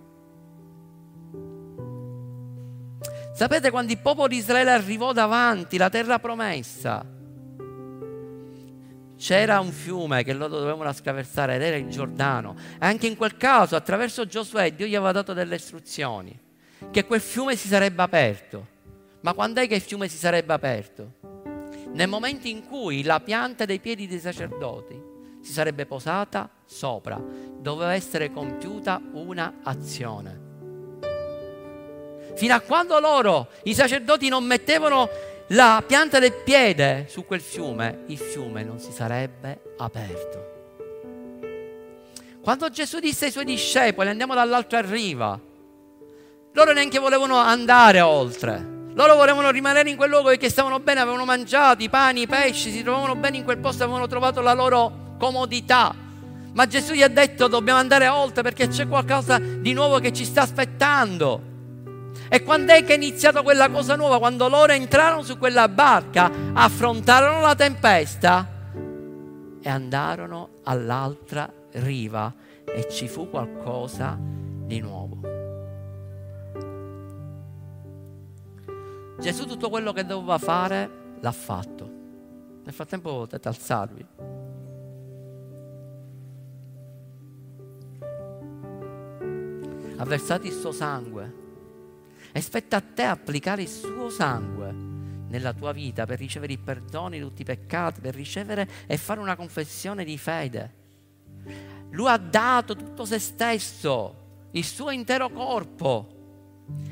Sapete 3.34 3.72
quando 3.72 3.92
il 3.92 4.00
popolo 4.00 4.28
di 4.28 4.38
Israele 4.38 4.72
arrivò 4.72 5.14
davanti 5.14 5.78
la 5.78 5.90
terra 5.90 6.20
promessa? 6.20 7.06
C'era 9.18 9.60
un 9.60 9.72
fiume 9.72 10.24
che 10.24 10.34
loro 10.34 10.60
dovevano 10.60 10.90
attraversare 10.90 11.56
ed 11.56 11.62
era 11.62 11.76
il 11.76 11.88
Giordano. 11.88 12.56
E 12.74 12.86
anche 12.86 13.08
in 13.08 13.18
quel 13.18 13.36
caso, 13.36 13.76
attraverso 13.76 14.26
Giosuè, 14.26 14.74
Dio 14.74 14.86
gli 14.86 14.96
aveva 14.96 15.12
dato 15.12 15.34
delle 15.34 15.56
istruzioni 15.56 16.48
che 16.92 17.06
quel 17.06 17.22
fiume 17.22 17.56
si 17.56 17.68
sarebbe 17.68 18.02
aperto. 18.02 18.68
Ma 19.22 19.34
quando 19.34 19.62
è 19.62 19.68
che 19.68 19.76
il 19.76 19.82
fiume 19.82 20.08
si 20.08 20.18
sarebbe 20.18 20.54
aperto? 20.54 21.18
nel 21.92 22.08
momento 22.08 22.48
in 22.48 22.66
cui 22.68 23.04
la 23.04 23.20
pianta 23.20 23.66
dei 23.66 23.80
piedi 23.80 24.08
dei 24.08 24.20
sacerdoti 24.20 25.08
si 25.42 25.52
sarebbe 25.52 25.86
posata 25.86 26.50
sopra, 26.66 27.22
doveva 27.58 27.94
essere 27.94 28.32
compiuta 28.32 29.02
una 29.14 29.60
azione. 29.64 30.48
Fino 32.36 32.54
a 32.54 32.60
quando 32.60 33.00
loro, 33.00 33.50
i 33.64 33.74
sacerdoti, 33.74 34.28
non 34.30 34.44
mettevano 34.44 35.10
la 35.48 35.84
pianta 35.86 36.20
del 36.20 36.34
piede 36.44 37.06
su 37.10 37.26
quel 37.26 37.42
fiume, 37.42 38.04
il 38.08 38.18
fiume 38.18 38.64
non 38.64 38.80
si 38.80 38.92
sarebbe 38.92 39.74
aperto. 39.78 40.48
Quando 42.42 42.70
Gesù 42.70 43.00
disse 43.00 43.26
ai 43.26 43.32
suoi 43.32 43.46
discepoli 43.46 44.10
andiamo 44.10 44.36
dall'altra 44.36 44.82
riva, 44.82 45.40
loro 46.54 46.74
neanche 46.74 47.00
volevano 47.00 47.38
andare 47.38 48.02
oltre. 48.02 48.78
Loro 48.94 49.16
volevano 49.16 49.50
rimanere 49.52 49.90
in 49.90 49.96
quel 49.96 50.10
luogo 50.10 50.30
perché 50.30 50.50
stavano 50.50 50.80
bene, 50.80 51.00
avevano 51.00 51.24
mangiato 51.24 51.84
i 51.84 51.90
pani, 51.90 52.22
i 52.22 52.28
pesci, 52.28 52.72
si 52.72 52.84
trovavano 52.84 53.16
bene 53.16 53.38
in 53.38 53.44
quel 53.44 53.60
posto, 53.60 53.84
avevano 53.84 54.08
trovato 54.08 54.42
la 54.42 54.54
loro 54.54 55.16
comodità. 55.18 55.94
Ma 56.52 56.68
Gesù 56.68 56.94
gli 56.94 57.04
ha 57.04 57.08
detto 57.08 57.48
dobbiamo 57.48 57.80
andare 57.80 58.08
oltre 58.08 58.42
perché 58.42 58.68
c'è 58.68 58.88
qualcosa 58.88 59.38
di 59.38 59.72
nuovo 59.74 60.00
che 60.00 60.12
ci 60.12 60.26
sta 60.26 60.42
aspettando. 60.42 61.48
E 62.28 62.44
quando 62.44 62.74
è 62.74 62.84
che 62.84 62.94
è 62.94 62.96
iniziata 62.96 63.42
quella 63.42 63.70
cosa 63.70 63.96
nuova? 63.96 64.20
Quando 64.20 64.50
loro 64.50 64.74
entrarono 64.74 65.24
su 65.24 65.38
quella 65.38 65.70
barca, 65.70 66.30
affrontarono 66.54 67.42
la 67.42 67.56
tempesta 67.56 68.48
e 69.62 69.70
andarono 69.70 70.50
all'altra 70.64 71.52
riva 71.74 72.34
e 72.66 72.88
ci 72.90 73.08
fu 73.08 73.30
qualcosa 73.30 74.18
di 74.20 74.80
nuovo. 74.80 75.39
Gesù 79.20 79.46
tutto 79.46 79.70
quello 79.70 79.92
che 79.92 80.06
doveva 80.06 80.38
fare 80.38 81.18
l'ha 81.20 81.32
fatto. 81.32 81.98
Nel 82.64 82.74
frattempo 82.74 83.12
potete 83.12 83.48
alzarvi. 83.50 84.06
Ha 89.98 90.06
versato 90.06 90.48
il 90.48 90.54
suo 90.54 90.72
sangue 90.72 91.34
e 92.32 92.40
spetta 92.40 92.78
a 92.78 92.82
te 92.82 93.04
applicare 93.04 93.64
il 93.64 93.68
suo 93.68 94.10
sangue 94.10 94.72
nella 95.28 95.52
tua 95.52 95.74
vita 95.74 96.06
per 96.06 96.18
ricevere 96.18 96.54
il 96.54 96.60
perdono 96.60 97.10
di 97.10 97.20
tutti 97.20 97.42
i 97.42 97.46
peccati, 97.46 98.00
per 98.00 98.16
ricevere 98.16 98.68
e 98.88 98.96
fare 98.96 99.20
una 99.20 99.36
confessione 99.36 100.06
di 100.06 100.18
fede. 100.18 100.74
Lui 101.90 102.08
ha 102.08 102.18
dato 102.18 102.76
tutto 102.76 103.04
se 103.04 103.20
stesso, 103.20 104.48
il 104.52 104.64
suo 104.64 104.92
intero 104.92 105.30
corpo, 105.30 106.08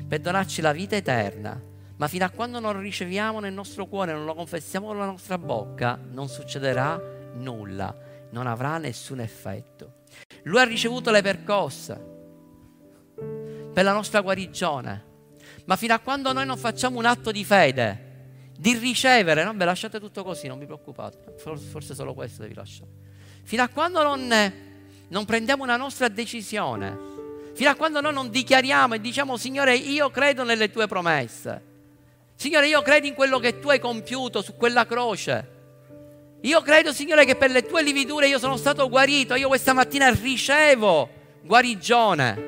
per 0.06 0.20
donarci 0.20 0.60
la 0.60 0.72
vita 0.72 0.94
eterna. 0.94 1.67
Ma 1.98 2.06
fino 2.06 2.24
a 2.24 2.30
quando 2.30 2.60
non 2.60 2.80
riceviamo 2.80 3.40
nel 3.40 3.52
nostro 3.52 3.86
cuore, 3.86 4.12
non 4.12 4.24
lo 4.24 4.34
confessiamo 4.34 4.86
con 4.86 4.98
la 4.98 5.04
nostra 5.04 5.36
bocca, 5.36 5.98
non 6.10 6.28
succederà 6.28 7.00
nulla, 7.34 7.94
non 8.30 8.46
avrà 8.46 8.78
nessun 8.78 9.18
effetto. 9.18 10.04
Lui 10.44 10.60
ha 10.60 10.64
ricevuto 10.64 11.10
le 11.10 11.22
percosse 11.22 12.00
per 13.72 13.82
la 13.82 13.92
nostra 13.92 14.20
guarigione. 14.20 15.06
Ma 15.64 15.74
fino 15.74 15.92
a 15.92 15.98
quando 15.98 16.32
noi 16.32 16.46
non 16.46 16.56
facciamo 16.56 16.98
un 16.98 17.04
atto 17.04 17.32
di 17.32 17.44
fede, 17.44 18.52
di 18.56 18.76
ricevere, 18.76 19.42
no? 19.42 19.52
Beh, 19.54 19.64
lasciate 19.64 19.98
tutto 19.98 20.22
così, 20.22 20.46
non 20.46 20.60
vi 20.60 20.66
preoccupate, 20.66 21.34
forse 21.36 21.96
solo 21.96 22.14
questo 22.14 22.42
devi 22.42 22.54
lasciare. 22.54 22.90
Fino 23.42 23.64
a 23.64 23.68
quando 23.68 24.04
non, 24.04 24.52
non 25.08 25.24
prendiamo 25.24 25.64
una 25.64 25.76
nostra 25.76 26.06
decisione, 26.06 26.96
fino 27.54 27.70
a 27.70 27.74
quando 27.74 28.00
noi 28.00 28.12
non 28.12 28.30
dichiariamo 28.30 28.94
e 28.94 29.00
diciamo, 29.00 29.36
Signore, 29.36 29.74
io 29.74 30.10
credo 30.10 30.44
nelle 30.44 30.70
tue 30.70 30.86
promesse. 30.86 31.66
Signore, 32.38 32.68
io 32.68 32.82
credo 32.82 33.08
in 33.08 33.14
quello 33.14 33.40
che 33.40 33.58
tu 33.58 33.68
hai 33.68 33.80
compiuto 33.80 34.42
su 34.42 34.54
quella 34.54 34.86
croce. 34.86 35.56
Io 36.42 36.62
credo, 36.62 36.92
Signore, 36.92 37.24
che 37.24 37.34
per 37.34 37.50
le 37.50 37.64
tue 37.64 37.82
lividure 37.82 38.28
io 38.28 38.38
sono 38.38 38.56
stato 38.56 38.88
guarito. 38.88 39.34
Io 39.34 39.48
questa 39.48 39.72
mattina 39.72 40.08
ricevo 40.08 41.08
guarigione. 41.42 42.46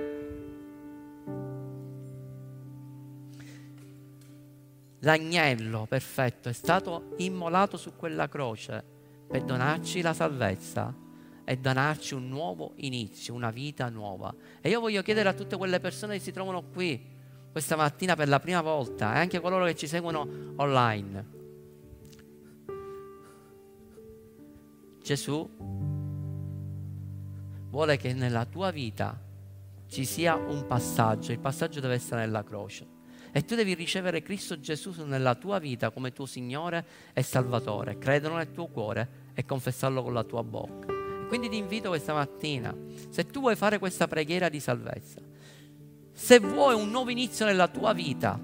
l'agnello 5.00 5.86
perfetto 5.88 6.50
è 6.50 6.52
stato 6.52 7.14
immolato 7.16 7.78
su 7.78 7.96
quella 7.96 8.28
croce 8.28 8.84
per 9.26 9.44
donarci 9.44 10.02
la 10.02 10.12
salvezza 10.12 10.94
e 11.42 11.56
donarci 11.56 12.12
un 12.12 12.28
nuovo 12.28 12.74
inizio, 12.76 13.32
una 13.32 13.50
vita 13.50 13.88
nuova. 13.88 14.32
E 14.60 14.68
io 14.68 14.78
voglio 14.78 15.00
chiedere 15.00 15.30
a 15.30 15.32
tutte 15.32 15.56
quelle 15.56 15.80
persone 15.80 16.18
che 16.18 16.22
si 16.22 16.30
trovano 16.32 16.62
qui 16.62 17.18
questa 17.50 17.76
mattina 17.76 18.14
per 18.14 18.28
la 18.28 18.38
prima 18.38 18.60
volta 18.60 19.14
e 19.14 19.18
anche 19.18 19.40
coloro 19.40 19.64
che 19.64 19.74
ci 19.74 19.86
seguono 19.86 20.54
online. 20.56 21.38
Gesù 25.02 25.48
vuole 27.70 27.96
che 27.96 28.12
nella 28.12 28.44
tua 28.44 28.70
vita 28.70 29.18
ci 29.88 30.04
sia 30.04 30.36
un 30.36 30.66
passaggio, 30.66 31.32
il 31.32 31.40
passaggio 31.40 31.80
deve 31.80 31.94
essere 31.94 32.20
nella 32.20 32.44
croce. 32.44 32.98
E 33.32 33.44
tu 33.44 33.54
devi 33.54 33.74
ricevere 33.74 34.22
Cristo 34.22 34.58
Gesù 34.58 34.92
nella 35.04 35.36
tua 35.36 35.58
vita 35.58 35.90
come 35.90 36.12
tuo 36.12 36.26
Signore 36.26 36.84
e 37.12 37.22
Salvatore, 37.22 37.98
credere 37.98 38.34
nel 38.34 38.50
tuo 38.50 38.66
cuore 38.66 39.28
e 39.34 39.44
confessarlo 39.44 40.02
con 40.02 40.12
la 40.12 40.24
tua 40.24 40.42
bocca. 40.42 40.92
quindi 41.28 41.48
ti 41.48 41.56
invito 41.56 41.90
questa 41.90 42.12
mattina, 42.12 42.74
se 43.08 43.26
tu 43.26 43.38
vuoi 43.38 43.54
fare 43.54 43.78
questa 43.78 44.08
preghiera 44.08 44.48
di 44.48 44.58
salvezza, 44.58 45.20
se 46.20 46.38
vuoi 46.38 46.74
un 46.74 46.90
nuovo 46.90 47.08
inizio 47.08 47.46
nella 47.46 47.66
tua 47.66 47.94
vita 47.94 48.38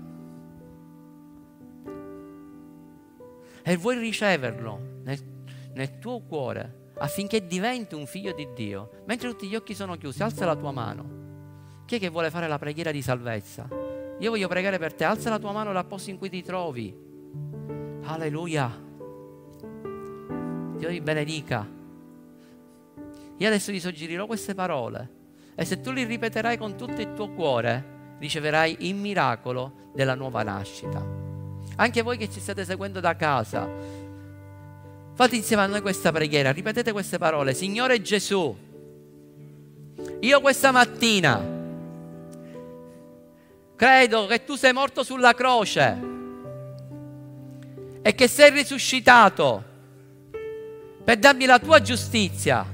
e 3.62 3.76
vuoi 3.76 3.98
riceverlo 3.98 4.80
nel, 5.02 5.18
nel 5.74 5.98
tuo 5.98 6.22
cuore 6.22 6.92
affinché 6.96 7.46
diventi 7.46 7.94
un 7.94 8.06
figlio 8.06 8.32
di 8.32 8.48
Dio, 8.54 9.02
mentre 9.04 9.28
tutti 9.28 9.46
gli 9.46 9.54
occhi 9.54 9.74
sono 9.74 9.96
chiusi, 9.96 10.22
alza 10.22 10.46
la 10.46 10.56
tua 10.56 10.72
mano. 10.72 11.84
Chi 11.84 11.96
è 11.96 11.98
che 11.98 12.08
vuole 12.08 12.30
fare 12.30 12.48
la 12.48 12.58
preghiera 12.58 12.90
di 12.90 13.02
salvezza? 13.02 13.68
Io 14.18 14.30
voglio 14.30 14.48
pregare 14.48 14.78
per 14.78 14.94
te, 14.94 15.04
alza 15.04 15.28
la 15.28 15.38
tua 15.38 15.52
mano 15.52 15.74
dal 15.74 15.84
posto 15.84 16.08
in 16.08 16.16
cui 16.16 16.30
ti 16.30 16.42
trovi. 16.42 16.96
Alleluia. 18.04 18.70
Dio 20.78 20.88
ti 20.88 21.00
benedica. 21.02 21.68
Io 23.36 23.46
adesso 23.46 23.70
ti 23.70 23.80
suggerirò 23.80 24.24
queste 24.24 24.54
parole 24.54 25.15
e 25.56 25.64
se 25.64 25.80
tu 25.80 25.90
li 25.90 26.04
ripeterai 26.04 26.56
con 26.56 26.76
tutto 26.76 27.00
il 27.00 27.14
tuo 27.14 27.30
cuore, 27.30 28.14
riceverai 28.20 28.76
il 28.80 28.94
miracolo 28.94 29.90
della 29.92 30.14
nuova 30.14 30.44
nascita. 30.44 31.04
Anche 31.76 32.02
voi 32.02 32.16
che 32.16 32.30
ci 32.30 32.38
state 32.38 32.64
seguendo 32.64 33.00
da 33.00 33.16
casa, 33.16 33.68
fate 35.14 35.34
insieme 35.34 35.62
a 35.62 35.66
noi 35.66 35.80
questa 35.80 36.12
preghiera, 36.12 36.52
ripetete 36.52 36.92
queste 36.92 37.18
parole. 37.18 37.54
Signore 37.54 38.00
Gesù, 38.00 38.56
io 40.20 40.40
questa 40.40 40.70
mattina 40.70 41.54
Credo 43.76 44.24
che 44.26 44.42
tu 44.42 44.54
sei 44.54 44.72
morto 44.72 45.02
sulla 45.02 45.34
croce 45.34 45.98
e 48.00 48.14
che 48.14 48.26
sei 48.26 48.50
risuscitato 48.50 49.62
per 51.04 51.18
darmi 51.18 51.44
la 51.44 51.58
tua 51.58 51.82
giustizia. 51.82 52.64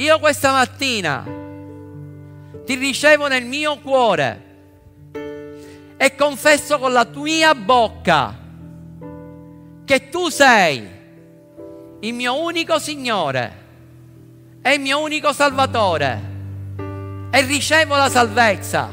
Io 0.00 0.18
questa 0.18 0.52
mattina 0.52 1.22
ti 2.64 2.74
ricevo 2.74 3.28
nel 3.28 3.44
mio 3.44 3.78
cuore 3.80 4.44
e 5.98 6.14
confesso 6.14 6.78
con 6.78 6.90
la 6.90 7.04
tua 7.04 7.54
bocca 7.54 8.34
che 9.84 10.08
tu 10.08 10.30
sei 10.30 10.88
il 12.00 12.14
mio 12.14 12.40
unico 12.42 12.78
Signore 12.78 13.58
e 14.62 14.72
il 14.72 14.80
mio 14.80 15.00
unico 15.00 15.34
Salvatore 15.34 16.22
e 17.30 17.42
ricevo 17.42 17.94
la 17.94 18.08
salvezza. 18.08 18.88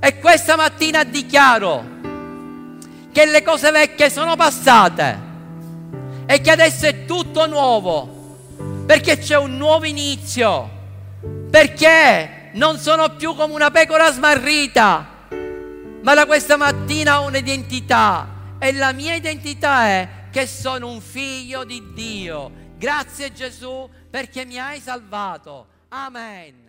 E 0.00 0.18
questa 0.18 0.54
mattina 0.54 1.02
dichiaro 1.04 1.82
che 3.10 3.24
le 3.24 3.42
cose 3.42 3.70
vecchie 3.70 4.10
sono 4.10 4.36
passate 4.36 5.18
e 6.26 6.42
che 6.42 6.50
adesso 6.50 6.84
è 6.84 7.06
tutto 7.06 7.46
nuovo, 7.46 8.13
perché 8.86 9.18
c'è 9.18 9.36
un 9.36 9.56
nuovo 9.56 9.84
inizio, 9.84 10.70
perché 11.50 12.50
non 12.52 12.78
sono 12.78 13.16
più 13.16 13.34
come 13.34 13.54
una 13.54 13.70
pecora 13.70 14.12
smarrita, 14.12 15.26
ma 16.02 16.14
da 16.14 16.26
questa 16.26 16.56
mattina 16.56 17.20
ho 17.20 17.26
un'identità 17.26 18.56
e 18.58 18.72
la 18.72 18.92
mia 18.92 19.14
identità 19.14 19.86
è 19.86 20.08
che 20.30 20.46
sono 20.46 20.90
un 20.90 21.00
figlio 21.00 21.64
di 21.64 21.92
Dio. 21.94 22.50
Grazie 22.76 23.32
Gesù 23.32 23.88
perché 24.10 24.44
mi 24.44 24.58
hai 24.58 24.80
salvato. 24.80 25.66
Amen. 25.88 26.62